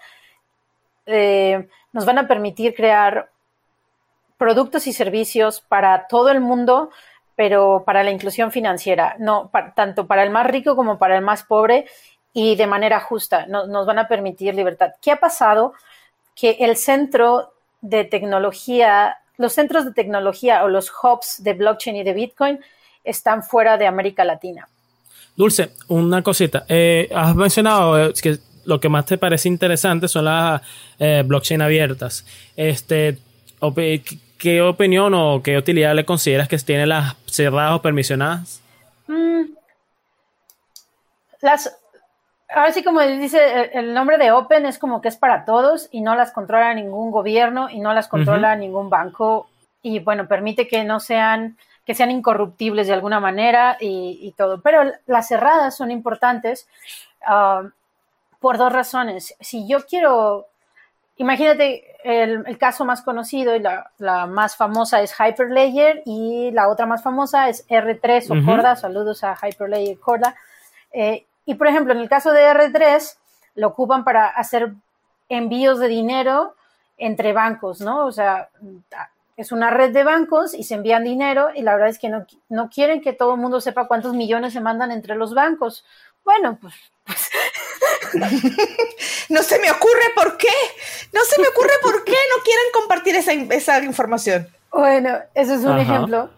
eh, 1.06 1.68
nos 1.94 2.04
van 2.04 2.18
a 2.18 2.28
permitir 2.28 2.74
crear 2.74 3.30
productos 4.40 4.88
y 4.88 4.94
servicios 4.94 5.62
para 5.62 6.08
todo 6.08 6.32
el 6.32 6.42
mundo 6.42 6.90
pero 7.36 7.84
para 7.86 8.04
la 8.04 8.10
inclusión 8.10 8.52
financiera, 8.52 9.16
no, 9.20 9.52
tanto 9.76 10.08
para 10.08 10.24
el 10.24 10.32
más 10.32 10.48
rico 10.48 10.76
como 10.76 10.98
para 10.98 11.16
el 11.16 11.24
más 11.24 11.44
pobre 11.44 11.86
y 12.34 12.56
de 12.56 12.68
manera 12.68 13.00
justa, 13.00 13.46
nos 13.46 13.86
van 13.86 14.00
a 14.00 14.08
permitir 14.08 14.56
libertad. 14.56 14.94
¿Qué 15.00 15.12
ha 15.12 15.18
pasado? 15.18 15.74
Que 16.36 16.58
el 16.60 16.76
centro 16.76 17.54
de 17.82 18.04
tecnología, 18.04 19.20
los 19.38 19.54
centros 19.54 19.86
de 19.86 19.94
tecnología 19.94 20.66
o 20.66 20.68
los 20.68 20.92
hubs 20.92 21.42
de 21.42 21.54
blockchain 21.54 21.96
y 21.98 22.04
de 22.04 22.14
Bitcoin 22.14 22.60
están 23.10 23.44
fuera 23.44 23.78
de 23.78 23.88
América 23.88 24.24
Latina. 24.24 24.68
Dulce, 25.36 25.72
una 25.88 26.22
cosita. 26.22 26.66
Eh, 26.68 27.10
has 27.14 27.36
mencionado 27.36 28.10
eh, 28.10 28.14
que 28.22 28.38
lo 28.66 28.80
que 28.80 28.90
más 28.90 29.06
te 29.06 29.18
parece 29.18 29.48
interesante 29.48 30.08
son 30.08 30.26
las 30.26 30.62
eh, 31.00 31.24
blockchain 31.26 31.62
abiertas. 31.62 32.26
Este, 32.56 33.18
¿qué 34.38 34.62
opinión 34.62 35.14
o 35.14 35.42
qué 35.42 35.58
utilidad 35.58 35.96
le 35.96 36.06
consideras 36.06 36.48
que 36.48 36.58
tienen 36.58 36.90
las 36.90 37.16
cerradas 37.26 37.76
o 37.76 37.82
permisionadas? 37.82 38.62
Mm. 39.08 39.44
Las, 41.42 41.76
ahora 42.50 42.72
sí 42.74 42.84
como 42.84 43.02
dice 43.02 43.72
el, 43.74 43.94
nombre 43.94 44.18
de 44.18 44.32
Open 44.32 44.66
es 44.66 44.78
como 44.78 45.02
que 45.02 45.08
es 45.08 45.16
para 45.16 45.46
todos 45.46 45.88
y 45.92 46.02
no 46.02 46.16
las 46.16 46.32
controla 46.32 46.74
ningún 46.74 47.12
gobierno 47.12 47.70
y 47.70 47.80
no 47.80 47.94
las 47.94 48.08
controla 48.08 48.56
ningún 48.56 48.90
banco 48.90 49.48
y 49.82 50.00
bueno, 50.00 50.28
permite 50.28 50.68
que 50.68 50.84
no 50.84 51.00
sean, 51.00 51.58
que 51.90 51.96
sean 51.96 52.12
incorruptibles 52.12 52.86
de 52.86 52.94
alguna 52.94 53.20
manera 53.20 53.76
y, 53.80 54.32
todo. 54.38 54.62
Pero 54.62 54.92
las 55.08 55.28
cerradas 55.28 55.76
son 55.76 55.90
importantes 55.90 56.68
ah, 57.26 57.64
por 58.40 58.60
dos 58.60 58.72
razones. 58.72 59.34
Si 59.40 59.68
yo 59.68 59.84
quiero 59.88 60.46
imagínate, 61.18 61.84
el, 62.04 62.60
caso 62.60 62.86
más 62.86 63.02
conocido 63.02 63.56
y 63.56 63.60
la, 63.60 64.28
más 64.28 64.56
famosa 64.56 65.02
es 65.02 65.16
Hyperlayer 65.20 66.04
y 66.06 66.52
la 66.52 66.70
otra 66.70 66.86
más 66.86 67.02
famosa 67.02 67.50
es 67.50 67.68
R3 67.68 68.40
o 68.40 68.46
Corda. 68.46 68.76
Saludos 68.76 69.24
a 69.24 69.36
Hyperlayer 69.36 70.00
Corda. 70.00 70.36
Eh, 70.94 71.26
y 71.48 71.56
por 71.56 71.66
ejemplo, 71.66 71.94
en 71.94 72.02
el 72.02 72.08
caso 72.08 72.32
de 72.34 72.44
R3, 72.44 73.18
lo 73.56 73.70
ocupan 73.70 74.04
para 74.04 74.28
hacer 74.28 74.74
envíos 75.28 75.80
de 75.80 75.88
dinero 75.88 76.54
entre 77.00 77.34
bancos, 77.34 77.82
¿no? 77.82 78.06
O 78.06 78.12
sea, 78.12 78.50
es 79.42 79.54
una 79.54 79.70
red 79.70 79.92
de 79.92 80.04
bancos 80.04 80.54
y 80.54 80.64
se 80.64 80.76
envían 80.76 81.06
dinero 81.06 81.50
y 81.56 81.62
la 81.62 81.74
verdad 81.74 81.90
es 81.90 81.98
que 81.98 82.10
no, 82.10 82.26
no 82.50 82.70
quieren 82.70 83.00
que 83.00 83.14
todo 83.14 83.36
el 83.36 83.40
mundo 83.40 83.62
sepa 83.62 83.88
cuántos 83.88 84.14
millones 84.14 84.52
se 84.52 84.60
mandan 84.60 84.92
entre 84.92 85.16
los 85.16 85.34
bancos. 85.34 85.86
Bueno, 86.26 86.58
pues, 86.62 86.74
pues 87.06 87.30
no 89.30 89.42
se 89.42 89.60
me 89.60 89.72
ocurre 89.72 90.12
por 90.14 90.38
qué. 90.38 90.50
No 91.14 91.22
se 91.24 91.42
me 91.42 91.48
ocurre 91.48 91.72
por 91.82 92.04
qué 92.04 92.12
no 92.12 92.44
quieren 92.44 92.66
compartir 92.74 93.16
esa, 93.16 93.82
información. 93.82 94.48
Bueno, 94.72 95.18
eso 95.34 95.54
es 95.54 95.62
un 95.62 95.80
ejemplo. 95.80 96.30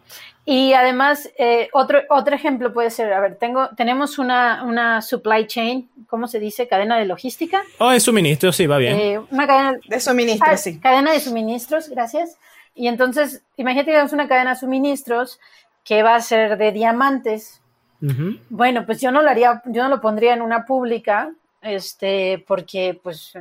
Y 0.45 0.74
además, 0.74 1.30
eh, 1.38 1.70
otro, 1.74 2.02
otro 2.10 2.36
ejemplo 2.36 2.74
puede 2.74 2.89
ser, 2.89 3.14
a 3.14 3.20
ver, 3.20 3.36
tengo, 3.38 3.70
tenemos 3.78 4.20
una, 4.20 5.02
supply 5.02 5.47
chain, 5.47 5.89
¿cómo 6.08 6.28
se 6.28 6.39
dice? 6.39 6.68
Cadena 6.68 6.97
de 6.97 7.06
logística. 7.06 7.64
Oh, 7.80 7.89
de 7.89 7.99
suministros, 7.99 8.56
sí, 8.56 8.68
va 8.68 8.78
bien. 8.78 8.99
Eh, 8.99 9.20
una 9.30 9.47
cadena 9.47 9.78
de 9.86 9.99
suministros, 9.99 10.54
ah, 10.54 10.58
sí. 10.58 10.80
Cadena 10.80 11.14
de 11.14 11.20
suministros, 11.20 11.89
gracias. 11.89 12.38
Y 12.74 12.88
entonces, 12.88 13.43
imagínate 13.57 13.88
que 13.88 13.91
tenemos 13.91 14.13
una 14.13 14.28
cadena 14.28 14.51
de 14.51 14.59
suministros 14.59 15.39
que 15.84 16.03
va 16.03 16.15
a 16.15 16.22
ser 16.22 16.57
de 16.57 16.72
diamantes. 16.72 17.61
Bueno, 18.49 18.86
pues 18.88 18.99
yo 18.99 19.11
no 19.11 19.22
lo 19.22 19.30
haría, 19.30 19.61
yo 19.65 19.84
no 19.84 19.89
lo 19.89 20.01
pondría 20.01 20.34
en 20.34 20.41
una 20.41 20.65
pública, 20.65 21.32
este, 21.61 22.43
porque 22.47 22.99
pues, 23.03 23.34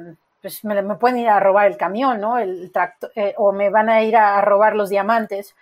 pues 0.42 0.62
me, 0.64 0.82
pueden 0.96 1.18
ir 1.18 1.30
a 1.30 1.40
robar 1.40 1.66
el 1.66 1.78
camión, 1.78 2.20
¿no? 2.20 2.36
El 2.36 2.70
tracto, 2.70 3.10
eh, 3.14 3.32
o 3.38 3.52
me 3.52 3.70
van 3.70 3.88
a 3.88 4.02
ir 4.02 4.16
a, 4.16 4.40
robar 4.42 4.76
los 4.76 4.90
diamantes. 4.90 5.56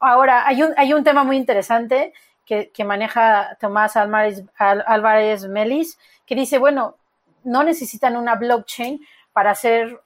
Ahora, 0.00 0.48
hay 0.48 0.64
un, 0.64 0.74
hay 0.76 0.92
un 0.92 1.04
tema 1.04 1.22
muy 1.22 1.36
interesante 1.36 2.12
que, 2.44 2.84
maneja 2.84 3.56
Tomás 3.60 3.96
Álvarez, 3.96 4.42
Álvarez 4.56 5.46
Melis, 5.46 5.98
que 6.26 6.34
dice, 6.34 6.58
bueno, 6.58 6.96
no 7.44 7.62
necesitan 7.62 8.16
una 8.16 8.34
blockchain 8.34 9.00
para 9.32 9.50
hacer 9.50 10.00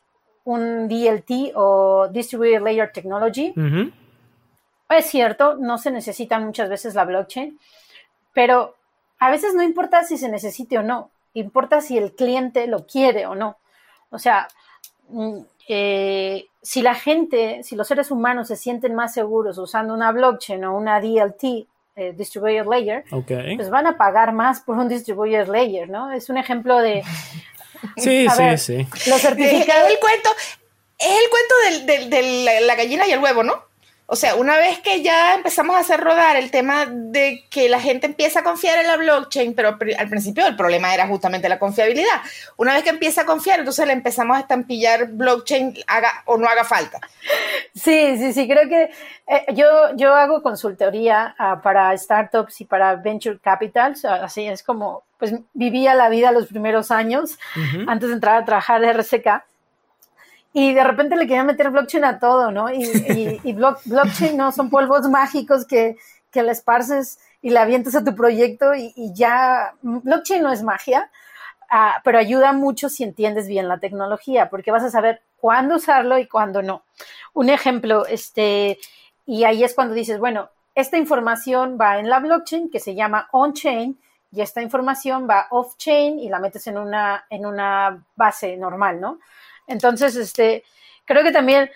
un 0.45 0.88
DLT 0.88 1.53
o 1.55 2.09
Distributed 2.09 2.62
Layer 2.62 2.90
Technology. 2.93 3.53
Es 4.88 5.07
cierto, 5.07 5.57
no 5.57 5.78
se 5.78 5.90
necesita 5.90 6.38
muchas 6.38 6.68
veces 6.68 6.95
la 6.95 7.05
blockchain, 7.05 7.59
pero 8.34 8.74
a 9.18 9.30
veces 9.30 9.55
no 9.55 9.62
importa 9.62 10.05
si 10.05 10.18
se 10.18 10.28
necesite 10.28 10.78
o 10.78 10.82
no, 10.82 11.11
importa 11.34 11.80
si 11.80 11.97
el 11.97 12.12
cliente 12.12 12.66
lo 12.66 12.86
quiere 12.86 13.26
o 13.26 13.34
no. 13.34 13.57
O 14.11 14.18
sea, 14.18 14.49
mm, 15.09 15.38
eh, 15.68 16.47
si 16.61 16.82
la 16.82 16.95
gente, 16.95 17.62
si 17.62 17.76
los 17.76 17.88
seres 17.88 18.11
humanos 18.11 18.49
se 18.49 18.57
sienten 18.57 18.95
más 18.95 19.14
seguros 19.14 19.57
usando 19.59 19.95
una 19.95 20.12
blockchain 20.12 20.64
o 20.64 20.76
una 20.76 21.01
DLT, 21.01 21.66
eh, 21.95 22.14
Distributed 22.16 22.66
Layer, 22.66 23.05
pues 23.57 23.70
van 23.70 23.86
a 23.86 23.97
pagar 23.97 24.32
más 24.32 24.61
por 24.61 24.78
un 24.78 24.88
Distributed 24.88 25.47
Layer, 25.49 25.88
¿no? 25.88 26.11
Es 26.11 26.30
un 26.30 26.38
ejemplo 26.38 26.78
de... 26.78 27.03
sí, 27.96 28.26
sí, 28.28 28.58
sí. 28.58 29.10
Los 29.10 29.20
certificados... 29.20 29.84
Es 29.86 29.92
el 29.92 29.98
cuento, 29.98 30.30
es 30.98 31.08
el 31.08 31.30
cuento 31.30 32.16
de 32.16 32.60
la 32.62 32.74
gallina 32.74 33.06
y 33.06 33.12
el 33.12 33.18
huevo, 33.18 33.42
¿no? 33.42 33.72
O 34.12 34.16
sea, 34.16 34.34
una 34.34 34.58
vez 34.58 34.78
que 34.80 35.00
ya 35.00 35.34
empezamos 35.34 35.74
a 35.74 35.78
hacer 35.78 35.98
rodar 35.98 36.36
el 36.36 36.50
tema 36.50 36.84
de 36.86 37.46
que 37.48 37.70
la 37.70 37.80
gente 37.80 38.04
empieza 38.04 38.40
a 38.40 38.42
confiar 38.42 38.78
en 38.78 38.86
la 38.86 38.98
blockchain, 38.98 39.54
pero 39.54 39.78
al 39.98 40.08
principio 40.10 40.46
el 40.46 40.54
problema 40.54 40.92
era 40.92 41.06
justamente 41.06 41.48
la 41.48 41.58
confiabilidad. 41.58 42.20
Una 42.58 42.74
vez 42.74 42.82
que 42.82 42.90
empieza 42.90 43.22
a 43.22 43.24
confiar, 43.24 43.60
entonces 43.60 43.86
le 43.86 43.94
empezamos 43.94 44.36
a 44.36 44.40
estampillar 44.40 45.06
blockchain 45.06 45.78
haga 45.86 46.12
o 46.26 46.36
no 46.36 46.46
haga 46.46 46.62
falta. 46.62 47.00
Sí, 47.74 48.18
sí, 48.18 48.34
sí, 48.34 48.46
creo 48.46 48.68
que 48.68 48.90
eh, 49.28 49.46
yo, 49.54 49.96
yo 49.96 50.14
hago 50.14 50.42
consultoría 50.42 51.34
ah, 51.38 51.62
para 51.62 51.96
startups 51.96 52.60
y 52.60 52.66
para 52.66 52.96
venture 52.96 53.38
capitals, 53.38 54.04
así 54.04 54.46
es 54.46 54.62
como, 54.62 55.04
pues 55.22 55.36
vivía 55.54 55.94
la 55.94 56.08
vida 56.08 56.32
los 56.32 56.48
primeros 56.48 56.90
años 56.90 57.38
antes 57.86 58.08
de 58.08 58.14
entrar 58.16 58.42
a 58.42 58.44
trabajar 58.44 58.80
de 58.80 58.88
RCK 58.88 59.44
y 60.52 60.74
de 60.74 60.82
repente 60.82 61.14
le 61.14 61.28
querían 61.28 61.46
meter 61.46 61.70
blockchain 61.70 62.04
a 62.04 62.18
todo, 62.18 62.50
¿no? 62.50 62.72
Y, 62.72 63.38
y, 63.44 63.52
blockchain 63.52 64.36
no 64.36 64.50
son 64.50 64.68
polvos 64.68 65.08
mágicos 65.08 65.64
que, 65.64 65.96
que 66.32 66.42
le 66.42 66.50
esparces 66.50 67.20
y 67.40 67.50
le 67.50 67.60
avientas 67.60 67.94
a 67.94 68.02
tu 68.02 68.16
proyecto 68.16 68.74
y, 68.74 68.92
ya, 69.14 69.74
blockchain 69.82 70.42
no 70.42 70.50
es 70.50 70.64
magia, 70.64 71.08
ah, 71.70 72.00
pero 72.02 72.18
ayuda 72.18 72.52
mucho 72.52 72.88
si 72.88 73.04
entiendes 73.04 73.46
bien 73.46 73.68
la 73.68 73.78
tecnología, 73.78 74.50
porque 74.50 74.72
vas 74.72 74.82
a 74.82 74.90
saber 74.90 75.22
cuándo 75.36 75.76
usarlo 75.76 76.18
y 76.18 76.26
cuándo 76.26 76.62
no. 76.62 76.82
Un 77.32 77.48
ejemplo, 77.48 78.06
este, 78.06 78.76
y 79.24 79.44
ahí 79.44 79.62
es 79.62 79.72
cuando 79.74 79.94
dices, 79.94 80.18
bueno, 80.18 80.50
esta 80.74 80.98
información 80.98 81.78
va 81.80 82.00
en 82.00 82.10
la 82.10 82.18
blockchain 82.18 82.70
que 82.70 82.80
se 82.80 82.96
llama 82.96 83.28
on-chain 83.30 83.96
y 84.32 84.40
esta 84.40 84.62
información 84.62 85.28
va 85.28 85.46
off-chain 85.50 86.18
y 86.18 86.28
la 86.28 86.38
metes 86.38 86.66
en 86.66 86.78
una, 86.78 87.26
en 87.28 87.44
una 87.44 88.02
base 88.16 88.56
normal, 88.56 89.00
¿no? 89.00 89.20
Entonces, 89.66 90.16
este, 90.16 90.64
creo 91.04 91.22
que 91.22 91.32
también 91.32 91.70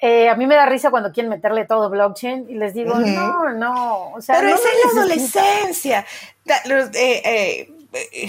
eh, 0.00 0.28
a 0.28 0.34
mí 0.34 0.46
me 0.46 0.54
da 0.54 0.66
risa 0.66 0.90
cuando 0.90 1.12
quieren 1.12 1.30
meterle 1.30 1.66
todo 1.66 1.90
blockchain 1.90 2.48
y 2.48 2.54
les 2.54 2.74
digo, 2.74 2.94
no, 2.94 3.50
no, 3.50 4.12
o 4.12 4.20
sea, 4.20 4.36
pero 4.36 4.48
esa 4.48 4.68
es 4.68 4.94
la 4.94 5.00
adolescencia. 5.00 6.06
Eh, 6.46 6.90
eh, 6.94 7.22
eh, 7.24 7.72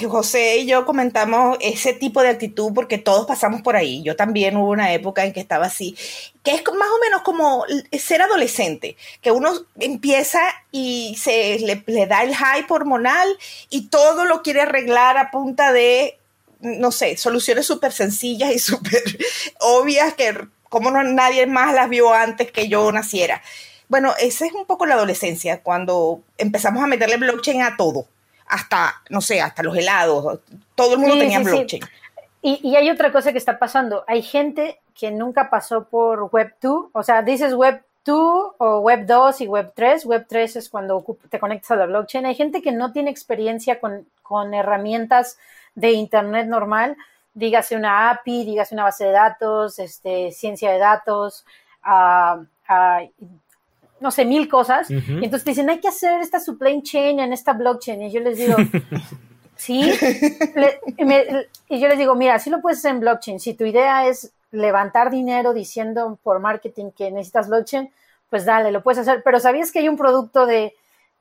José 0.08 0.58
y 0.58 0.68
yo 0.68 0.86
comentamos 0.86 1.58
ese 1.60 1.94
tipo 1.94 2.22
de 2.22 2.30
actitud 2.30 2.72
porque 2.74 2.98
todos 2.98 3.26
pasamos 3.26 3.62
por 3.62 3.76
ahí. 3.76 4.04
Yo 4.04 4.16
también 4.16 4.58
hubo 4.58 4.70
una 4.70 4.94
época 4.94 5.26
en 5.26 5.34
que 5.34 5.40
estaba 5.40 5.66
así, 5.66 5.96
que 6.44 6.52
es 6.52 6.64
más 6.64 6.90
o 6.90 7.00
menos 7.00 7.22
como 7.24 7.66
ser 7.92 8.22
adolescente, 8.22 8.96
que 9.22 9.32
uno 9.32 9.52
empieza 9.80 10.42
y 10.72 11.16
se 11.20 11.60
le, 11.60 12.06
da 12.06 12.24
el 12.24 12.36
hype 12.36 12.72
hormonal 12.72 13.28
y 13.70 13.88
todo 13.88 14.26
lo 14.26 14.44
quiere 14.44 14.62
arreglar 14.62 15.18
a 15.18 15.32
punta 15.32 15.72
de, 15.72 16.20
no 16.60 16.92
sé, 16.92 17.18
soluciones 17.18 17.66
súper 17.66 17.92
sencillas 17.92 18.54
y 18.54 18.60
súper 18.60 19.04
obvias 19.60 20.14
que 20.14 20.48
como 20.70 20.92
no, 20.92 21.04
nadie 21.04 21.48
más 21.48 21.74
las 21.74 21.90
vio 21.90 22.14
antes 22.14 22.52
que 22.52 22.68
yo 22.68 22.92
naciera. 22.92 23.42
Bueno, 23.88 24.14
esa 24.20 24.46
es 24.46 24.52
un 24.54 24.66
poco 24.66 24.86
la 24.86 24.96
adolescencia, 24.96 25.62
cuando 25.62 26.22
empezamos 26.38 26.84
a 26.84 26.88
meterle 26.88 27.18
blockchain 27.18 27.62
a 27.62 27.78
todo 27.78 28.08
hasta, 28.48 29.02
no 29.10 29.22
sé, 29.22 29.42
hasta 29.42 29.64
los 29.64 29.76
helados, 29.76 30.40
todo 30.76 30.94
el 30.94 31.00
mundo 31.00 31.18
tenía 31.18 31.40
blockchain. 31.40 31.84
Y, 32.42 32.76
hay 32.76 32.92
otra 32.92 33.12
cosa 33.12 33.32
que 33.32 33.40
está 33.40 33.58
pasando, 33.58 34.04
hay 34.08 34.22
gente 34.22 34.80
que 34.94 35.10
nunca 35.10 35.50
pasó 35.50 35.86
por 35.86 36.30
Web 36.32 36.56
2, 36.62 36.88
o 36.94 37.04
sea, 37.04 37.24
dices 37.24 37.56
Web 37.56 37.82
2 38.06 38.54
o 38.60 38.80
Web 38.82 39.08
2 39.08 39.42
y 39.42 39.48
Web 39.48 39.74
3, 39.76 40.06
Web 40.06 40.26
3 40.30 40.56
es 40.58 40.70
cuando 40.70 41.04
te 41.30 41.40
conectas 41.40 41.72
a 41.72 41.76
la 41.76 41.88
blockchain, 41.88 42.28
hay 42.28 42.36
gente 42.36 42.62
que 42.62 42.72
no 42.72 42.92
tiene 42.92 43.10
experiencia 43.10 43.80
con, 43.80 44.54
herramientas 44.54 45.40
de 45.74 45.94
Internet 45.94 46.48
normal, 46.48 46.96
dígase 47.34 47.76
una 47.76 48.12
API, 48.12 48.46
dígase 48.46 48.76
una 48.76 48.84
base 48.84 49.06
de 49.06 49.12
datos, 49.12 49.80
este, 49.80 50.32
ciencia 50.32 50.72
de 50.72 50.78
datos, 50.78 51.46
uh, 51.84 52.46
no 54.06 54.12
sé, 54.12 54.24
mil 54.24 54.48
cosas. 54.48 54.88
Y 54.92 54.94
entonces 54.96 55.44
dicen, 55.44 55.68
hay 55.68 55.80
que 55.80 55.88
hacer 55.88 56.22
esta 56.22 56.40
supply 56.40 56.84
chain 56.84 57.20
en 57.20 57.34
esta 57.34 57.54
blockchain. 57.54 58.04
Y 58.04 58.12
yo 58.12 58.20
les 58.20 58.38
digo, 58.38 58.56
sí. 59.56 59.92
y 61.70 61.80
yo 61.80 61.88
les 61.88 61.98
digo, 61.98 62.14
mira, 62.14 62.38
si 62.38 62.52
lo 62.52 62.62
puedes 62.62 62.78
hacer 62.78 62.92
en 62.92 63.00
blockchain. 63.00 63.40
Si 63.40 63.56
tu 63.56 63.66
idea 63.66 64.08
es 64.08 64.32
levantar 64.52 65.10
dinero 65.10 65.56
diciendo 65.56 66.20
por 66.22 66.40
marketing 66.40 66.92
que 66.92 67.10
necesitas 67.10 67.50
blockchain, 67.50 67.92
pues 68.30 68.46
dale, 68.46 68.72
lo 68.72 68.84
puedes 68.84 69.00
hacer. 69.00 69.24
Pero 69.24 69.40
¿sabías 69.40 69.72
que 69.72 69.80
hay 69.80 69.90
un 69.90 69.98
producto 69.98 70.46
de, 70.46 70.76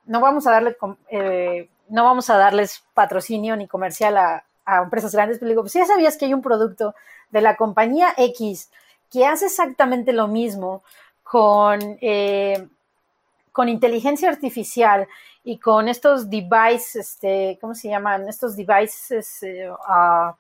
no 0.05 0.21
vamos 0.21 0.47
a 0.47 0.51
darle, 0.51 0.77
eh, 1.09 1.71
no 1.89 2.05
vamos 2.05 2.29
a 2.29 2.37
darles 2.37 2.85
patrocinio 2.93 3.57
ni 3.57 3.67
comercial 3.67 4.19
a, 4.19 4.45
empresas 4.83 5.13
grandes, 5.13 5.39
pero 5.39 5.49
digo, 5.49 5.63
pues 5.63 5.73
ya 5.73 5.87
sabías 5.87 6.19
que 6.19 6.27
hay 6.27 6.35
un 6.35 6.43
producto 6.43 6.95
de 7.31 7.41
la 7.41 7.57
compañía 7.57 8.15
X 8.17 8.71
que 9.11 9.27
hace 9.27 9.47
exactamente 9.47 10.13
lo 10.13 10.27
mismo, 10.27 10.83
con, 11.23 11.81
eh, 12.01 12.67
con 13.55 13.69
inteligencia 13.69 14.29
artificial 14.29 15.07
y 15.45 15.59
con 15.59 15.87
estos 15.87 16.29
devices, 16.29 16.97
este, 16.97 17.57
¿cómo 17.61 17.77
se 17.77 17.89
llaman? 17.89 18.29
Estos 18.29 18.57
devices 18.57 19.45
eh, 19.45 19.71
ah, 19.87 20.35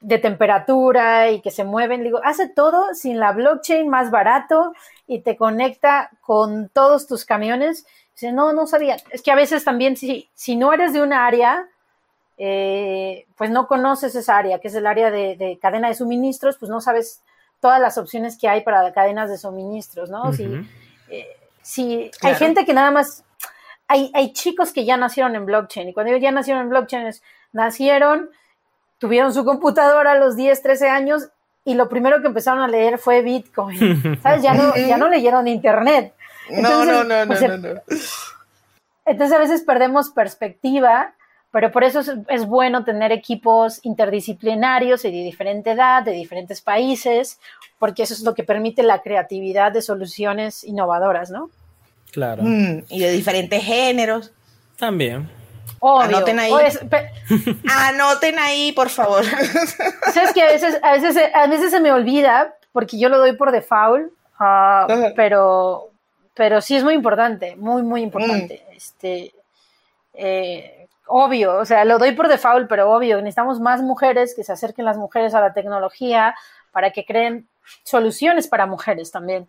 de 0.00 0.18
temperatura 0.18 1.30
y 1.30 1.40
que 1.40 1.50
se 1.50 1.64
mueven. 1.64 2.04
Digo, 2.04 2.20
hace 2.22 2.50
todo 2.50 2.92
sin 2.92 3.18
la 3.18 3.32
blockchain 3.32 3.88
más 3.88 4.10
barato 4.10 4.74
y 5.06 5.20
te 5.20 5.38
conecta 5.38 6.10
con 6.20 6.68
todos 6.68 7.06
tus 7.06 7.24
camiones. 7.24 7.86
Dice, 8.12 8.30
no, 8.30 8.52
no 8.52 8.66
sabía. 8.66 8.98
Es 9.08 9.22
que 9.22 9.30
a 9.30 9.36
veces 9.36 9.64
también, 9.64 9.96
si, 9.96 10.28
si 10.34 10.54
no 10.54 10.74
eres 10.74 10.92
de 10.92 11.00
una 11.00 11.26
área, 11.26 11.66
eh, 12.36 13.24
pues 13.38 13.48
no 13.48 13.66
conoces 13.66 14.14
esa 14.16 14.36
área, 14.36 14.58
que 14.58 14.68
es 14.68 14.74
el 14.74 14.86
área 14.86 15.10
de 15.10 15.58
cadena 15.62 15.88
de 15.88 15.94
suministros, 15.94 16.58
pues 16.58 16.70
no 16.70 16.82
sabes 16.82 17.22
todas 17.60 17.80
las 17.80 17.96
opciones 17.96 18.36
que 18.36 18.46
hay 18.46 18.60
para 18.60 18.92
cadenas 18.92 19.30
de 19.30 19.38
suministros, 19.38 20.10
¿no? 20.10 20.34
Si, 20.34 20.46
eh, 21.78 22.10
hay 22.22 22.34
gente 22.34 22.64
que 22.64 22.74
nada 22.74 22.90
más, 22.90 23.24
hay, 23.88 24.10
hay 24.14 24.32
chicos 24.32 24.72
que 24.72 24.84
ya 24.84 24.96
nacieron 24.96 25.34
en 25.34 25.46
blockchain 25.46 25.88
y 25.88 25.94
cuando 25.94 26.12
ellos 26.12 26.22
ya 26.22 26.30
nacieron 26.30 26.62
en 26.62 26.68
blockchain 26.68 27.06
es, 27.06 27.22
nacieron, 27.52 28.30
tuvieron 28.98 29.32
su 29.32 29.44
computadora 29.44 30.12
a 30.12 30.18
los 30.18 30.36
10, 30.36 30.62
13 30.62 30.88
años 30.88 31.28
y 31.64 31.74
lo 31.74 31.88
primero 31.88 32.20
que 32.20 32.26
empezaron 32.26 32.62
a 32.62 32.68
leer 32.68 32.98
fue 32.98 33.22
Bitcoin, 33.22 34.18
¿sabes? 34.22 34.42
Ya 34.42 34.54
no, 34.54 34.76
ya 34.76 34.98
no 34.98 35.08
leyeron 35.08 35.48
Internet. 35.48 36.14
no, 36.50 36.84
no, 36.84 37.04
no, 37.04 37.24
no, 37.24 37.34
no, 37.34 37.56
no. 37.56 37.80
Entonces 39.06 39.36
a 39.36 39.40
veces 39.40 39.62
perdemos 39.62 40.10
perspectiva 40.10 41.14
pero 41.54 41.70
por 41.70 41.84
eso 41.84 42.00
es, 42.30 42.46
bueno 42.46 42.82
tener 42.82 43.12
equipos 43.12 43.78
interdisciplinarios 43.84 45.04
y 45.04 45.12
de 45.12 45.22
diferente 45.22 45.70
edad, 45.70 46.02
de 46.02 46.10
diferentes 46.10 46.60
países, 46.60 47.38
porque 47.78 48.02
eso 48.02 48.12
es 48.12 48.22
lo 48.22 48.34
que 48.34 48.42
permite 48.42 48.82
la 48.82 49.02
creatividad 49.02 49.70
de 49.70 49.80
soluciones 49.80 50.64
innovadoras, 50.64 51.30
¿no? 51.30 51.50
Claro. 52.10 52.42
Mm, 52.42 52.82
y 52.88 52.98
de 52.98 53.12
diferentes 53.12 53.62
géneros. 53.62 54.32
También. 54.80 55.30
Anoten 55.80 56.40
ahí. 56.40 56.50
Anoten 57.70 58.36
ahí, 58.40 58.72
por 58.72 58.88
favor. 58.88 59.24
Sabes 60.12 60.32
que 60.34 60.42
a 60.42 60.46
veces, 60.46 60.80
a 60.82 60.94
veces, 60.94 61.16
a 61.32 61.46
veces 61.46 61.70
se 61.70 61.78
me 61.78 61.92
olvida, 61.92 62.56
porque 62.72 62.98
yo 62.98 63.08
lo 63.08 63.18
doy 63.18 63.36
por 63.36 63.52
default, 63.52 64.10
ah, 64.40 64.88
pero, 65.14 65.92
pero 66.34 66.60
sí 66.60 66.74
es 66.74 66.82
muy 66.82 66.94
importante, 66.94 67.54
muy, 67.54 67.84
muy 67.84 68.02
importante. 68.02 68.64
Mm. 68.68 68.72
Este, 68.74 69.32
eh, 70.14 70.73
obvio, 71.06 71.56
o 71.58 71.64
sea, 71.64 71.84
lo 71.84 71.98
doy 71.98 72.12
por 72.12 72.28
default, 72.28 72.68
pero 72.68 72.90
obvio, 72.90 73.18
necesitamos 73.18 73.60
más 73.60 73.82
mujeres, 73.82 74.34
que 74.34 74.44
se 74.44 74.52
acerquen 74.52 74.84
las 74.84 74.96
mujeres 74.96 75.34
a 75.34 75.40
la 75.40 75.52
tecnología 75.52 76.34
para 76.72 76.90
que 76.90 77.04
creen 77.04 77.48
soluciones 77.82 78.48
para 78.48 78.66
mujeres 78.66 79.10
también. 79.10 79.48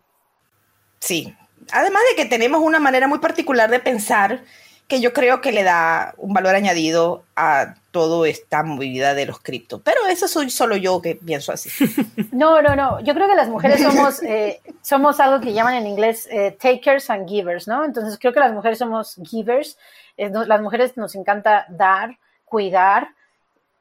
Sí, 1.00 1.36
además 1.72 2.02
de 2.10 2.22
que 2.22 2.28
tenemos 2.28 2.62
una 2.62 2.78
manera 2.78 3.08
muy 3.08 3.18
particular 3.18 3.70
de 3.70 3.80
pensar 3.80 4.42
que 4.88 5.00
yo 5.00 5.12
creo 5.12 5.40
que 5.40 5.52
le 5.52 5.64
da 5.64 6.14
un 6.16 6.32
valor 6.32 6.54
añadido 6.54 7.24
a 7.34 7.74
toda 7.90 8.28
esta 8.28 8.62
movida 8.62 9.14
de 9.14 9.26
los 9.26 9.40
criptos. 9.40 9.80
Pero 9.84 10.06
eso 10.08 10.28
soy 10.28 10.50
solo 10.50 10.76
yo 10.76 11.02
que 11.02 11.16
pienso 11.16 11.52
así. 11.52 11.70
No, 12.32 12.60
no, 12.60 12.76
no. 12.76 13.00
Yo 13.00 13.14
creo 13.14 13.28
que 13.28 13.34
las 13.34 13.48
mujeres 13.48 13.82
somos, 13.82 14.22
eh, 14.22 14.60
somos 14.82 15.18
algo 15.20 15.40
que 15.40 15.52
llaman 15.52 15.74
en 15.74 15.86
inglés 15.86 16.28
eh, 16.30 16.56
takers 16.60 17.10
and 17.10 17.28
givers, 17.28 17.66
¿no? 17.66 17.84
Entonces 17.84 18.18
creo 18.18 18.32
que 18.32 18.40
las 18.40 18.52
mujeres 18.52 18.78
somos 18.78 19.16
givers 19.24 19.76
las 20.16 20.62
mujeres 20.62 20.96
nos 20.96 21.14
encanta 21.14 21.66
dar, 21.68 22.18
cuidar 22.44 23.08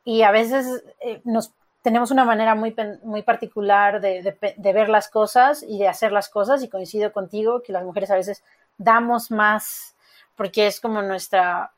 y 0.03 0.23
a 0.23 0.31
veces 0.31 0.83
eh, 0.99 1.21
nos 1.23 1.51
tenemos 1.81 2.09
una 2.09 2.25
manera 2.25 2.55
muy, 2.55 2.75
muy 3.03 3.21
particular 3.21 4.01
de, 4.01 4.35
ver 4.57 4.89
las 4.89 5.07
cosas 5.07 5.63
y 5.63 5.77
de 5.77 5.87
hacer 5.87 6.11
las 6.11 6.29
cosas 6.29 6.63
y 6.63 6.67
coincido 6.67 7.13
contigo 7.13 7.61
que 7.61 7.71
las 7.71 7.83
mujeres 7.83 8.09
a 8.09 8.15
veces 8.15 8.43
damos 8.77 9.29
más 9.29 9.94
porque 10.35 10.67
es 10.67 10.79
como 10.79 11.01
nuestra 11.01 11.71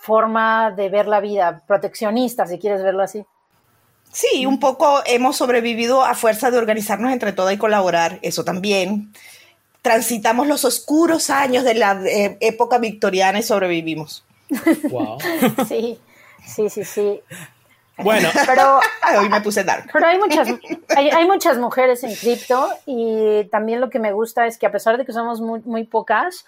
forma 0.00 0.70
de 0.70 0.88
ver 0.88 1.08
la 1.08 1.20
vida, 1.20 1.62
proteccionista, 1.66 2.46
si 2.46 2.58
quieres 2.58 2.82
verlo 2.82 3.02
así. 3.02 3.24
Sí, 4.12 4.46
un 4.46 4.60
poco 4.60 5.02
hemos 5.04 5.36
sobrevivido 5.36 6.04
a 6.04 6.14
fuerza 6.14 6.50
de 6.50 6.58
organizarnos 6.58 7.12
entre 7.12 7.32
todas 7.32 7.54
y 7.54 7.58
colaborar, 7.58 8.18
eso 8.22 8.44
también 8.44 9.12
transitamos 9.82 10.48
los 10.48 10.64
oscuros 10.64 11.30
años 11.30 11.64
de 11.64 11.74
la 11.74 12.00
eh, 12.06 12.38
época 12.40 12.78
victoriana 12.78 13.38
y 13.38 13.42
sobrevivimos. 13.42 14.24
Wow. 14.90 15.18
sí, 15.68 15.98
sí, 16.44 16.68
sí, 16.70 16.84
sí. 16.84 17.20
Bueno, 17.98 18.28
pero 18.46 18.80
hoy 19.20 19.28
me 19.28 19.40
puse 19.40 19.64
dark. 19.64 19.88
Pero 19.92 20.06
hay 20.06 20.18
muchas, 20.18 20.48
hay, 20.88 21.26
muchas 21.26 21.58
mujeres 21.58 22.02
en 22.04 22.14
cripto 22.14 22.68
y 22.84 23.44
también 23.44 23.80
lo 23.80 23.88
que 23.90 23.98
me 23.98 24.12
gusta 24.12 24.46
es 24.46 24.58
que 24.58 24.66
a 24.66 24.72
pesar 24.72 24.98
de 24.98 25.04
que 25.04 25.12
somos 25.12 25.40
muy, 25.40 25.60
muy 25.60 25.84
pocas, 25.84 26.44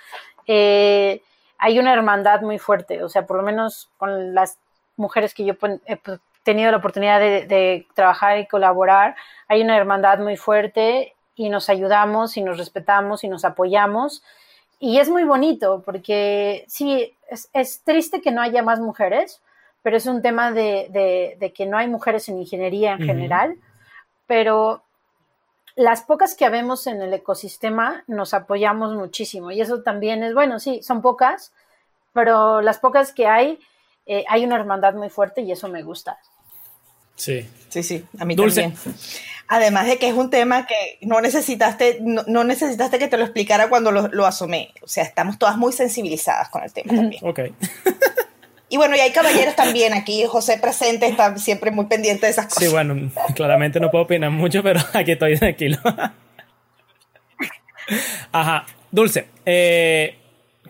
eh, 0.46 1.22
hay 1.58 1.78
una 1.78 1.92
hermandad 1.92 2.40
muy 2.42 2.58
fuerte. 2.58 3.02
O 3.02 3.08
sea, 3.08 3.26
por 3.26 3.36
lo 3.36 3.42
menos 3.42 3.90
con 3.98 4.34
las 4.34 4.58
mujeres 4.96 5.34
que 5.34 5.44
yo 5.44 5.54
he 5.86 5.98
tenido 6.42 6.70
la 6.70 6.78
oportunidad 6.78 7.20
de, 7.20 7.46
de 7.46 7.86
trabajar 7.94 8.38
y 8.38 8.46
colaborar, 8.46 9.16
hay 9.48 9.62
una 9.62 9.76
hermandad 9.76 10.18
muy 10.18 10.36
fuerte 10.36 11.14
y 11.34 11.50
nos 11.50 11.68
ayudamos 11.68 12.36
y 12.36 12.42
nos 12.42 12.58
respetamos 12.58 13.22
y 13.24 13.28
nos 13.28 13.44
apoyamos. 13.44 14.22
Y 14.80 14.98
es 14.98 15.08
muy 15.08 15.24
bonito 15.24 15.82
porque 15.84 16.64
sí, 16.68 17.16
es, 17.52 17.82
triste 17.84 18.20
que 18.20 18.30
no 18.30 18.42
haya 18.42 18.62
más 18.62 18.80
mujeres, 18.80 19.40
pero 19.82 19.96
es 19.96 20.06
un 20.06 20.22
tema 20.22 20.52
de, 20.52 21.52
que 21.54 21.66
no 21.66 21.78
hay 21.78 21.88
mujeres 21.88 22.28
en 22.28 22.38
ingeniería 22.38 22.92
en 22.92 23.00
general, 23.00 23.56
pero 24.26 24.82
las 25.78 26.02
pocas 26.02 26.34
que 26.34 26.48
vemos 26.50 26.88
en 26.88 27.00
el 27.00 27.14
ecosistema 27.14 28.02
nos 28.08 28.34
apoyamos 28.34 28.94
muchísimo 28.94 29.52
y 29.52 29.60
eso 29.60 29.82
también 29.82 30.24
es 30.24 30.34
bueno, 30.34 30.58
sí, 30.58 30.82
son 30.82 31.02
pocas, 31.02 31.52
pero 32.12 32.60
las 32.60 32.78
pocas 32.78 33.12
que 33.12 33.28
hay, 33.28 33.60
eh, 34.04 34.24
hay 34.28 34.44
una 34.44 34.56
hermandad 34.56 34.94
muy 34.94 35.08
fuerte 35.08 35.40
y 35.42 35.52
eso 35.52 35.68
me 35.68 35.84
gusta. 35.84 36.18
Sí. 37.14 37.48
Sí, 37.68 37.82
sí, 37.82 38.04
a 38.18 38.24
mí 38.24 38.34
también. 38.34 38.74
Además 39.46 39.86
de 39.86 39.98
que 39.98 40.08
es 40.08 40.14
un 40.14 40.30
tema 40.30 40.66
que 40.66 40.98
no 41.02 41.20
necesitaste, 41.20 41.98
no, 42.00 42.44
necesitaste 42.44 42.98
que 42.98 43.08
te 43.08 43.16
lo 43.16 43.24
explicara 43.24 43.68
cuando 43.68 43.92
lo, 43.92 44.26
asomé. 44.26 44.72
O 44.82 44.88
sea, 44.88 45.04
estamos 45.04 45.38
todas 45.38 45.56
muy 45.56 45.72
sensibilizadas 45.72 46.48
con 46.48 46.62
el 46.64 46.72
tema 46.72 46.94
también. 46.94 47.24
Ok. 47.24 47.40
Y 48.70 48.76
bueno, 48.76 48.96
y 48.96 49.00
hay 49.00 49.12
caballeros 49.12 49.56
también 49.56 49.94
aquí. 49.94 50.24
José 50.26 50.58
presente 50.58 51.06
está 51.06 51.36
siempre 51.38 51.70
muy 51.70 51.86
pendiente 51.86 52.26
de 52.26 52.32
esas 52.32 52.46
cosas. 52.46 52.64
Sí, 52.64 52.70
bueno, 52.70 53.10
claramente 53.34 53.80
no 53.80 53.90
puedo 53.90 54.04
opinar 54.04 54.30
mucho, 54.30 54.62
pero 54.62 54.80
aquí 54.92 55.12
estoy 55.12 55.38
tranquilo. 55.38 55.78
Ajá. 58.32 58.66
Dulce, 58.90 59.26
eh, 59.44 60.16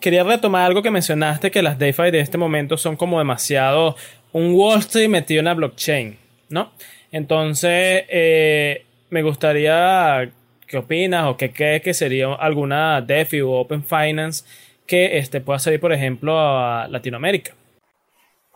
quería 0.00 0.24
retomar 0.24 0.66
algo 0.66 0.82
que 0.82 0.90
mencionaste, 0.90 1.50
que 1.50 1.62
las 1.62 1.78
DeFi 1.78 2.10
de 2.10 2.20
este 2.20 2.38
momento 2.38 2.76
son 2.76 2.96
como 2.96 3.18
demasiado 3.18 3.96
un 4.32 4.54
Wall 4.54 4.80
Street 4.80 5.08
metido 5.08 5.38
en 5.38 5.44
la 5.46 5.54
blockchain, 5.54 6.18
¿no? 6.48 6.72
Entonces, 7.12 8.04
eh, 8.08 8.84
me 9.10 9.22
gustaría, 9.22 10.30
¿qué 10.66 10.76
opinas 10.76 11.26
o 11.26 11.36
qué 11.36 11.52
crees 11.52 11.82
que 11.82 11.94
sería 11.94 12.34
alguna 12.34 13.00
DeFi 13.00 13.40
o 13.40 13.52
Open 13.52 13.84
Finance 13.84 14.44
que 14.86 15.18
este, 15.18 15.40
pueda 15.40 15.58
servir, 15.58 15.80
por 15.80 15.92
ejemplo, 15.92 16.38
a 16.38 16.88
Latinoamérica? 16.88 17.54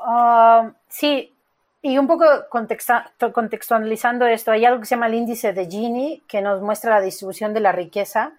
Um, 0.04 0.74
sí, 0.88 1.32
y 1.80 1.98
un 1.98 2.06
poco 2.06 2.24
contextualizando 2.48 4.26
esto, 4.26 4.52
hay 4.52 4.64
algo 4.64 4.80
que 4.80 4.86
se 4.86 4.94
llama 4.94 5.08
el 5.08 5.14
índice 5.14 5.52
de 5.52 5.66
Gini, 5.66 6.22
que 6.28 6.40
nos 6.40 6.60
muestra 6.62 6.90
la 6.90 7.00
distribución 7.00 7.54
de 7.54 7.60
la 7.60 7.72
riqueza. 7.72 8.32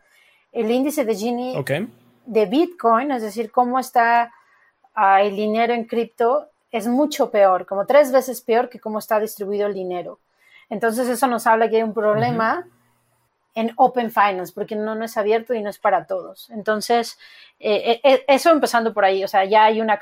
El 0.51 0.71
índice 0.71 1.03
de 1.03 1.15
Gini 1.15 1.63
de 2.25 2.45
Bitcoin, 2.45 3.11
es 3.11 3.21
decir, 3.21 3.51
cómo 3.51 3.79
está 3.79 4.31
ah, 4.95 5.21
el 5.21 5.35
dinero 5.35 5.73
en 5.73 5.85
cripto, 5.85 6.47
es 6.71 6.87
mucho 6.87 7.29
peor, 7.29 7.65
como 7.65 7.85
tres 7.85 8.11
veces 8.11 8.41
peor 8.41 8.69
que 8.69 8.79
cómo 8.79 8.99
está 8.99 9.19
distribuido 9.19 9.67
el 9.67 9.73
dinero. 9.73 10.19
Entonces 10.69 11.07
eso 11.07 11.27
nos 11.27 11.45
habla 11.45 11.69
que 11.69 11.77
hay 11.77 11.83
un 11.83 11.93
problema 11.93 12.65
en 13.55 13.71
Open 13.75 14.09
Finance, 14.09 14.51
porque 14.53 14.75
no, 14.75 14.95
no, 14.95 15.05
es 15.05 15.15
abierto 15.17 15.53
y 15.53 15.61
no 15.61 15.69
es 15.69 15.77
para 15.77 16.07
todos. 16.07 16.49
Entonces, 16.49 17.19
eh, 17.59 17.91
eh, 17.91 18.01
eh, 18.03 18.25
eso 18.27 18.49
empezando 18.49 18.93
por 18.93 19.05
ahí, 19.05 19.23
o 19.23 19.27
sea, 19.27 19.45
ya 19.45 19.65
hay 19.65 19.81
una 19.81 19.99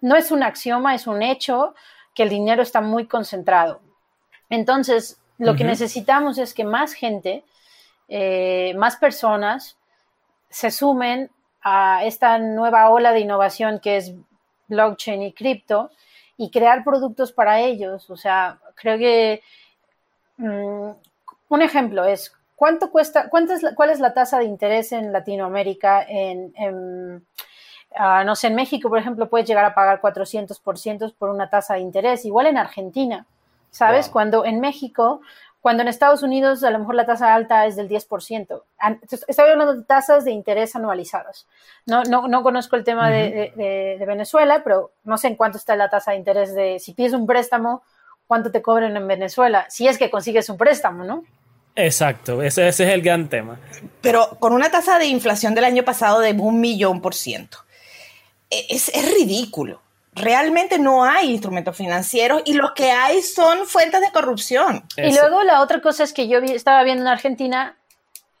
no 0.00 0.16
es 0.16 0.30
un 0.30 0.42
axioma, 0.42 0.94
es 0.94 1.06
un 1.06 1.22
hecho 1.22 1.74
que 2.14 2.22
el 2.22 2.28
dinero 2.28 2.62
está 2.62 2.80
muy 2.80 3.06
concentrado. 3.06 3.80
Entonces, 4.48 5.20
lo 5.38 5.54
que 5.54 5.64
necesitamos 5.64 6.38
es 6.38 6.52
que 6.52 6.64
más 6.64 6.92
gente, 6.92 7.44
más 8.76 8.96
personas 8.96 9.78
se 10.50 10.70
sumen 10.70 11.30
a 11.62 12.04
esta 12.04 12.38
nueva 12.38 12.90
ola 12.90 13.12
de 13.12 13.20
innovación 13.20 13.80
que 13.80 13.96
es 13.96 14.12
blockchain 14.68 15.22
y 15.22 15.32
cripto 15.32 15.90
y 16.36 16.50
crear 16.50 16.84
productos 16.84 17.32
para 17.32 17.60
ellos. 17.60 18.08
O 18.10 18.16
sea, 18.16 18.58
creo 18.74 18.98
que 18.98 19.42
mm, 20.38 20.90
un 21.48 21.62
ejemplo 21.62 22.04
es 22.04 22.34
cuánto 22.56 22.90
cuesta, 22.90 23.28
cuánto 23.28 23.52
es, 23.52 23.64
cuál 23.74 23.90
es 23.90 24.00
la 24.00 24.14
tasa 24.14 24.38
de 24.38 24.44
interés 24.44 24.92
en 24.92 25.12
Latinoamérica, 25.12 26.02
en, 26.08 27.26
ah, 27.96 28.24
no 28.24 28.34
sé, 28.36 28.48
en 28.48 28.54
México, 28.54 28.88
por 28.88 28.98
ejemplo, 28.98 29.28
puedes 29.28 29.48
llegar 29.48 29.64
a 29.64 29.74
pagar 29.74 30.00
400% 30.00 31.14
por 31.18 31.30
una 31.30 31.50
tasa 31.50 31.74
de 31.74 31.80
interés, 31.80 32.24
igual 32.24 32.46
en 32.46 32.58
Argentina, 32.58 33.26
¿sabes? 33.70 34.08
Cuando 34.08 34.44
en 34.44 34.60
México 34.60 35.20
cuando 35.60 35.82
en 35.82 35.88
Estados 35.88 36.22
Unidos 36.22 36.64
a 36.64 36.70
lo 36.70 36.78
mejor 36.78 36.94
la 36.94 37.04
tasa 37.04 37.34
alta 37.34 37.66
es 37.66 37.76
del 37.76 37.88
10%. 37.88 38.62
Estoy 39.28 39.50
hablando 39.50 39.74
de 39.74 39.84
tasas 39.84 40.24
de 40.24 40.30
interés 40.30 40.74
anualizadas. 40.74 41.46
No, 41.86 42.02
no, 42.04 42.28
no 42.28 42.42
conozco 42.42 42.76
el 42.76 42.84
tema 42.84 43.10
de, 43.10 44.02
Venezuela, 44.06 44.62
pero 44.64 44.92
no 45.04 45.18
sé 45.18 45.28
en 45.28 45.36
cuánto 45.36 45.58
está 45.58 45.76
la 45.76 45.90
tasa 45.90 46.12
de 46.12 46.16
interés 46.16 46.54
de 46.54 46.78
si 46.78 46.94
pides 46.94 47.12
un 47.12 47.26
préstamo, 47.26 47.82
cuánto 48.26 48.50
te 48.50 48.62
cobran 48.62 48.96
en 48.96 49.06
Venezuela, 49.06 49.66
si 49.68 49.86
es 49.86 49.98
que 49.98 50.10
consigues 50.10 50.48
un 50.48 50.56
préstamo, 50.56 51.04
¿no? 51.04 51.24
Exacto, 51.76 52.42
ese, 52.42 52.66
ese 52.66 52.84
es 52.84 52.94
el 52.94 53.02
gran 53.02 53.28
tema. 53.28 53.58
Pero 54.00 54.38
con 54.40 54.52
una 54.52 54.70
tasa 54.70 54.98
de 54.98 55.06
inflación 55.06 55.54
del 55.54 55.64
año 55.64 55.84
pasado 55.84 56.20
de 56.20 56.32
un 56.32 56.60
millón 56.60 57.00
por 57.00 57.14
ciento, 57.14 57.58
es, 58.50 58.88
es 58.88 59.14
ridículo. 59.14 59.80
Realmente 60.12 60.78
no 60.78 61.04
hay 61.04 61.30
instrumentos 61.30 61.76
financieros 61.76 62.42
y 62.44 62.54
los 62.54 62.72
que 62.72 62.90
hay 62.90 63.22
son 63.22 63.66
fuentes 63.66 64.00
de 64.00 64.10
corrupción. 64.10 64.84
Y 64.96 65.14
luego 65.14 65.44
la 65.44 65.60
otra 65.62 65.80
cosa 65.80 66.02
es 66.02 66.12
que 66.12 66.26
yo 66.26 66.38
estaba 66.38 66.82
viendo 66.82 67.02
en 67.04 67.08
Argentina, 67.08 67.76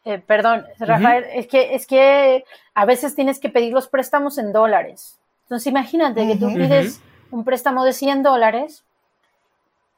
eh, 0.04 0.18
perdón, 0.18 0.66
Rafael, 0.80 1.24
es, 1.32 1.46
que, 1.46 1.74
es 1.74 1.86
que 1.86 2.44
a 2.74 2.84
veces 2.84 3.14
tienes 3.14 3.38
que 3.38 3.50
pedir 3.50 3.72
los 3.72 3.86
préstamos 3.86 4.36
en 4.38 4.52
dólares. 4.52 5.18
Entonces 5.44 5.68
imagínate 5.68 6.26
que 6.26 6.36
tú 6.36 6.52
pides 6.52 7.00
un 7.30 7.44
préstamo 7.44 7.84
de 7.84 7.92
100 7.92 8.24
dólares 8.24 8.84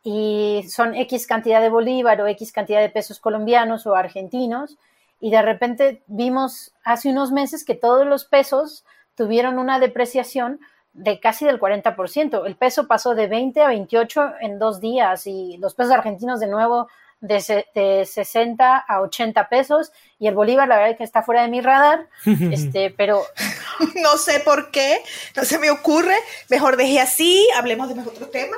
y 0.04 0.64
son 0.68 0.94
X 0.94 1.26
cantidad 1.26 1.60
de 1.60 1.70
bolívar 1.70 2.20
o 2.20 2.26
X 2.26 2.52
cantidad 2.52 2.80
de 2.80 2.90
pesos 2.90 3.18
colombianos 3.18 3.86
o 3.86 3.94
argentinos 3.94 4.76
y 5.20 5.30
de 5.30 5.40
repente 5.40 6.02
vimos 6.06 6.72
hace 6.84 7.08
unos 7.08 7.30
meses 7.30 7.64
que 7.64 7.74
todos 7.74 8.06
los 8.06 8.24
pesos 8.24 8.84
tuvieron 9.14 9.58
una 9.58 9.78
depreciación 9.78 10.60
de 10.92 11.20
casi 11.20 11.44
del 11.44 11.58
40%. 11.58 12.46
El 12.46 12.56
peso 12.56 12.86
pasó 12.86 13.14
de 13.14 13.26
20 13.26 13.62
a 13.62 13.68
28 13.68 14.32
en 14.40 14.58
dos 14.58 14.80
días 14.80 15.26
y 15.26 15.56
los 15.58 15.74
pesos 15.74 15.92
argentinos 15.92 16.40
de 16.40 16.48
nuevo 16.48 16.88
de, 17.20 17.66
de 17.74 18.04
60 18.04 18.76
a 18.76 19.00
80 19.00 19.48
pesos 19.48 19.92
y 20.18 20.26
el 20.26 20.34
bolívar 20.34 20.68
la 20.68 20.76
verdad 20.76 20.90
es 20.90 20.98
que 20.98 21.04
está 21.04 21.22
fuera 21.22 21.42
de 21.42 21.48
mi 21.48 21.60
radar, 21.60 22.08
este, 22.50 22.90
pero... 22.90 23.22
no 23.94 24.16
sé 24.18 24.40
por 24.40 24.70
qué, 24.70 25.02
no 25.36 25.44
se 25.44 25.58
me 25.58 25.70
ocurre, 25.70 26.16
mejor 26.50 26.76
dejé 26.76 27.00
así, 27.00 27.48
hablemos 27.56 27.94
de 27.94 28.00
otro 28.00 28.28
tema. 28.28 28.56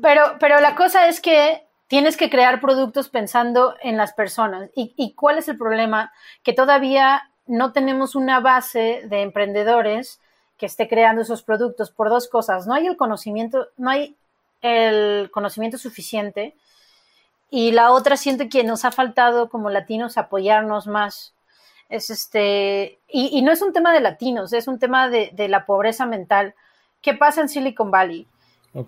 Pero, 0.00 0.36
pero 0.40 0.60
la 0.60 0.74
cosa 0.74 1.06
es 1.06 1.20
que 1.20 1.64
tienes 1.86 2.16
que 2.16 2.30
crear 2.30 2.60
productos 2.60 3.10
pensando 3.10 3.76
en 3.82 3.98
las 3.98 4.14
personas. 4.14 4.70
¿Y, 4.74 4.94
¿Y 4.96 5.14
cuál 5.14 5.38
es 5.38 5.46
el 5.48 5.58
problema? 5.58 6.10
Que 6.42 6.54
todavía 6.54 7.30
no 7.46 7.72
tenemos 7.72 8.14
una 8.14 8.40
base 8.40 9.02
de 9.06 9.22
emprendedores 9.22 10.20
que 10.58 10.66
esté 10.66 10.88
creando 10.88 11.22
esos 11.22 11.42
productos 11.42 11.90
por 11.90 12.08
dos 12.08 12.28
cosas. 12.28 12.66
No 12.66 12.74
hay 12.74 12.86
el 12.86 12.96
conocimiento, 12.96 13.68
no 13.76 13.90
hay 13.90 14.16
el 14.60 15.30
conocimiento 15.32 15.76
suficiente. 15.78 16.54
Y 17.50 17.72
la 17.72 17.92
otra 17.92 18.16
siento 18.16 18.48
que 18.48 18.64
nos 18.64 18.84
ha 18.84 18.92
faltado 18.92 19.50
como 19.50 19.70
latinos 19.70 20.16
apoyarnos 20.16 20.86
más. 20.86 21.34
Es 21.88 22.08
este, 22.08 23.00
y, 23.08 23.42
no 23.42 23.52
es 23.52 23.60
un 23.60 23.74
tema 23.74 23.92
de 23.92 24.00
latinos, 24.00 24.54
es 24.54 24.66
un 24.66 24.78
tema 24.78 25.10
de, 25.10 25.32
la 25.48 25.66
pobreza 25.66 26.06
mental. 26.06 26.54
¿Qué 27.02 27.12
pasa 27.12 27.42
en 27.42 27.50
Silicon 27.50 27.90
Valley? 27.90 28.26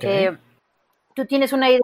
Eh, 0.00 0.34
tú 1.14 1.26
tienes 1.26 1.52
una 1.52 1.68
idea 1.68 1.82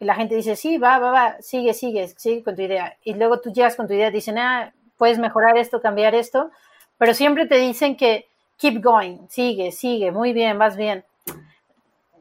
y 0.00 0.04
la 0.04 0.16
gente 0.16 0.34
dice, 0.34 0.56
sí, 0.56 0.78
va, 0.78 0.98
va, 0.98 1.10
va, 1.10 1.36
sigue, 1.42 1.74
sigue, 1.74 2.08
sigue 2.08 2.42
con 2.42 2.56
tu 2.56 2.62
idea. 2.62 2.96
Y 3.04 3.14
luego 3.14 3.40
tú 3.40 3.52
llegas 3.52 3.76
con 3.76 3.86
tu 3.86 3.94
idea, 3.94 4.10
dicen, 4.10 4.38
ah, 4.38 4.72
puedes 4.98 5.18
mejorar 5.18 5.56
esto, 5.56 5.80
cambiar 5.80 6.14
esto, 6.14 6.50
pero 6.98 7.14
siempre 7.14 7.46
te 7.46 7.56
dicen 7.56 7.96
que 7.96 8.28
keep 8.58 8.82
going, 8.82 9.28
sigue, 9.28 9.72
sigue, 9.72 10.10
muy 10.10 10.32
bien, 10.32 10.58
vas 10.58 10.76
bien. 10.76 11.04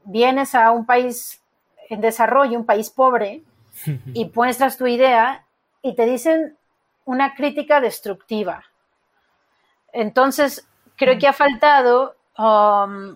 Vienes 0.06 0.56
a 0.56 0.72
un 0.72 0.86
país 0.86 1.42
en 1.90 2.00
desarrollo, 2.00 2.58
un 2.58 2.66
país 2.66 2.90
pobre, 2.90 3.42
y 4.14 4.32
muestras 4.34 4.78
tu 4.78 4.88
idea 4.88 5.46
y 5.82 5.96
te 5.96 6.06
dicen 6.06 6.58
una 7.06 7.36
crítica 7.36 7.82
destructiva. 7.82 8.64
Entonces, 9.94 10.68
creo 10.96 11.18
que 11.18 11.28
ha 11.28 11.34
faltado 11.34 12.16
um, 12.38 13.16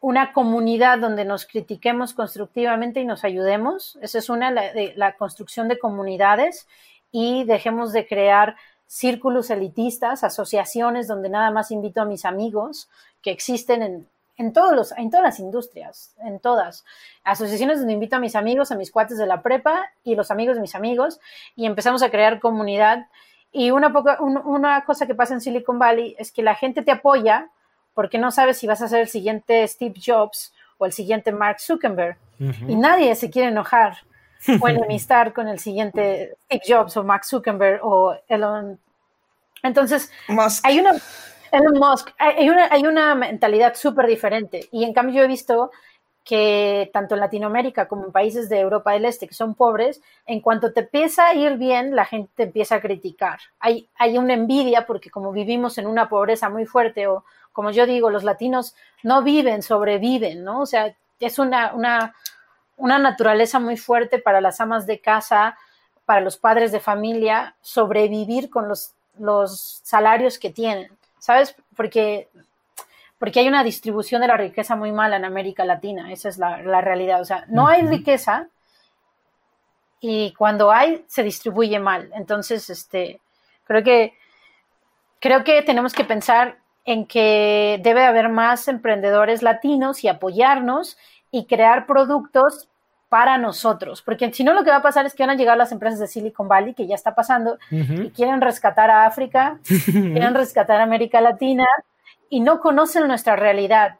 una 0.00 0.32
comunidad 0.32 0.98
donde 0.98 1.24
nos 1.24 1.46
critiquemos 1.46 2.14
constructivamente 2.14 3.00
y 3.00 3.04
nos 3.04 3.24
ayudemos. 3.24 3.98
Esa 4.00 4.18
es 4.18 4.30
una, 4.30 4.50
la, 4.50 4.72
de, 4.72 4.94
la 4.96 5.16
construcción 5.16 5.68
de 5.68 5.78
comunidades 5.78 6.66
y 7.10 7.44
dejemos 7.44 7.92
de 7.92 8.06
crear 8.06 8.56
círculos 8.86 9.50
elitistas, 9.50 10.24
asociaciones 10.24 11.06
donde 11.06 11.28
nada 11.28 11.50
más 11.50 11.70
invito 11.70 12.00
a 12.00 12.06
mis 12.06 12.24
amigos 12.24 12.88
que 13.22 13.30
existen 13.30 13.82
en, 13.82 14.08
en, 14.38 14.52
todos 14.52 14.74
los, 14.74 14.92
en 14.92 15.10
todas 15.10 15.24
las 15.24 15.38
industrias, 15.38 16.14
en 16.20 16.40
todas. 16.40 16.84
Asociaciones 17.24 17.78
donde 17.78 17.92
invito 17.92 18.16
a 18.16 18.20
mis 18.20 18.34
amigos, 18.34 18.72
a 18.72 18.76
mis 18.76 18.90
cuates 18.90 19.18
de 19.18 19.26
la 19.26 19.42
prepa 19.42 19.90
y 20.04 20.14
los 20.14 20.30
amigos 20.30 20.56
de 20.56 20.62
mis 20.62 20.74
amigos 20.74 21.20
y 21.54 21.66
empezamos 21.66 22.02
a 22.02 22.10
crear 22.10 22.40
comunidad. 22.40 23.06
Y 23.52 23.70
una, 23.70 23.92
poca, 23.92 24.18
una 24.20 24.84
cosa 24.84 25.06
que 25.06 25.14
pasa 25.14 25.34
en 25.34 25.40
Silicon 25.40 25.78
Valley 25.78 26.16
es 26.18 26.32
que 26.32 26.42
la 26.42 26.54
gente 26.54 26.82
te 26.82 26.90
apoya 26.90 27.50
porque 27.94 28.18
no 28.18 28.30
sabes 28.30 28.58
si 28.58 28.66
vas 28.66 28.80
a 28.80 28.88
ser 28.88 29.00
el 29.00 29.08
siguiente 29.08 29.66
Steve 29.66 30.00
Jobs 30.04 30.54
o 30.78 30.86
el 30.86 30.92
siguiente 30.92 31.32
Mark 31.32 31.60
Zuckerberg. 31.60 32.16
Y 32.68 32.76
nadie 32.76 33.16
se 33.16 33.30
quiere 33.30 33.48
enojar 33.48 33.96
o 34.60 34.68
enemistar 34.68 35.32
con 35.32 35.48
el 35.48 35.58
siguiente 35.58 36.36
Steve 36.46 36.62
Jobs 36.66 36.96
o 36.96 37.04
Mark 37.04 37.24
Zuckerberg 37.24 37.80
o 37.84 38.14
Elon. 38.28 38.78
Entonces, 39.62 40.10
hay 40.62 40.78
una, 40.78 40.92
Elon 41.50 41.78
Musk, 41.78 42.10
hay 42.18 42.48
una, 42.48 42.68
hay 42.70 42.86
una 42.86 43.14
mentalidad 43.14 43.74
súper 43.74 44.06
diferente. 44.06 44.68
Y 44.70 44.84
en 44.84 44.92
cambio 44.92 45.16
yo 45.16 45.22
he 45.24 45.28
visto 45.28 45.70
que 46.28 46.90
tanto 46.92 47.14
en 47.14 47.20
Latinoamérica 47.20 47.88
como 47.88 48.04
en 48.04 48.12
países 48.12 48.50
de 48.50 48.60
Europa 48.60 48.92
del 48.92 49.06
Este 49.06 49.26
que 49.26 49.34
son 49.34 49.54
pobres, 49.54 50.02
en 50.26 50.42
cuanto 50.42 50.74
te 50.74 50.80
empieza 50.80 51.26
a 51.26 51.34
ir 51.34 51.56
bien, 51.56 51.96
la 51.96 52.04
gente 52.04 52.30
te 52.36 52.42
empieza 52.42 52.74
a 52.74 52.80
criticar. 52.82 53.38
Hay, 53.58 53.88
hay 53.96 54.18
una 54.18 54.34
envidia 54.34 54.86
porque 54.86 55.10
como 55.10 55.32
vivimos 55.32 55.78
en 55.78 55.86
una 55.86 56.10
pobreza 56.10 56.50
muy 56.50 56.66
fuerte 56.66 57.06
o 57.06 57.24
como 57.50 57.70
yo 57.70 57.86
digo, 57.86 58.10
los 58.10 58.24
latinos 58.24 58.76
no 59.02 59.22
viven, 59.22 59.62
sobreviven, 59.62 60.44
¿no? 60.44 60.60
O 60.60 60.66
sea, 60.66 60.94
es 61.18 61.38
una, 61.38 61.72
una, 61.72 62.14
una 62.78 62.98
naturaleza 62.98 63.58
muy 63.58 63.76
fuerte 63.76 64.18
para 64.18 64.40
las 64.40 64.60
amas 64.60 64.86
de 64.86 65.00
casa, 65.00 65.58
para 66.06 66.22
los 66.22 66.38
padres 66.38 66.72
de 66.72 66.80
familia, 66.80 67.54
sobrevivir 67.60 68.48
con 68.48 68.68
los, 68.68 68.94
los 69.18 69.80
salarios 69.82 70.38
que 70.38 70.48
tienen, 70.48 70.90
¿sabes? 71.18 71.54
Porque, 71.76 72.28
porque 73.18 73.40
hay 73.40 73.48
una 73.48 73.64
distribución 73.64 74.22
de 74.22 74.28
la 74.28 74.36
riqueza 74.36 74.74
muy 74.76 74.92
mala 74.92 75.16
en 75.16 75.26
América 75.26 75.64
Latina, 75.66 76.10
esa 76.10 76.30
es 76.30 76.38
la, 76.38 76.80
realidad. 76.80 77.20
O 77.20 77.24
sea, 77.24 77.44
no 77.48 77.66
hay 77.68 77.82
riqueza 77.82 78.48
y 80.00 80.32
cuando 80.34 80.70
hay, 80.70 81.04
se 81.08 81.22
distribuye 81.22 81.78
mal. 81.78 82.10
Entonces, 82.14 82.70
este, 82.70 83.20
creo 83.66 83.82
que 83.82 84.14
creo 85.20 85.44
que 85.44 85.62
tenemos 85.62 85.92
que 85.92 86.04
pensar 86.04 86.58
en 86.84 87.06
que 87.06 87.80
debe 87.82 88.04
haber 88.04 88.28
más 88.28 88.68
emprendedores 88.68 89.42
latinos 89.42 90.04
y 90.04 90.08
apoyarnos 90.08 90.96
y 91.30 91.46
crear 91.46 91.86
productos 91.86 92.68
para 93.08 93.38
nosotros, 93.38 94.02
porque 94.02 94.32
si 94.32 94.44
no 94.44 94.52
lo 94.52 94.64
que 94.64 94.70
va 94.70 94.76
a 94.76 94.82
pasar 94.82 95.06
es 95.06 95.14
que 95.14 95.22
van 95.22 95.30
a 95.30 95.34
llegar 95.34 95.56
las 95.56 95.72
empresas 95.72 95.98
de 95.98 96.06
Silicon 96.06 96.46
Valley, 96.46 96.74
que 96.74 96.86
ya 96.86 96.94
está 96.94 97.14
pasando, 97.14 97.58
y 97.70 98.10
quieren 98.10 98.40
rescatar 98.40 98.90
a 98.90 99.06
África, 99.06 99.58
quieren 99.64 100.34
rescatar 100.34 100.80
a 100.80 100.82
América 100.82 101.20
Latina 101.20 101.64
y 102.28 102.40
no 102.40 102.60
conocen 102.60 103.08
nuestra 103.08 103.34
realidad. 103.34 103.96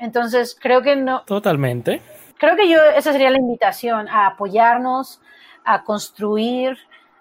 Entonces, 0.00 0.56
creo 0.58 0.82
que 0.82 0.96
no. 0.96 1.22
Totalmente. 1.22 2.00
Creo 2.38 2.56
que 2.56 2.68
yo, 2.68 2.82
esa 2.96 3.12
sería 3.12 3.30
la 3.30 3.38
invitación, 3.38 4.08
a 4.08 4.26
apoyarnos, 4.26 5.20
a 5.64 5.84
construir, 5.84 6.78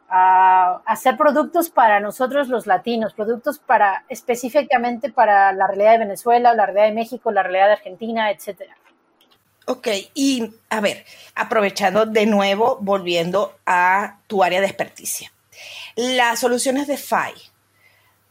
a 0.09 0.81
hacer 0.85 1.17
productos 1.17 1.69
para 1.69 1.99
nosotros 1.99 2.47
los 2.47 2.67
latinos, 2.67 3.13
productos 3.13 3.59
para 3.59 4.05
específicamente 4.07 5.11
para 5.11 5.51
la 5.51 5.67
realidad 5.67 5.93
de 5.93 5.99
Venezuela, 5.99 6.53
la 6.53 6.65
realidad 6.65 6.85
de 6.85 6.93
México, 6.93 7.31
la 7.31 7.43
realidad 7.43 7.67
de 7.67 7.73
Argentina, 7.73 8.31
etcétera. 8.31 8.75
Ok, 9.65 9.87
y 10.13 10.51
a 10.69 10.79
ver, 10.79 11.05
aprovechando 11.33 12.05
de 12.05 12.25
nuevo, 12.25 12.77
volviendo 12.81 13.55
a 13.65 14.19
tu 14.27 14.43
área 14.43 14.61
de 14.61 14.67
experticia. 14.67 15.31
Las 15.95 16.39
soluciones 16.39 16.87
de 16.87 16.97
FI. 16.97 17.33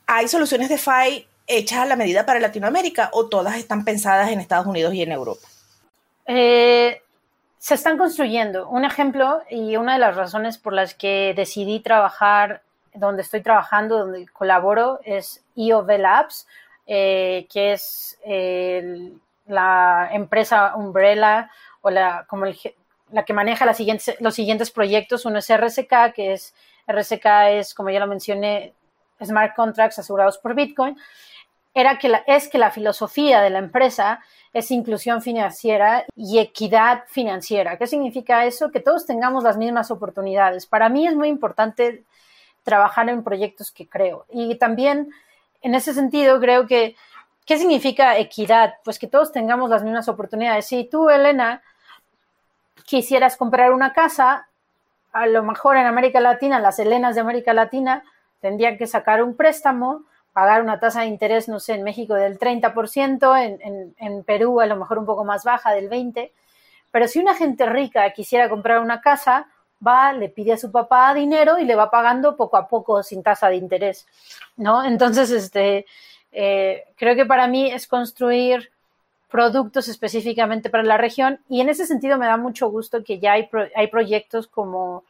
¿Hay 0.07 0.29
soluciones 0.29 0.69
de 0.69 0.79
FI 0.79 1.27
hechas 1.47 1.81
a 1.81 1.87
la 1.87 1.97
medida 1.97 2.25
para 2.25 2.41
Latinoamérica 2.41 3.11
o 3.13 3.27
todas 3.29 3.57
están 3.57 3.85
pensadas 3.85 4.31
en 4.31 4.41
Estados 4.41 4.67
Unidos 4.67 4.95
y 4.95 5.03
en 5.03 5.13
Europa? 5.13 5.47
Eh, 6.27 7.03
se 7.59 7.75
están 7.75 7.99
construyendo. 7.99 8.69
Un 8.69 8.85
ejemplo 8.85 9.43
y 9.51 9.77
una 9.77 9.95
de 9.95 9.99
las 9.99 10.15
razones 10.15 10.59
por 10.59 10.73
las 10.73 10.95
que 10.95 11.35
decidí 11.35 11.81
trabajar 11.81 12.63
donde 12.95 13.23
estoy 13.23 13.43
trabajando, 13.43 13.99
donde 13.99 14.27
colaboro, 14.29 15.01
es 15.05 15.43
IOV 15.57 15.99
Labs, 15.99 16.47
eh, 16.87 17.47
que 17.51 17.73
es 17.73 18.19
el 18.25 19.19
la 19.47 20.09
empresa 20.13 20.75
Umbrella 20.77 21.51
o 21.83 21.91
la, 21.91 22.27
como 22.29 22.47
la 23.11 23.25
que 23.25 23.33
maneja 23.33 23.67
los 23.67 24.35
siguientes 24.35 24.71
proyectos. 24.71 25.25
Uno 25.25 25.39
es 25.39 25.49
RSK, 25.55 26.13
que 26.15 26.33
es 26.33 26.55
RSK 26.87 27.27
es, 27.51 27.75
como 27.75 27.91
ya 27.91 28.01
lo 28.01 28.07
mencioné, 28.07 28.75
Smart 29.23 29.55
Contracts 29.55 29.99
asegurados 29.99 30.39
por 30.39 30.55
Bitcoin. 30.55 30.97
Era 31.75 31.99
que 31.99 32.13
es 32.27 32.49
que 32.49 32.59
la 32.59 32.71
filosofía 32.71 33.43
de 33.43 33.51
la 33.51 33.59
empresa 33.59 34.21
es 34.53 34.71
inclusión 34.71 35.21
financiera 35.21 36.05
y 36.15 36.39
equidad 36.39 37.03
financiera. 37.09 37.77
¿Qué 37.77 37.89
significa 37.89 38.45
eso? 38.47 38.71
Que 38.71 38.79
todos 38.79 39.07
tengamos 39.07 39.43
las 39.43 39.57
mismas 39.57 39.91
oportunidades. 39.91 40.67
Para 40.67 40.89
mí 40.89 41.07
es 41.07 41.17
muy 41.17 41.29
importante 41.29 42.05
trabajar 42.63 43.09
en 43.09 43.25
proyectos 43.25 43.73
que 43.73 43.89
creo. 43.89 44.27
Y 44.31 44.55
también, 44.57 45.11
en 45.61 45.75
ese 45.75 45.93
sentido, 45.93 46.39
creo 46.41 46.69
que 46.69 46.95
¿Qué 47.45 47.59
significa 47.59 48.19
equidad? 48.19 48.75
Pues 48.85 48.99
que 48.99 49.07
todos 49.07 49.33
tengamos 49.33 49.69
las 49.69 49.83
mismas 49.83 50.09
oportunidades. 50.09 50.67
Si 50.67 50.85
tú, 50.85 51.11
Elena, 51.11 51.63
quisieras 52.87 53.37
comprar 53.37 53.73
una 53.73 53.93
casa, 53.93 54.49
a 55.13 55.27
lo 55.27 55.43
mejor 55.43 55.77
en 55.77 55.87
América 55.87 56.21
Latina, 56.21 56.59
las 56.59 56.79
Helenas 56.79 57.15
de 57.15 57.21
América 57.21 57.53
Latina 57.53 58.03
tendrían 58.41 58.79
que 58.79 58.87
sacar 58.87 59.23
un 59.23 59.37
préstamo, 59.37 60.05
pagar 60.33 60.63
una 60.63 60.81
tasa 60.81 61.03
de 61.03 61.07
interés, 61.07 61.49
no 61.49 61.61
sé, 61.61 61.75
en 61.75 61.83
México 61.83 62.15
del 62.15 62.39
30%, 62.39 63.37
en, 63.43 63.95
en 63.99 64.25
Perú 64.25 64.61
a 64.61 64.67
lo 64.67 64.77
mejor 64.77 64.99
un 64.99 65.07
poco 65.07 65.25
más 65.25 65.45
baja, 65.45 65.73
del 65.73 65.89
20%. 65.89 66.31
Pero 66.91 67.09
si 67.09 67.19
una 67.19 67.35
gente 67.35 67.67
rica 67.67 68.09
quisiera 68.13 68.49
comprar 68.49 68.81
una 68.81 69.01
casa, 69.01 69.49
va, 69.85 70.13
le 70.13 70.29
pide 70.29 70.53
a 70.53 70.57
su 70.57 70.71
papá 70.71 71.13
dinero 71.15 71.59
y 71.59 71.65
le 71.65 71.75
va 71.75 71.91
pagando 71.91 72.37
poco 72.37 72.57
a 72.57 72.69
poco 72.69 73.03
sin 73.03 73.23
tasa 73.23 73.49
de 73.49 73.57
interés, 73.57 74.07
¿no? 74.57 74.85
Entonces, 74.85 75.31
este, 75.31 75.87
eh, 76.37 76.85
creo 76.97 77.15
que 77.15 77.25
para 77.25 77.47
mí 77.47 77.71
es 77.71 77.87
construir 77.87 78.73
productos 79.31 79.87
específicamente 79.87 80.69
para 80.69 80.83
la 80.83 80.97
región 80.97 81.39
y 81.49 81.61
en 81.61 81.69
ese 81.69 81.87
sentido 81.87 82.19
me 82.19 82.27
da 82.27 82.37
mucho 82.37 82.69
gusto 82.69 83.05
que 83.05 83.21
ya 83.21 83.33
hay, 83.33 83.49
hay 83.77 83.87
proyectos 83.87 84.49
como 84.49 85.05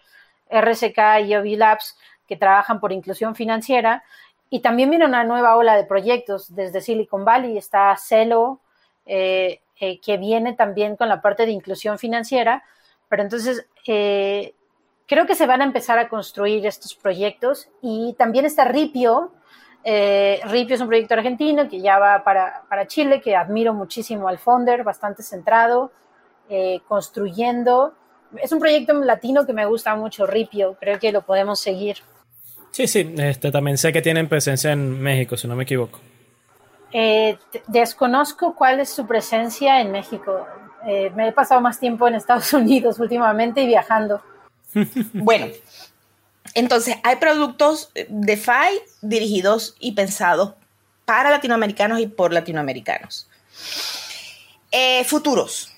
RSK 0.51 0.99
y 1.27 1.35
OV 1.35 1.57
Labs 1.57 1.97
que 2.29 2.37
trabajan 2.37 2.79
por 2.79 2.93
inclusión 2.93 3.35
financiera 3.35 4.05
y 4.51 4.61
también 4.61 4.91
viene 4.91 5.07
una 5.07 5.25
nueva 5.25 5.57
ola 5.57 5.77
de 5.77 5.85
proyectos 5.85 6.55
desde 6.55 6.83
Silicon 6.83 7.25
Valley, 7.25 7.57
está 7.57 7.97
Celo, 7.97 8.61
eh, 9.07 9.61
eh, 9.81 10.01
que 10.01 10.18
viene 10.18 10.53
también 10.53 10.95
con 10.97 11.09
la 11.09 11.22
parte 11.22 11.47
de 11.47 11.53
inclusión 11.53 11.99
financiera, 11.99 12.62
pero 13.09 13.22
entonces 13.22 13.66
creo 13.85 15.27
que 15.27 15.35
se 15.35 15.47
van 15.47 15.62
a 15.62 15.64
empezar 15.64 15.99
a 15.99 16.09
construir 16.09 16.66
estos 16.66 16.95
proyectos 16.95 17.68
y 17.81 18.14
también 18.18 18.45
está 18.45 18.64
Ripio, 18.64 19.33
eh, 19.85 20.41
Ripio 20.45 20.74
es 20.74 20.80
un 20.80 20.89
proyecto 20.89 21.14
argentino 21.14 21.68
que 21.68 21.80
ya 21.80 21.99
va 21.99 22.24
para, 22.24 22.87
Chile, 22.87 23.20
que 23.20 23.37
admiro 23.37 23.74
muchísimo 23.74 24.28
al 24.28 24.39
founder, 24.39 24.82
bastante 24.82 25.22
centrado, 25.22 25.93
eh, 26.49 26.80
construyendo. 26.89 27.93
Es 28.43 28.51
un 28.53 28.59
proyecto 28.59 28.95
latino 28.95 29.45
que 29.45 29.53
me 29.53 29.66
gusta 29.66 29.95
mucho, 29.95 30.26
Ripio, 30.26 30.76
creo 30.80 30.99
que 30.99 31.12
lo 31.12 31.22
podemos 31.22 31.61
seguir. 31.61 31.99
Sí, 32.70 32.89
sí, 32.89 33.14
este, 33.18 33.53
también 33.53 33.78
sé 33.78 33.93
que 33.93 34.03
tienen 34.03 34.28
presencia 34.28 34.72
en 34.72 35.01
México, 35.01 35.37
si 35.37 35.47
no 35.47 35.55
me 35.55 35.62
equivoco. 35.62 36.01
Eh, 36.91 37.39
desconozco 37.66 38.55
cuál 38.55 38.80
es 38.80 38.89
su 38.89 39.07
presencia 39.07 39.80
en 39.80 39.93
México. 39.93 40.47
Eh, 40.87 41.11
me 41.14 41.28
he 41.28 41.32
pasado 41.32 41.61
más 41.61 41.78
tiempo 41.78 42.09
en 42.09 42.14
Estados 42.14 42.53
Unidos 42.55 42.99
últimamente 42.99 43.62
y 43.62 43.66
viajando. 43.66 44.22
bueno, 45.12 45.47
entonces, 46.55 46.97
hay 47.03 47.17
productos 47.17 47.91
de 48.09 48.37
FI 48.37 48.81
dirigidos 49.03 49.77
y 49.81 49.93
pensados 49.93 50.55
para 51.05 51.31
latinoamericanos 51.31 52.01
y 52.01 52.07
por 52.07 52.33
latinoamericanos. 52.33 53.29
Eh, 54.71 55.05
futuros. 55.05 55.71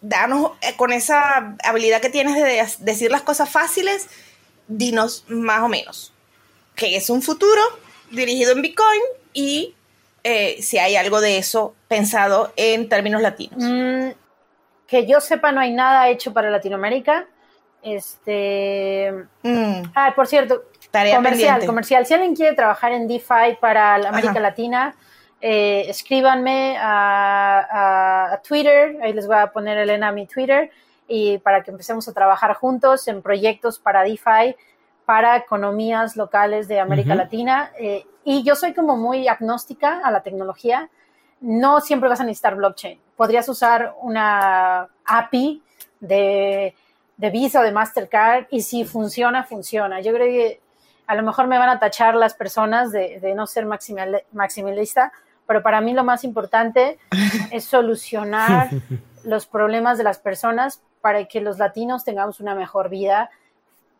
Danos, 0.00 0.52
eh, 0.60 0.74
con 0.76 0.92
esa 0.92 1.56
habilidad 1.64 2.00
que 2.00 2.10
tienes 2.10 2.34
de 2.34 2.66
decir 2.84 3.10
las 3.10 3.22
cosas 3.22 3.48
fáciles, 3.48 4.06
dinos 4.68 5.24
más 5.28 5.62
o 5.62 5.68
menos 5.68 6.14
qué 6.74 6.96
es 6.96 7.10
un 7.10 7.22
futuro 7.22 7.60
dirigido 8.10 8.52
en 8.52 8.62
Bitcoin 8.62 9.00
y 9.32 9.74
eh, 10.22 10.62
si 10.62 10.78
hay 10.78 10.96
algo 10.96 11.20
de 11.20 11.38
eso 11.38 11.74
pensado 11.88 12.52
en 12.56 12.88
términos 12.88 13.20
latinos. 13.20 13.62
Mm, 13.62 14.10
que 14.86 15.06
yo 15.06 15.20
sepa, 15.20 15.52
no 15.52 15.60
hay 15.60 15.72
nada 15.72 16.08
hecho 16.08 16.32
para 16.32 16.50
Latinoamérica. 16.50 17.26
Este. 17.84 19.12
Mm. 19.42 19.82
Ah, 19.94 20.14
por 20.16 20.26
cierto, 20.26 20.62
comercial, 20.90 21.66
comercial. 21.66 22.06
Si 22.06 22.14
alguien 22.14 22.34
quiere 22.34 22.56
trabajar 22.56 22.92
en 22.92 23.06
DeFi 23.06 23.58
para 23.60 23.96
América 23.96 24.40
Latina, 24.40 24.96
eh, 25.40 25.84
escríbanme 25.88 26.78
a, 26.80 28.40
Twitter. 28.48 28.96
Ahí 29.02 29.12
les 29.12 29.26
voy 29.26 29.36
a 29.36 29.48
poner 29.48 29.76
Elena 29.76 30.08
a 30.08 30.12
mi 30.12 30.26
Twitter 30.26 30.70
y 31.06 31.36
para 31.38 31.62
que 31.62 31.70
empecemos 31.70 32.08
a 32.08 32.14
trabajar 32.14 32.54
juntos 32.54 33.06
en 33.08 33.20
proyectos 33.20 33.78
para 33.78 34.02
DeFi 34.02 34.56
para 35.04 35.36
economías 35.36 36.16
locales 36.16 36.66
de 36.66 36.80
América 36.80 37.14
Latina. 37.14 37.72
Eh, 37.78 38.06
y 38.24 38.42
yo 38.42 38.54
soy 38.54 38.72
como 38.72 38.96
muy 38.96 39.28
agnóstica 39.28 40.00
a 40.02 40.10
la 40.10 40.22
tecnología. 40.22 40.88
No 41.40 41.82
siempre 41.82 42.08
vas 42.08 42.20
a 42.20 42.24
necesitar 42.24 42.56
blockchain. 42.56 42.98
Podrías 43.14 43.46
usar 43.50 43.94
una 44.00 44.88
API 45.04 45.62
de 46.00 46.74
de 47.16 47.30
Visa 47.30 47.60
o 47.60 47.62
de 47.62 47.72
Mastercard 47.72 48.46
y 48.50 48.62
si 48.62 48.84
funciona, 48.84 49.44
funciona. 49.44 50.00
Yo 50.00 50.12
creo 50.12 50.26
que 50.26 50.60
a 51.06 51.14
lo 51.14 51.22
mejor 51.22 51.46
me 51.46 51.58
van 51.58 51.68
a 51.68 51.78
tachar 51.78 52.14
las 52.14 52.34
personas 52.34 52.90
de, 52.92 53.34
no 53.34 53.46
ser 53.46 53.66
maximalista, 53.66 55.12
pero 55.46 55.62
para 55.62 55.80
mí 55.80 55.92
lo 55.92 56.04
más 56.04 56.24
importante 56.24 56.98
es 57.50 57.64
solucionar 57.64 58.70
los 59.24 59.46
problemas 59.46 59.98
de 59.98 60.04
las 60.04 60.18
personas 60.18 60.82
para 61.00 61.24
que 61.26 61.40
los 61.40 61.58
latinos 61.58 62.04
tengamos 62.04 62.40
una 62.40 62.54
mejor 62.54 62.88
vida 62.88 63.30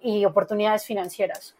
y 0.01 0.25
oportunidades 0.25 0.85
financieras. 0.85 1.55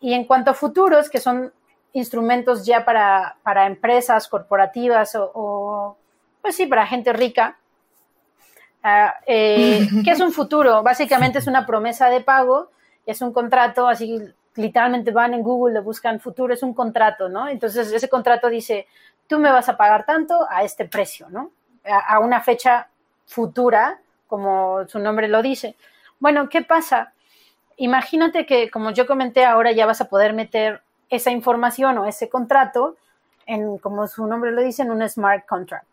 Y 0.00 0.14
en 0.14 0.24
cuanto 0.24 0.50
a 0.50 0.54
futuros, 0.54 1.10
que 1.10 1.20
son 1.20 1.52
instrumentos 1.92 2.64
ya 2.64 2.84
para, 2.84 3.36
para 3.42 3.66
empresas 3.66 4.28
corporativas 4.28 5.14
o, 5.14 5.30
o, 5.34 5.96
pues 6.40 6.56
sí, 6.56 6.66
para 6.66 6.86
gente 6.86 7.12
rica, 7.12 7.58
eh, 8.82 9.88
¿Qué 10.04 10.10
es 10.10 10.20
un 10.20 10.32
futuro? 10.32 10.82
Básicamente 10.82 11.38
es 11.38 11.46
una 11.46 11.66
promesa 11.66 12.08
de 12.08 12.20
pago, 12.20 12.70
es 13.06 13.20
un 13.22 13.32
contrato, 13.32 13.86
así 13.86 14.20
literalmente 14.56 15.10
van 15.10 15.34
en 15.34 15.42
Google, 15.42 15.74
le 15.74 15.80
buscan 15.80 16.20
futuro, 16.20 16.52
es 16.52 16.62
un 16.62 16.74
contrato, 16.74 17.28
¿no? 17.28 17.48
Entonces 17.48 17.92
ese 17.92 18.08
contrato 18.08 18.48
dice, 18.48 18.86
tú 19.26 19.38
me 19.38 19.50
vas 19.50 19.68
a 19.68 19.76
pagar 19.76 20.04
tanto 20.04 20.46
a 20.48 20.64
este 20.64 20.86
precio, 20.86 21.28
¿no? 21.30 21.50
A, 21.84 22.18
una 22.18 22.40
fecha 22.40 22.88
futura, 23.26 24.00
como 24.26 24.86
su 24.86 24.98
nombre 24.98 25.28
lo 25.28 25.42
dice. 25.42 25.76
Bueno, 26.18 26.48
¿qué 26.48 26.62
pasa? 26.62 27.12
Imagínate 27.76 28.44
que, 28.44 28.70
como 28.70 28.90
yo 28.90 29.06
comenté, 29.06 29.44
ahora 29.44 29.72
ya 29.72 29.86
vas 29.86 30.00
a 30.00 30.08
poder 30.08 30.34
meter 30.34 30.82
esa 31.08 31.30
información 31.30 31.96
o 31.98 32.06
ese 32.06 32.28
contrato 32.28 32.96
en, 33.46 33.78
como 33.78 34.06
su 34.06 34.26
nombre 34.26 34.52
lo 34.52 34.60
dice, 34.60 34.82
en 34.82 34.90
un 34.90 35.08
smart 35.08 35.46
contract 35.46 35.89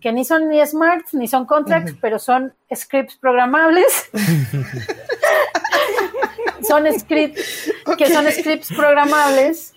que 0.00 0.12
ni 0.12 0.24
son 0.24 0.48
ni 0.48 0.64
smart 0.66 1.06
ni 1.12 1.28
son 1.28 1.46
contracts, 1.46 1.94
pero 2.00 2.18
son 2.18 2.52
scripts 2.74 3.16
programables. 3.16 4.10
son 6.62 6.86
scripts 6.98 7.72
que 7.96 8.12
son 8.12 8.30
scripts 8.30 8.72
programables 8.74 9.76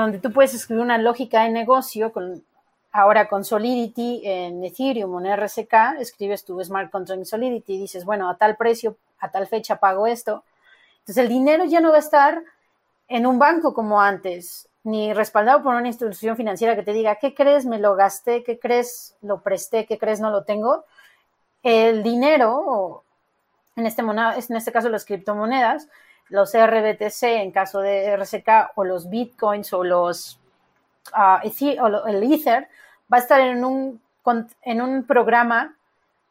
donde 0.00 0.18
tú 0.18 0.32
puedes 0.32 0.54
escribir 0.54 0.82
una 0.82 0.98
lógica 0.98 1.44
de 1.44 1.50
negocio 1.50 2.12
con, 2.12 2.44
ahora 2.92 3.28
con 3.28 3.44
Solidity 3.44 4.22
en 4.24 4.64
Ethereum 4.64 5.14
o 5.14 5.20
en 5.20 5.36
RSK, 5.36 5.98
escribes 5.98 6.44
tu 6.44 6.62
smart 6.62 6.90
contract 6.90 7.18
en 7.18 7.26
Solidity 7.26 7.74
y 7.74 7.78
dices, 7.78 8.04
bueno, 8.04 8.28
a 8.28 8.36
tal 8.36 8.56
precio, 8.56 8.96
a 9.20 9.30
tal 9.30 9.46
fecha 9.46 9.76
pago 9.76 10.06
esto. 10.06 10.44
Entonces 11.00 11.18
el 11.18 11.28
dinero 11.28 11.64
ya 11.64 11.80
no 11.80 11.90
va 11.90 11.96
a 11.96 12.00
estar 12.00 12.42
en 13.08 13.26
un 13.26 13.38
banco 13.38 13.74
como 13.74 14.00
antes, 14.00 14.68
ni 14.84 15.14
respaldado 15.14 15.62
por 15.62 15.74
una 15.74 15.88
institución 15.88 16.36
financiera 16.36 16.76
que 16.76 16.82
te 16.82 16.92
diga, 16.92 17.16
¿qué 17.16 17.34
crees? 17.34 17.64
Me 17.64 17.78
lo 17.78 17.96
gasté, 17.96 18.44
¿qué 18.44 18.58
crees? 18.58 19.16
Lo 19.22 19.40
presté, 19.40 19.86
¿qué 19.86 19.98
crees? 19.98 20.20
No 20.20 20.30
lo 20.30 20.44
tengo. 20.44 20.84
El 21.62 22.02
dinero, 22.02 23.02
en 23.76 23.86
este, 23.86 24.02
en 24.02 24.56
este 24.56 24.72
caso 24.72 24.90
las 24.90 25.06
criptomonedas, 25.06 25.88
los 26.28 26.52
RBTC 26.54 27.22
en 27.22 27.50
caso 27.50 27.80
de 27.80 28.16
RSK 28.16 28.72
o 28.74 28.84
los 28.84 29.08
bitcoins 29.08 29.72
o 29.72 29.84
los 29.84 30.38
uh, 31.14 31.46
el 32.06 32.32
Ether 32.32 32.68
va 33.12 33.18
a 33.18 33.20
estar 33.20 33.40
en 33.40 33.64
un, 33.64 34.00
en 34.62 34.82
un 34.82 35.04
programa 35.04 35.76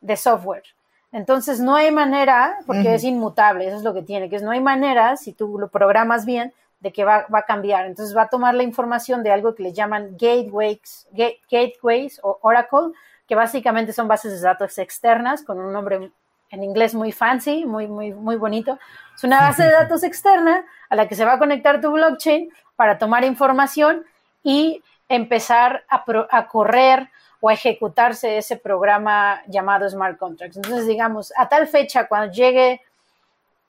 de 0.01 0.15
software. 0.15 0.63
Entonces 1.11 1.59
no 1.59 1.75
hay 1.75 1.91
manera, 1.91 2.57
porque 2.65 2.95
es 2.95 3.03
inmutable, 3.03 3.67
eso 3.67 3.77
es 3.77 3.83
lo 3.83 3.93
que 3.93 4.01
tiene, 4.01 4.29
que 4.29 4.35
es 4.35 4.41
no 4.41 4.49
hay 4.49 4.61
manera, 4.61 5.15
si 5.15 5.31
tú 5.31 5.59
lo 5.59 5.67
programas 5.67 6.25
bien, 6.25 6.53
de 6.83 6.91
que 6.91 7.05
va, 7.05 7.25
va, 7.33 7.39
a 7.39 7.45
cambiar. 7.45 7.85
Entonces 7.85 8.15
va 8.15 8.23
a 8.23 8.27
tomar 8.27 8.53
la 8.53 8.63
información 8.63 9.23
de 9.23 9.31
algo 9.31 9.55
que 9.55 9.63
le 9.63 9.71
llaman 9.71 10.17
gateways, 10.19 11.07
gateways 11.49 12.19
o 12.21 12.39
Oracle, 12.41 12.91
que 13.25 13.35
básicamente 13.35 13.93
son 13.93 14.09
bases 14.09 14.33
de 14.33 14.45
datos 14.45 14.77
externas 14.77 15.43
con 15.43 15.59
un 15.59 15.71
nombre 15.71 16.11
en 16.49 16.63
inglés 16.63 16.93
muy 16.93 17.13
fancy, 17.13 17.65
muy, 17.65 17.87
muy, 17.87 18.13
muy 18.13 18.35
bonito. 18.35 18.77
Es 19.15 19.23
una 19.23 19.39
base 19.39 19.63
de 19.63 19.71
datos 19.71 20.03
externa 20.03 20.65
a 20.89 20.95
la 20.97 21.07
que 21.07 21.15
se 21.15 21.23
va 21.23 21.33
a 21.33 21.39
conectar 21.39 21.79
tu 21.79 21.89
blockchain 21.89 22.51
para 22.75 22.97
tomar 22.97 23.23
información 23.23 24.03
y 24.43 24.83
empezar 25.07 25.85
a, 25.87 26.03
a 26.31 26.47
correr 26.49 27.09
o 27.39 27.47
a 27.47 27.53
ejecutarse 27.53 28.37
ese 28.37 28.57
programa 28.57 29.41
llamado 29.47 29.89
Smart 29.89 30.17
Contracts. 30.17 30.57
Entonces, 30.57 30.85
digamos, 30.85 31.31
a 31.37 31.47
tal 31.47 31.65
fecha, 31.67 32.09
cuando 32.09 32.33
llegue 32.33 32.81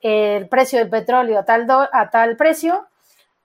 el 0.01 0.49
precio 0.49 0.81
del 0.81 0.91
petróleo 0.91 1.39
a 1.39 1.45
tal, 1.45 1.67
a 1.71 2.11
tal 2.11 2.37
precio, 2.37 2.89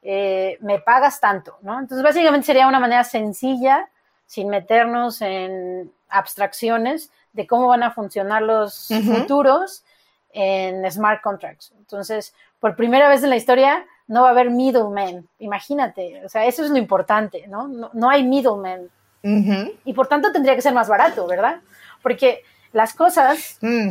eh, 0.01 0.57
me 0.61 0.79
pagas 0.79 1.19
tanto, 1.19 1.57
¿no? 1.61 1.79
Entonces, 1.79 2.03
básicamente 2.03 2.45
sería 2.45 2.67
una 2.67 2.79
manera 2.79 3.03
sencilla, 3.03 3.89
sin 4.25 4.47
meternos 4.47 5.21
en 5.21 5.91
abstracciones, 6.09 7.11
de 7.33 7.47
cómo 7.47 7.67
van 7.67 7.83
a 7.83 7.91
funcionar 7.91 8.41
los 8.41 8.89
futuros 9.05 9.83
en 10.31 10.89
smart 10.91 11.21
contracts. 11.21 11.73
Entonces, 11.77 12.33
por 12.59 12.75
primera 12.75 13.09
vez 13.09 13.23
en 13.23 13.29
la 13.29 13.35
historia, 13.35 13.85
no 14.07 14.23
va 14.23 14.29
a 14.29 14.31
haber 14.31 14.49
middlemen. 14.49 15.27
Imagínate, 15.39 16.23
o 16.25 16.29
sea, 16.29 16.45
eso 16.45 16.63
es 16.63 16.71
lo 16.71 16.77
importante, 16.77 17.47
¿no? 17.47 17.67
No, 17.67 18.09
hay 18.09 18.23
middlemen. 18.23 18.89
Y 19.21 19.93
por 19.93 20.07
tanto 20.07 20.31
tendría 20.31 20.55
que 20.55 20.61
ser 20.61 20.73
más 20.73 20.87
barato, 20.87 21.27
¿verdad? 21.27 21.59
Porque 22.01 22.43
las 22.71 22.93
cosas, 22.93 23.57
mm. 23.61 23.89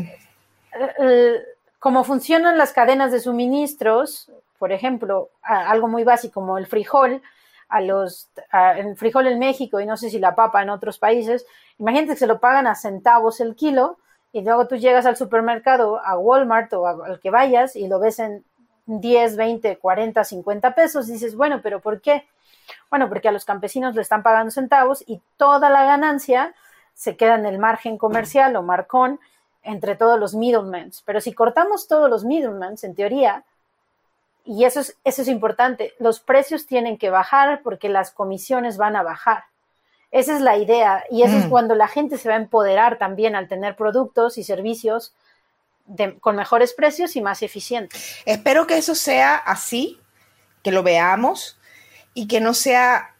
eh, 1.00 1.42
como 1.78 2.02
funcionan 2.02 2.58
las 2.58 2.72
cadenas 2.72 3.12
de 3.12 3.20
suministros, 3.20 4.30
por 4.58 4.72
ejemplo, 4.72 5.30
algo 5.42 5.88
muy 5.88 6.04
básico 6.04 6.34
como 6.34 6.58
el 6.58 6.66
frijol, 6.66 7.22
a 7.68 7.80
los, 7.80 8.30
el 8.76 8.96
frijol 8.96 9.26
en 9.26 9.38
México 9.38 9.78
y 9.80 9.86
no 9.86 9.96
sé 9.96 10.10
si 10.10 10.18
la 10.18 10.34
papa 10.34 10.62
en 10.62 10.70
otros 10.70 10.98
países, 10.98 11.46
imagínate 11.78 12.14
que 12.14 12.18
se 12.18 12.26
lo 12.26 12.40
pagan 12.40 12.66
a 12.66 12.74
centavos 12.74 13.40
el 13.40 13.54
kilo 13.54 13.98
y 14.32 14.42
luego 14.42 14.66
tú 14.66 14.76
llegas 14.76 15.06
al 15.06 15.16
supermercado, 15.16 16.00
a 16.04 16.18
Walmart 16.18 16.72
o 16.72 16.86
al 16.86 17.20
que 17.20 17.30
vayas 17.30 17.76
y 17.76 17.86
lo 17.88 17.98
ves 17.98 18.18
en 18.18 18.44
10, 18.86 19.36
20, 19.36 19.76
40, 19.76 20.24
50 20.24 20.74
pesos 20.74 21.08
y 21.08 21.12
dices, 21.12 21.36
bueno, 21.36 21.60
pero 21.62 21.80
¿por 21.80 22.00
qué? 22.00 22.26
Bueno, 22.90 23.08
porque 23.08 23.28
a 23.28 23.32
los 23.32 23.44
campesinos 23.44 23.94
le 23.94 24.02
están 24.02 24.22
pagando 24.22 24.50
centavos 24.50 25.04
y 25.06 25.20
toda 25.36 25.68
la 25.68 25.84
ganancia 25.84 26.54
se 26.94 27.16
queda 27.16 27.34
en 27.34 27.46
el 27.46 27.58
margen 27.58 27.98
comercial 27.98 28.56
o 28.56 28.62
marcón 28.62 29.20
entre 29.62 29.94
todos 29.94 30.18
los 30.18 30.34
middlemen. 30.34 30.90
Pero 31.04 31.20
si 31.20 31.34
cortamos 31.34 31.86
todos 31.86 32.08
los 32.08 32.24
middlemen, 32.24 32.76
en 32.82 32.94
teoría, 32.94 33.44
y 34.48 34.64
eso 34.64 34.80
es, 34.80 34.96
eso 35.04 35.20
es 35.20 35.28
importante. 35.28 35.92
Los 35.98 36.20
precios 36.20 36.66
tienen 36.66 36.96
que 36.96 37.10
bajar 37.10 37.60
porque 37.62 37.90
las 37.90 38.10
comisiones 38.10 38.78
van 38.78 38.96
a 38.96 39.02
bajar. 39.02 39.44
Esa 40.10 40.34
es 40.34 40.40
la 40.40 40.56
idea. 40.56 41.04
Y 41.10 41.22
eso 41.22 41.36
es 41.36 41.44
mm. 41.44 41.50
cuando 41.50 41.74
la 41.74 41.86
gente 41.86 42.16
se 42.16 42.30
va 42.30 42.36
a 42.36 42.38
empoderar 42.38 42.96
también 42.96 43.36
al 43.36 43.46
tener 43.46 43.76
productos 43.76 44.38
y 44.38 44.44
servicios 44.44 45.12
con 46.20 46.36
mejores 46.36 46.72
precios 46.72 47.14
y 47.14 47.20
más 47.20 47.42
eficientes. 47.42 48.16
Espero 48.24 48.66
que 48.66 48.78
eso 48.78 48.94
sea 48.94 49.36
así, 49.36 50.00
que 50.62 50.72
lo 50.72 50.82
veamos 50.82 51.58
y 52.14 52.26
que 52.26 52.40
no 52.40 52.54
sea 52.54 53.14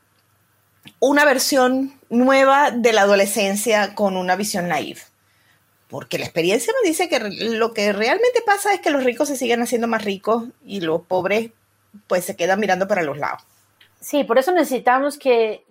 una 0.99 1.26
versión 1.26 2.01
nueva 2.09 2.70
de 2.70 2.95
la 2.95 3.03
adolescencia 3.03 3.95
con 3.95 4.16
una 4.16 4.35
visión 4.35 4.68
naive 4.68 5.03
porque 5.89 6.18
la 6.18 6.24
experiencia 6.24 6.72
nos 6.74 6.82
dice 6.82 7.09
que 7.09 7.18
lo 7.57 7.72
que 7.72 7.93
realmente 7.93 8.43
pasa 8.45 8.74
es 8.74 8.80
que 8.80 8.91
los 8.91 9.05
ricos 9.05 9.28
se 9.28 9.36
siguen 9.36 9.62
haciendo 9.62 9.89
más 9.89 10.05
ricos 10.05 10.45
y 10.64 10.80
los 10.80 11.03
pobres 11.03 11.51
pues 12.07 12.24
se 12.24 12.36
quedan 12.36 12.61
mirando 12.61 12.86
para 12.86 13.03
los 13.03 13.18
lados. 13.18 13.43
Sí, 14.01 14.24
por 14.24 14.39
eso 14.39 14.53
necesitamos 14.53 15.18
que, 15.18 15.64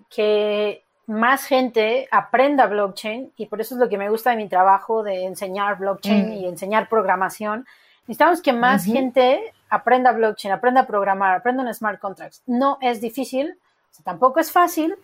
más 1.06 1.46
gente 1.46 2.10
aprenda 2.12 2.66
blockchain 2.66 3.32
y 3.38 3.46
por 3.46 3.62
eso 3.62 3.76
es 3.76 3.80
lo 3.80 3.88
que 3.88 3.98
me 3.98 4.10
gusta 4.10 4.32
de 4.32 4.36
mi 4.36 4.50
trabajo 4.50 5.04
de 5.04 5.24
enseñar 5.24 5.78
blockchain 5.78 6.32
mm. 6.32 6.34
y 6.34 6.46
enseñar 6.46 6.90
programación. 6.90 7.66
Necesitamos 8.02 8.42
que 8.42 8.52
más 8.52 8.84
gente 8.84 9.54
aprenda 9.70 10.12
blockchain, 10.12 10.54
aprenda 10.54 10.82
a 10.82 10.88
programar, 10.88 11.36
aprenda 11.36 11.64
en 11.64 11.74
smart 11.74 12.02
contracts. 12.02 12.42
No 12.46 12.78
es 12.82 13.00
difícil, 13.00 13.58
tampoco 14.04 14.42
es 14.42 14.52
fácil, 14.52 14.96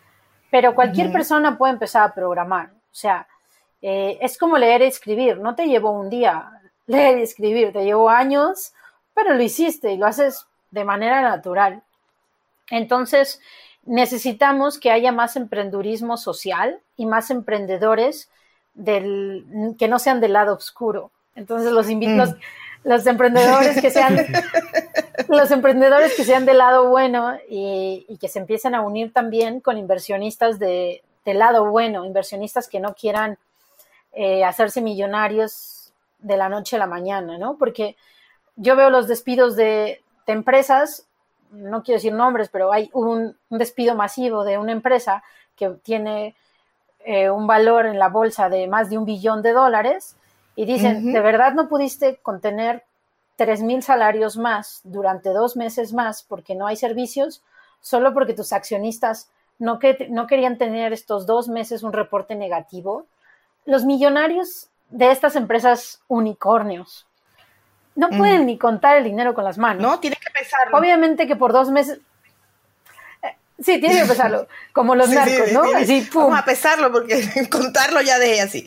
pero 0.52 0.76
cualquier 0.76 1.10
persona 1.14 1.58
puede 1.58 1.72
empezar 1.72 2.04
a 2.04 2.14
programar. 2.14 2.72
O 2.72 2.96
sea, 2.96 3.26
eh, 3.86 4.18
es 4.22 4.38
como 4.38 4.58
leer 4.58 4.82
y 4.82 4.86
escribir, 4.86 5.40
no 5.40 5.56
te 5.56 5.68
llevó 5.68 5.92
un 5.92 6.10
día 6.10 6.50
leer 6.88 7.20
y 7.20 7.24
escribir, 7.24 7.74
te 7.74 7.84
llevó 7.84 8.10
años, 8.10 8.74
pero 9.14 9.34
lo 9.34 9.44
hiciste 9.44 9.92
y 9.92 9.98
lo 9.98 10.08
haces 10.08 10.48
de 10.72 10.86
manera 10.86 11.22
natural. 11.22 11.84
Entonces, 12.70 13.42
necesitamos 13.86 14.80
que 14.80 14.90
haya 14.90 15.12
más 15.12 15.36
emprendurismo 15.36 16.16
social 16.16 16.80
y 16.96 17.06
más 17.06 17.30
emprendedores 17.30 18.30
del, 18.74 19.76
que 19.78 19.90
no 19.90 20.00
sean 20.00 20.22
del 20.22 20.34
lado 20.34 20.56
oscuro. 20.56 21.12
Entonces, 21.36 21.74
los 21.74 21.90
invito, 21.90 22.26
mm. 22.26 22.36
los, 22.86 23.06
emprendedores 23.06 23.82
que 23.82 23.90
sean, 23.92 24.18
los 25.28 25.52
emprendedores 25.52 26.16
que 26.16 26.24
sean 26.24 26.46
del 26.46 26.60
lado 26.60 26.88
bueno 26.88 27.38
y, 27.50 28.18
que 28.20 28.30
se 28.30 28.40
empiecen 28.40 28.76
a 28.76 28.82
unir 28.82 29.12
también 29.12 29.60
con 29.60 29.78
inversionistas 29.78 30.58
de, 30.58 31.04
del 31.26 31.40
lado 31.40 31.70
bueno, 31.70 32.06
inversionistas 32.06 32.70
que 32.70 32.80
no 32.80 32.94
quieran 32.94 33.38
eh, 34.14 34.44
hacerse 34.44 34.82
millonarios 34.82 35.92
de 36.20 36.38
la 36.38 36.50
noche 36.50 36.76
a 36.76 36.80
la 36.80 36.88
mañana, 36.88 37.38
¿no? 37.38 37.58
Porque 37.58 37.96
yo 38.56 38.76
veo 38.76 38.90
los 38.90 39.08
despidos 39.08 39.56
de, 39.56 40.02
empresas, 40.28 41.08
no 41.52 41.84
quiero 41.84 41.98
decir 41.98 42.14
nombres, 42.14 42.50
pero 42.50 42.72
hay 42.72 42.90
un, 42.94 43.36
despido 43.50 43.96
masivo 43.96 44.44
de 44.44 44.58
una 44.58 44.72
empresa 44.72 45.24
que 45.56 45.70
tiene 45.84 46.36
eh, 47.00 47.30
un 47.30 47.46
valor 47.46 47.86
en 47.86 48.00
la 48.00 48.08
bolsa 48.08 48.50
de 48.50 48.68
más 48.68 48.90
de 48.90 48.98
un 48.98 49.06
billón 49.06 49.42
de 49.42 49.52
dólares 49.52 50.16
y 50.56 50.66
dicen, 50.66 51.12
¿de 51.12 51.20
verdad 51.20 51.54
no 51.54 51.68
pudiste 51.68 52.18
contener 52.18 52.84
tres 53.36 53.62
mil 53.62 53.82
salarios 53.84 54.38
más 54.38 54.82
durante 54.84 55.30
dos 55.30 55.58
meses 55.58 55.92
más 55.92 56.24
porque 56.24 56.56
no 56.56 56.68
hay 56.68 56.78
servicios? 56.78 57.44
Solo 57.82 58.14
porque 58.14 58.34
tus 58.34 58.54
accionistas 58.54 59.30
no, 59.60 59.80
que, 59.80 60.08
no 60.10 60.28
querían 60.28 60.58
tener 60.58 60.94
estos 60.94 61.26
dos 61.26 61.50
meses 61.50 61.84
un 61.84 61.94
reporte 61.94 62.36
negativo 62.36 63.08
los 63.66 63.86
millonarios 63.86 64.70
de 64.90 65.12
estas 65.12 65.36
empresas 65.36 66.02
unicornios 66.08 67.08
no 67.96 68.10
pueden 68.10 68.46
ni 68.46 68.58
contar 68.58 68.98
el 68.98 69.04
dinero 69.04 69.34
con 69.34 69.44
las 69.44 69.58
manos. 69.58 69.82
No, 69.82 70.00
tienen 70.00 70.20
que 70.20 70.32
pesarlo. 70.32 70.78
Obviamente 70.78 71.28
que 71.28 71.36
por 71.36 71.54
dos 71.54 71.70
meses. 71.70 72.00
Eh, 73.22 73.36
sí, 73.60 73.80
tienen 73.80 74.02
que 74.04 74.08
pesarlo, 74.08 74.48
como 74.74 74.96
los 74.96 75.10
narcos, 75.10 75.52
¿no? 75.52 75.64
así, 75.76 76.08
Vamos 76.14 76.40
a 76.40 76.46
pesarlo 76.46 76.92
porque 76.92 77.24
contarlo 77.52 78.02
ya 78.02 78.18
de 78.18 78.42
así. 78.42 78.66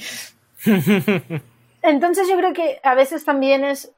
Entonces 1.82 2.28
yo 2.28 2.36
creo 2.36 2.52
que 2.52 2.80
a 2.82 2.94
veces 2.94 3.24
también 3.24 3.64
es 3.64 3.90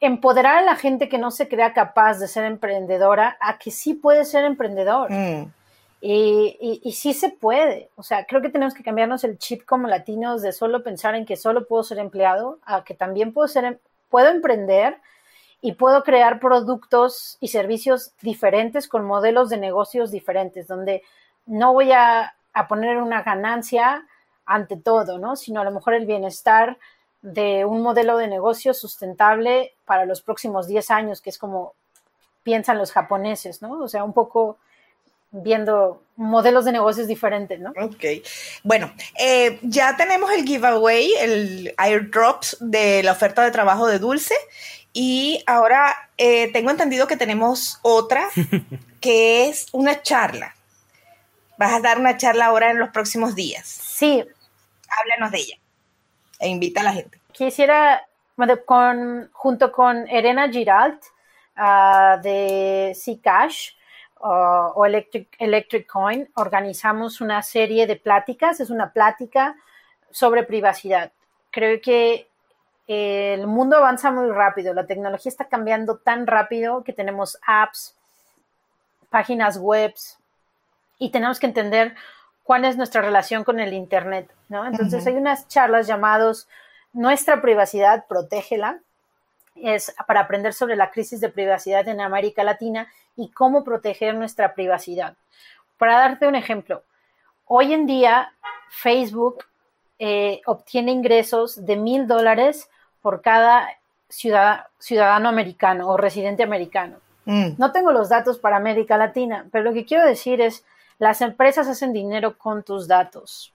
empoderar 0.00 0.58
a 0.58 0.62
la 0.62 0.76
gente 0.76 1.08
que 1.08 1.18
no 1.18 1.30
se 1.30 1.48
crea 1.48 1.72
capaz 1.72 2.18
de 2.18 2.28
ser 2.28 2.44
emprendedora 2.44 3.36
a 3.40 3.58
que 3.58 3.70
sí 3.70 3.94
puede 3.94 4.24
ser 4.24 4.44
emprendedor. 4.44 5.10
Mm. 5.10 5.52
Y, 6.00 6.80
y, 6.84 6.92
sí 6.92 7.14
se 7.14 7.30
puede. 7.30 7.90
O 7.96 8.02
sea, 8.02 8.26
creo 8.26 8.42
que 8.42 8.50
tenemos 8.50 8.74
que 8.74 8.82
cambiarnos 8.82 9.24
el 9.24 9.38
chip 9.38 9.64
como 9.64 9.88
latinos 9.88 10.42
de 10.42 10.52
solo 10.52 10.82
pensar 10.82 11.14
en 11.14 11.24
que 11.24 11.36
solo 11.36 11.66
puedo 11.66 11.82
ser 11.82 11.98
empleado, 11.98 12.58
a 12.64 12.84
que 12.84 12.94
también 12.94 13.32
puedo 13.32 13.48
ser, 13.48 13.64
em, 13.64 13.78
puedo 14.10 14.28
emprender 14.28 14.98
y 15.62 15.72
puedo 15.72 16.04
crear 16.04 16.38
productos 16.38 17.38
y 17.40 17.48
servicios 17.48 18.12
diferentes 18.20 18.88
con 18.88 19.04
modelos 19.06 19.48
de 19.48 19.56
negocios 19.56 20.10
diferentes, 20.10 20.66
donde 20.68 21.02
no 21.46 21.72
voy 21.72 21.92
a, 21.92 22.36
a 22.52 22.68
poner 22.68 22.98
una 22.98 23.22
ganancia 23.22 24.06
ante 24.44 24.76
todo, 24.76 25.18
¿no? 25.18 25.34
Sino 25.34 25.60
a 25.60 25.64
lo 25.64 25.72
mejor 25.72 25.94
el 25.94 26.06
bienestar 26.06 26.78
de 27.22 27.64
un 27.64 27.82
modelo 27.82 28.16
de 28.18 28.28
negocio 28.28 28.74
sustentable 28.74 29.74
para 29.84 30.04
los 30.04 30.22
próximos 30.22 30.68
10 30.68 30.90
años, 30.90 31.20
que 31.20 31.30
es 31.30 31.38
como 31.38 31.74
piensan 32.42 32.78
los 32.78 32.92
japoneses, 32.92 33.60
¿no? 33.62 33.80
O 33.80 33.88
sea, 33.88 34.04
un 34.04 34.12
poco 34.12 34.58
viendo 35.42 36.02
modelos 36.16 36.64
de 36.64 36.72
negocios 36.72 37.06
diferentes, 37.06 37.60
¿no? 37.60 37.72
Ok. 37.80 38.04
Bueno, 38.62 38.92
eh, 39.18 39.58
ya 39.62 39.96
tenemos 39.96 40.30
el 40.32 40.44
giveaway, 40.44 41.12
el 41.20 41.74
airdrops 41.76 42.56
de 42.60 43.02
la 43.02 43.12
oferta 43.12 43.44
de 43.44 43.50
trabajo 43.50 43.86
de 43.86 43.98
Dulce. 43.98 44.34
Y 44.92 45.42
ahora 45.46 45.94
eh, 46.16 46.50
tengo 46.52 46.70
entendido 46.70 47.06
que 47.06 47.18
tenemos 47.18 47.78
otra, 47.82 48.28
que 49.00 49.48
es 49.48 49.66
una 49.72 50.00
charla. 50.00 50.54
Vas 51.58 51.74
a 51.74 51.80
dar 51.80 51.98
una 51.98 52.16
charla 52.16 52.46
ahora 52.46 52.70
en 52.70 52.78
los 52.78 52.88
próximos 52.90 53.34
días. 53.34 53.66
Sí. 53.66 54.24
Háblanos 54.88 55.32
de 55.32 55.38
ella 55.38 55.56
e 56.38 56.48
invita 56.48 56.80
a 56.80 56.84
la 56.84 56.92
gente. 56.92 57.20
Quisiera, 57.32 58.06
con, 58.64 59.28
junto 59.32 59.72
con 59.72 60.08
Elena 60.08 60.48
Giralt 60.50 61.02
uh, 61.56 62.20
de 62.22 62.92
Zcash 62.94 63.72
uh, 64.20 64.72
o 64.74 64.86
Electric, 64.86 65.28
Electric 65.38 65.86
Coin, 65.86 66.28
organizamos 66.34 67.20
una 67.20 67.42
serie 67.42 67.86
de 67.86 67.96
pláticas. 67.96 68.60
Es 68.60 68.70
una 68.70 68.92
plática 68.92 69.56
sobre 70.10 70.42
privacidad. 70.42 71.12
Creo 71.50 71.80
que 71.80 72.28
el 72.86 73.46
mundo 73.46 73.76
avanza 73.76 74.10
muy 74.12 74.30
rápido, 74.30 74.72
la 74.72 74.86
tecnología 74.86 75.30
está 75.30 75.46
cambiando 75.46 75.98
tan 75.98 76.26
rápido 76.26 76.84
que 76.84 76.92
tenemos 76.92 77.38
apps, 77.44 77.96
páginas 79.10 79.58
web 79.58 79.92
y 80.98 81.10
tenemos 81.10 81.40
que 81.40 81.46
entender 81.46 81.96
cuál 82.44 82.64
es 82.64 82.76
nuestra 82.76 83.02
relación 83.02 83.42
con 83.42 83.58
el 83.58 83.72
Internet, 83.72 84.30
¿no? 84.48 84.64
Entonces 84.66 85.06
hay 85.06 85.14
unas 85.14 85.48
charlas 85.48 85.86
llamadas 85.86 86.46
Nuestra 86.92 87.42
privacidad, 87.42 88.06
protégela, 88.06 88.78
es 89.62 89.94
para 90.06 90.20
aprender 90.20 90.52
sobre 90.52 90.76
la 90.76 90.90
crisis 90.90 91.20
de 91.20 91.28
privacidad 91.28 91.86
en 91.88 92.00
América 92.00 92.44
Latina 92.44 92.88
y 93.16 93.30
cómo 93.30 93.64
proteger 93.64 94.14
nuestra 94.14 94.54
privacidad. 94.54 95.16
Para 95.78 95.98
darte 95.98 96.26
un 96.26 96.34
ejemplo, 96.34 96.82
hoy 97.46 97.72
en 97.72 97.86
día 97.86 98.32
Facebook 98.70 99.44
eh, 99.98 100.42
obtiene 100.46 100.92
ingresos 100.92 101.64
de 101.64 101.76
mil 101.76 102.06
dólares 102.06 102.68
por 103.02 103.22
cada 103.22 103.68
ciudadano 104.08 105.28
americano 105.28 105.88
o 105.88 105.96
residente 105.96 106.42
americano. 106.42 106.98
Mm. 107.24 107.52
No 107.58 107.72
tengo 107.72 107.92
los 107.92 108.08
datos 108.08 108.38
para 108.38 108.56
América 108.56 108.96
Latina, 108.96 109.46
pero 109.50 109.64
lo 109.64 109.72
que 109.72 109.84
quiero 109.84 110.04
decir 110.06 110.40
es, 110.40 110.64
las 110.98 111.20
empresas 111.20 111.68
hacen 111.68 111.92
dinero 111.92 112.38
con 112.38 112.62
tus 112.62 112.88
datos. 112.88 113.52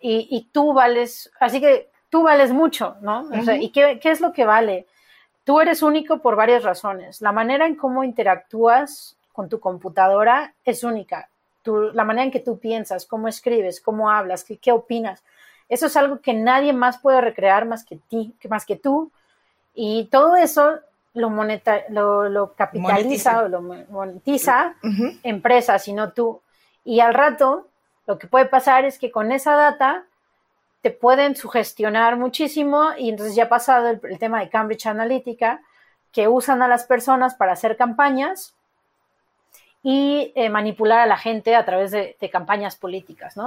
Y, 0.00 0.48
tú 0.52 0.72
vales, 0.72 1.30
así 1.40 1.60
que 1.60 1.90
tú 2.08 2.22
vales 2.22 2.52
mucho, 2.52 2.96
¿no? 3.00 3.28
¿Y 3.60 3.70
qué, 3.70 3.98
es 4.00 4.20
lo 4.20 4.32
que 4.32 4.44
vale? 4.44 4.86
Tú 5.48 5.62
eres 5.62 5.82
único 5.82 6.18
por 6.18 6.36
varias 6.36 6.62
razones. 6.62 7.22
La 7.22 7.32
manera 7.32 7.66
en 7.66 7.74
cómo 7.74 8.04
interactúas 8.04 9.16
con 9.32 9.48
tu 9.48 9.60
computadora 9.60 10.52
es 10.62 10.84
única. 10.84 11.30
la 11.64 12.04
manera 12.04 12.24
en 12.24 12.30
que 12.30 12.40
tú 12.40 12.58
piensas, 12.58 13.06
cómo 13.06 13.28
escribes, 13.28 13.80
cómo 13.80 14.10
hablas, 14.10 14.44
qué, 14.44 14.58
qué 14.58 14.72
opinas. 14.72 15.24
Eso 15.70 15.86
es 15.86 15.96
algo 15.96 16.20
que 16.20 16.34
nadie 16.34 16.74
más 16.74 16.98
puede 16.98 17.22
recrear 17.22 17.64
más 17.64 17.82
que, 17.82 17.96
ti, 17.96 18.34
más 18.46 18.66
que 18.66 18.76
tú. 18.76 19.10
Y 19.72 20.10
todo 20.10 20.36
eso 20.36 20.80
lo, 21.14 21.30
lo, 22.28 22.52
capitaliza 22.52 23.44
o 23.44 23.48
lo 23.48 23.62
monetiza 23.62 24.74
empresas, 25.22 25.82
sino 25.82 26.12
tú. 26.12 26.42
Y 26.84 27.00
al 27.00 27.14
rato, 27.14 27.68
lo 28.06 28.18
que 28.18 28.26
puede 28.26 28.44
pasar 28.44 28.84
es 28.84 28.98
que 28.98 29.10
con 29.10 29.32
esa 29.32 29.54
data 29.54 30.04
te 30.80 30.90
pueden 30.90 31.36
sugestionar 31.36 32.16
muchísimo 32.16 32.90
y 32.96 33.10
entonces 33.10 33.34
ya 33.34 33.44
ha 33.44 33.48
pasado 33.48 33.88
el 33.88 34.18
tema 34.18 34.40
de 34.40 34.48
Cambridge 34.48 34.86
Analytica, 34.86 35.60
que 36.12 36.28
usan 36.28 36.62
a 36.62 36.68
las 36.68 36.84
personas 36.84 37.34
para 37.34 37.52
hacer 37.52 37.76
campañas 37.76 38.54
y 39.82 40.32
eh, 40.34 40.50
manipular 40.50 41.00
a 41.00 41.06
la 41.06 41.16
gente 41.16 41.54
a 41.54 41.64
través 41.64 41.90
de, 41.92 42.16
campañas 42.30 42.76
políticas, 42.76 43.36
¿no? 43.36 43.46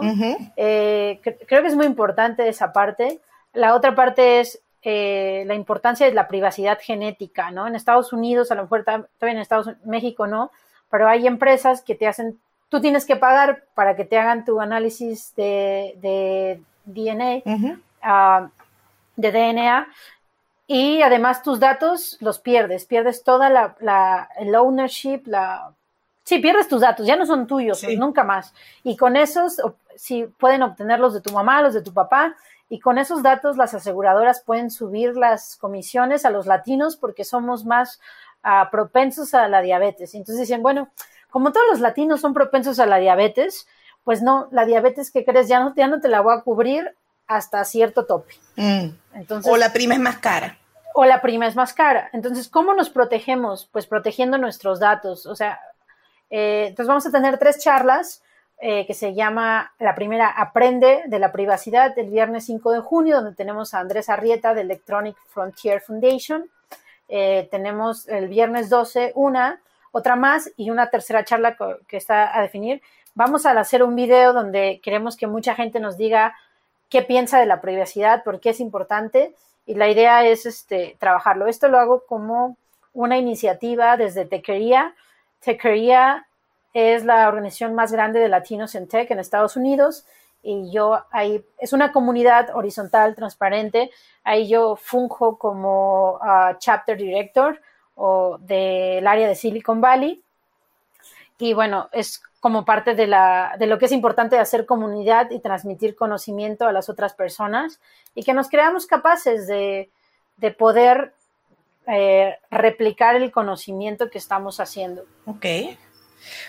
Eh, 0.56 1.20
creo 1.22 1.62
que 1.62 1.68
es 1.68 1.76
muy 1.76 1.86
importante 1.86 2.48
esa 2.48 2.72
parte. 2.72 3.20
La 3.54 3.76
otra 3.76 3.96
parte 3.96 4.40
es 4.40 4.62
eh, 4.82 5.44
la 5.46 5.56
importancia 5.56 6.06
de 6.06 6.14
la 6.14 6.28
privacidad 6.28 6.80
genética, 6.82 7.52
¿no? 7.52 7.68
En 7.68 7.76
Estados 7.76 8.14
Unidos, 8.14 8.52
a 8.52 8.56
lo 8.56 8.64
mejor 8.64 8.84
también 8.84 9.08
en 9.22 9.38
Estados 9.40 9.68
Unidos, 9.68 9.86
México 9.86 10.26
no, 10.26 10.52
pero 10.90 11.08
hay 11.08 11.28
empresas 11.28 11.82
que 11.82 11.96
te 11.96 12.08
hacen, 12.08 12.40
tú 12.70 12.80
tienes 12.80 13.06
que 13.06 13.18
pagar 13.18 13.66
para 13.76 13.96
que 13.96 14.06
te 14.06 14.18
hagan 14.18 14.46
tu 14.46 14.62
análisis 14.62 15.36
de, 15.36 16.62
DNA, 16.86 17.42
ah, 18.02 18.50
de 19.16 19.32
DNA, 19.32 19.88
y 20.68 21.02
además 21.02 21.44
tus 21.44 21.60
datos 21.60 22.18
los 22.22 22.40
pierdes, 22.40 22.86
pierdes 22.86 23.24
toda 23.24 23.50
la, 23.50 23.76
la 23.80 24.30
el 24.38 24.56
ownership, 24.56 25.24
la 25.26 25.74
Sí, 26.24 26.40
pierdes 26.40 26.68
tus 26.68 26.82
datos, 26.82 27.06
ya 27.06 27.16
no 27.16 27.26
son 27.26 27.48
tuyos, 27.48 27.84
nunca 27.98 28.24
más. 28.24 28.54
Y 28.84 28.96
con 28.96 29.18
esos, 29.18 29.60
sí, 29.96 30.28
pueden 30.40 30.62
obtenerlos 30.62 31.14
de 31.14 31.22
tu 31.22 31.32
mamá, 31.32 31.62
los 31.62 31.74
de 31.74 31.82
tu 31.82 31.94
papá, 31.94 32.36
y 32.70 32.80
con 32.80 32.98
esos 32.98 33.24
datos 33.24 33.58
las 33.58 33.74
aseguradoras 33.74 34.42
pueden 34.42 34.72
subir 34.72 35.18
las 35.18 35.58
comisiones 35.58 36.24
a 36.24 36.30
los 36.30 36.46
latinos 36.46 36.96
porque 36.96 37.26
somos 37.26 37.66
más 37.66 38.00
ah, 38.44 38.70
propensos 38.72 39.34
a 39.34 39.48
la 39.48 39.62
diabetes. 39.62 40.14
Entonces 40.14 40.48
dicen, 40.48 40.62
bueno, 40.62 40.90
como 41.30 41.52
todos 41.52 41.66
los 41.70 41.80
latinos 41.80 42.22
son 42.22 42.34
propensos 42.34 42.80
a 42.80 42.86
la 42.86 42.98
diabetes, 42.98 43.68
pues 44.04 44.22
no, 44.22 44.48
la 44.52 44.66
diabetes 44.66 45.12
que 45.12 45.26
crees 45.26 45.48
ya 45.48 45.60
no, 45.60 45.74
ya 45.76 45.88
no 45.88 46.00
te 46.00 46.08
la 46.08 46.22
voy 46.22 46.36
a 46.36 46.42
cubrir 46.42 46.96
hasta 47.28 47.64
cierto 47.66 48.06
tope. 48.06 48.34
Mm. 48.56 48.90
Entonces, 49.14 49.52
o 49.52 49.58
la 49.58 49.72
prima 49.72 49.96
es 49.96 50.00
más 50.00 50.18
cara. 50.18 50.58
O 50.94 51.06
la 51.06 51.22
prima 51.22 51.48
es 51.48 51.56
más 51.56 51.74
cara. 51.74 52.10
Entonces, 52.12 52.50
¿cómo 52.50 52.74
nos 52.74 52.90
protegemos? 52.90 53.70
Pues 53.72 53.88
protegiendo 53.88 54.38
nuestros 54.38 54.80
datos. 54.80 55.26
O 55.26 55.36
sea, 55.36 55.60
eh, 56.30 56.66
entonces 56.68 56.88
vamos 56.88 57.06
a 57.06 57.12
tener 57.12 57.38
tres 57.38 57.60
charlas 57.60 58.22
eh, 58.64 58.86
que 58.86 58.94
se 58.94 59.14
llama, 59.14 59.74
la 59.80 59.96
primera, 59.96 60.30
Aprende 60.30 61.04
de 61.08 61.20
la 61.20 61.32
privacidad, 61.32 61.98
el 61.98 62.10
viernes 62.10 62.46
5 62.46 62.72
de 62.72 62.80
junio, 62.80 63.16
donde 63.16 63.36
tenemos 63.36 63.74
a 63.74 63.80
Andrés 63.80 64.08
Arrieta 64.10 64.54
de 64.54 64.62
Electronic 64.62 65.18
Frontier 65.30 65.82
Foundation. 65.82 66.50
Eh, 67.08 67.48
tenemos 67.50 68.08
el 68.08 68.28
viernes 68.28 68.70
12 68.70 69.14
una, 69.16 69.62
otra 69.92 70.16
más 70.16 70.52
y 70.58 70.70
una 70.70 70.90
tercera 70.90 71.26
charla 71.26 71.58
que 71.88 71.98
está 71.98 72.38
a 72.38 72.42
definir. 72.42 72.82
Vamos 73.14 73.46
a 73.46 73.52
hacer 73.60 73.84
un 73.84 73.96
video 73.96 74.34
donde 74.34 74.80
queremos 74.84 75.18
que 75.18 75.28
mucha 75.28 75.56
gente 75.56 75.80
nos 75.80 75.98
diga 75.98 76.36
qué 76.90 77.02
piensa 77.02 77.40
de 77.40 77.46
la 77.46 77.62
privacidad, 77.62 78.24
por 78.24 78.40
qué 78.40 78.52
es 78.52 78.60
importante 78.60 79.36
y 79.66 79.76
la 79.76 79.90
idea 79.90 80.26
es 80.26 80.46
este, 80.46 80.96
trabajarlo. 81.00 81.48
Esto 81.48 81.68
lo 81.68 81.80
hago 81.80 82.06
como 82.06 82.58
una 82.94 83.18
iniciativa 83.18 83.98
desde 83.98 84.26
Tequería, 84.26 84.96
Techería 85.40 86.28
es 86.74 87.04
la 87.04 87.28
organización 87.28 87.74
más 87.76 87.92
grande 87.92 88.20
de 88.20 88.30
latinos 88.30 88.76
en 88.76 88.88
tech 88.88 89.10
en 89.12 89.20
Estados 89.20 89.58
Unidos 89.58 90.06
y 90.44 90.72
yo 90.72 91.04
ahí 91.12 91.44
es 91.58 91.74
una 91.74 91.92
comunidad 91.92 92.56
horizontal, 92.56 93.16
transparente. 93.16 93.92
Ahí 94.24 94.48
yo 94.48 94.76
funjo 94.76 95.38
como 95.38 96.18
ah, 96.22 96.56
chapter 96.58 96.98
director 96.98 97.62
o 97.96 98.38
del 98.40 99.06
área 99.06 99.28
de 99.28 99.36
Silicon 99.36 99.82
Valley. 99.82 100.24
Y 101.38 101.54
bueno, 101.54 101.90
es 101.92 102.22
como 102.42 102.66
parte 102.66 102.96
de, 102.96 103.08
la, 103.08 103.56
de 103.60 103.68
lo 103.68 103.78
que 103.78 103.86
es 103.86 103.92
importante 103.92 104.38
hacer 104.38 104.66
comunidad 104.66 105.30
y 105.30 105.40
transmitir 105.40 105.96
conocimiento 105.96 106.66
a 106.66 106.74
las 106.74 106.90
otras 106.90 107.14
personas 107.14 107.80
y 108.16 108.24
que 108.24 108.34
nos 108.34 108.50
creamos 108.50 108.88
capaces 108.88 109.48
de, 109.48 109.90
de 110.38 110.52
poder 110.52 111.14
eh, 111.88 112.36
replicar 112.50 113.16
el 113.16 113.32
conocimiento 113.32 114.10
que 114.10 114.18
estamos 114.18 114.60
haciendo. 114.60 115.06
Ok. 115.26 115.46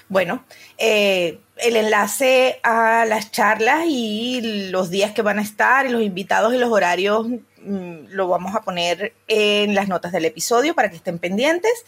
Bueno, 0.09 0.45
eh, 0.79 1.41
el 1.59 1.77
enlace 1.77 2.59
a 2.63 3.05
las 3.05 3.31
charlas 3.31 3.85
y 3.87 4.71
los 4.71 4.89
días 4.89 5.13
que 5.13 5.23
van 5.23 5.39
a 5.39 5.43
estar 5.43 5.85
y 5.85 5.91
los 5.91 6.03
invitados 6.03 6.55
y 6.55 6.59
los 6.59 6.71
horarios 6.71 7.27
mm, 7.27 8.09
lo 8.09 8.29
vamos 8.29 8.55
a 8.55 8.63
poner 8.63 9.13
en 9.29 9.75
las 9.75 9.89
notas 9.89 10.13
del 10.13 10.25
episodio 10.25 10.75
para 10.75 10.89
que 10.89 10.97
estén 10.97 11.19
pendientes. 11.19 11.85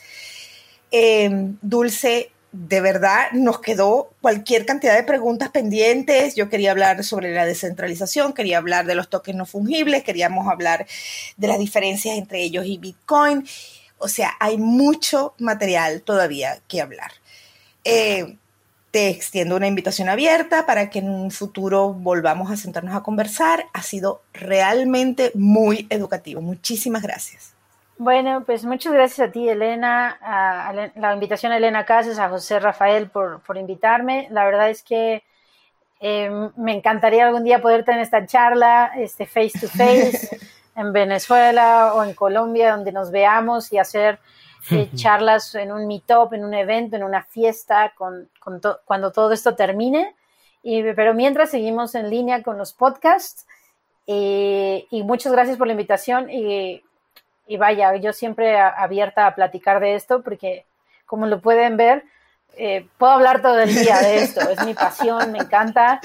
Eh, 0.90 1.30
Dulce, 1.62 2.30
de 2.56 2.80
verdad 2.80 3.32
nos 3.32 3.58
quedó 3.58 4.12
cualquier 4.20 4.64
cantidad 4.64 4.94
de 4.94 5.02
preguntas 5.02 5.50
pendientes. 5.50 6.36
Yo 6.36 6.48
quería 6.48 6.70
hablar 6.70 7.02
sobre 7.02 7.34
la 7.34 7.44
descentralización, 7.44 8.32
quería 8.32 8.58
hablar 8.58 8.86
de 8.86 8.94
los 8.94 9.08
tokens 9.10 9.36
no 9.36 9.44
fungibles, 9.44 10.04
queríamos 10.04 10.46
hablar 10.46 10.86
de 11.36 11.48
las 11.48 11.58
diferencias 11.58 12.16
entre 12.16 12.42
ellos 12.42 12.64
y 12.64 12.78
Bitcoin. 12.78 13.44
O 13.98 14.06
sea, 14.06 14.34
hay 14.38 14.56
mucho 14.56 15.34
material 15.38 16.02
todavía 16.02 16.60
que 16.68 16.80
hablar. 16.80 17.10
Eh, 17.82 18.36
te 18.92 19.08
extiendo 19.08 19.56
una 19.56 19.66
invitación 19.66 20.08
abierta 20.08 20.64
para 20.64 20.90
que 20.90 21.00
en 21.00 21.10
un 21.10 21.32
futuro 21.32 21.92
volvamos 21.92 22.52
a 22.52 22.56
sentarnos 22.56 22.94
a 22.94 23.02
conversar. 23.02 23.66
Ha 23.72 23.82
sido 23.82 24.22
realmente 24.32 25.32
muy 25.34 25.88
educativo. 25.90 26.40
Muchísimas 26.40 27.02
gracias. 27.02 27.53
Bueno, 27.96 28.42
pues 28.44 28.64
muchas 28.64 28.92
gracias 28.92 29.28
a 29.28 29.30
ti, 29.30 29.48
Elena, 29.48 30.18
a, 30.20 30.72
la 30.96 31.14
invitación 31.14 31.52
a 31.52 31.58
Elena 31.58 31.84
Casas, 31.84 32.18
a 32.18 32.28
José 32.28 32.58
Rafael 32.58 33.08
por, 33.08 33.40
invitarme. 33.56 34.26
La 34.30 34.44
verdad 34.44 34.68
es 34.68 34.82
que 34.82 35.22
eh, 36.00 36.50
me 36.56 36.74
encantaría 36.74 37.26
algún 37.26 37.44
día 37.44 37.62
poder 37.62 37.84
tener 37.84 38.00
esta 38.00 38.26
charla 38.26 38.90
este, 38.96 39.26
face 39.26 39.52
to 39.60 39.68
face 39.68 40.38
en 40.76 40.92
Venezuela 40.92 41.94
o 41.94 42.02
en 42.02 42.14
Colombia, 42.14 42.72
donde 42.72 42.90
nos 42.90 43.12
veamos 43.12 43.72
y 43.72 43.78
hacer 43.78 44.18
eh, 44.72 44.90
charlas 44.96 45.54
en 45.54 45.70
un 45.70 45.86
meetup, 45.86 46.32
en 46.32 46.44
un 46.44 46.54
evento, 46.54 46.96
en 46.96 47.04
una 47.04 47.22
fiesta, 47.22 47.92
con, 47.96 48.28
cuando 48.84 49.12
todo 49.12 49.32
esto 49.32 49.54
termine. 49.54 50.16
Y, 50.64 50.82
pero 50.94 51.14
mientras 51.14 51.50
seguimos 51.50 51.94
en 51.94 52.10
línea 52.10 52.42
con 52.42 52.58
los 52.58 52.72
podcasts. 52.72 53.46
Eh, 54.06 54.86
y 54.90 55.02
muchas 55.02 55.32
gracias 55.32 55.56
por 55.56 55.68
la 55.68 55.74
invitación. 55.74 56.28
Y, 56.28 56.82
y 57.46 57.56
vaya, 57.56 57.94
yo 57.96 58.12
siempre 58.12 58.58
abierta 58.58 59.26
a 59.26 59.34
platicar 59.34 59.80
de 59.80 59.94
esto 59.94 60.22
porque, 60.22 60.66
como 61.06 61.26
lo 61.26 61.40
pueden 61.40 61.76
ver, 61.76 62.04
eh, 62.56 62.86
puedo 62.98 63.12
hablar 63.12 63.42
todo 63.42 63.58
el 63.60 63.74
día 63.74 63.98
de 63.98 64.18
esto, 64.18 64.40
es 64.48 64.64
mi 64.64 64.74
pasión, 64.74 65.32
me 65.32 65.38
encanta. 65.38 66.00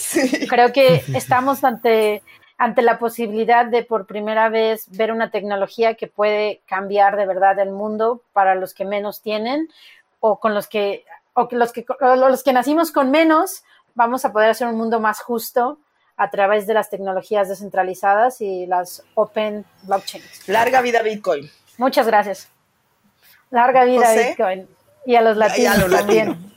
Creo 0.48 0.72
que 0.72 1.02
estamos 1.14 1.64
ante, 1.64 2.22
ante 2.58 2.82
la 2.82 2.98
posibilidad 2.98 3.66
de 3.66 3.82
por 3.82 4.06
primera 4.06 4.48
vez 4.48 4.86
ver 4.90 5.12
una 5.12 5.30
tecnología 5.30 5.94
que 5.94 6.06
puede 6.06 6.60
cambiar 6.66 7.16
de 7.16 7.26
verdad 7.26 7.58
el 7.58 7.70
mundo 7.70 8.22
para 8.32 8.54
los 8.54 8.74
que 8.74 8.84
menos 8.84 9.22
tienen 9.22 9.68
o 10.20 10.38
con 10.38 10.54
los 10.54 10.68
que, 10.68 11.04
o 11.32 11.48
los 11.50 11.72
que, 11.72 11.84
los 12.00 12.42
que 12.42 12.52
nacimos 12.52 12.92
con 12.92 13.10
menos, 13.10 13.64
vamos 13.94 14.24
a 14.24 14.32
poder 14.32 14.50
hacer 14.50 14.68
un 14.68 14.76
mundo 14.76 15.00
más 15.00 15.20
justo 15.20 15.78
a 16.16 16.30
través 16.30 16.66
de 16.66 16.74
las 16.74 16.90
tecnologías 16.90 17.48
descentralizadas 17.48 18.40
y 18.40 18.66
las 18.66 19.02
open 19.14 19.64
blockchains. 19.82 20.48
Larga 20.48 20.80
vida 20.80 21.02
Bitcoin. 21.02 21.50
Muchas 21.78 22.06
gracias. 22.06 22.48
Larga 23.50 23.84
vida 23.84 24.12
Bitcoin. 24.14 24.68
Y 25.06 25.16
a 25.16 25.22
los 25.22 25.36
latinos, 25.36 25.90
también. 25.90 26.54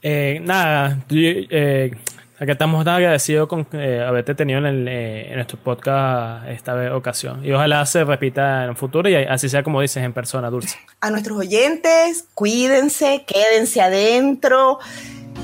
Eh, 0.00 0.40
nada, 0.42 0.98
eh, 1.10 1.90
acá 2.38 2.52
estamos 2.52 2.84
tan 2.84 2.94
agradecidos 2.96 3.48
con 3.48 3.66
eh, 3.72 4.02
haberte 4.04 4.34
tenido 4.34 4.58
en, 4.58 4.66
el, 4.66 4.88
eh, 4.88 5.28
en 5.28 5.34
nuestro 5.36 5.58
podcast 5.58 6.48
esta 6.48 6.96
ocasión. 6.96 7.44
Y 7.44 7.52
ojalá 7.52 7.84
se 7.86 8.02
repita 8.02 8.64
en 8.64 8.70
un 8.70 8.76
futuro 8.76 9.08
y 9.08 9.14
así 9.14 9.48
sea 9.48 9.62
como 9.62 9.80
dices 9.80 10.02
en 10.02 10.12
persona, 10.12 10.50
Dulce. 10.50 10.78
A 11.00 11.10
nuestros 11.10 11.38
oyentes, 11.38 12.26
cuídense, 12.34 13.24
quédense 13.26 13.80
adentro. 13.80 14.78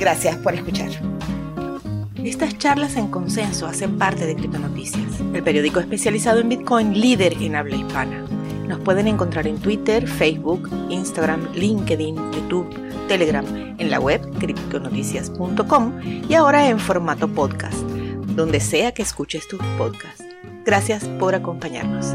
Gracias 0.00 0.36
por 0.36 0.54
escuchar. 0.54 0.90
Estas 2.28 2.58
charlas 2.58 2.96
en 2.96 3.08
consenso 3.08 3.66
hacen 3.66 3.96
parte 3.96 4.26
de 4.26 4.36
Criptonoticias, 4.36 5.18
el 5.32 5.42
periódico 5.42 5.80
especializado 5.80 6.40
en 6.40 6.50
Bitcoin 6.50 7.00
líder 7.00 7.32
en 7.40 7.56
habla 7.56 7.76
hispana. 7.76 8.22
Nos 8.68 8.80
pueden 8.80 9.08
encontrar 9.08 9.46
en 9.46 9.56
Twitter, 9.56 10.06
Facebook, 10.06 10.68
Instagram, 10.90 11.50
LinkedIn, 11.54 12.16
YouTube, 12.32 12.68
Telegram, 13.08 13.46
en 13.78 13.90
la 13.90 13.98
web 13.98 14.20
criptonoticias.com 14.38 16.00
y 16.28 16.34
ahora 16.34 16.68
en 16.68 16.78
formato 16.78 17.28
podcast, 17.28 17.78
donde 18.36 18.60
sea 18.60 18.92
que 18.92 19.00
escuches 19.00 19.48
tus 19.48 19.60
podcasts. 19.78 20.22
Gracias 20.66 21.04
por 21.18 21.34
acompañarnos. 21.34 22.14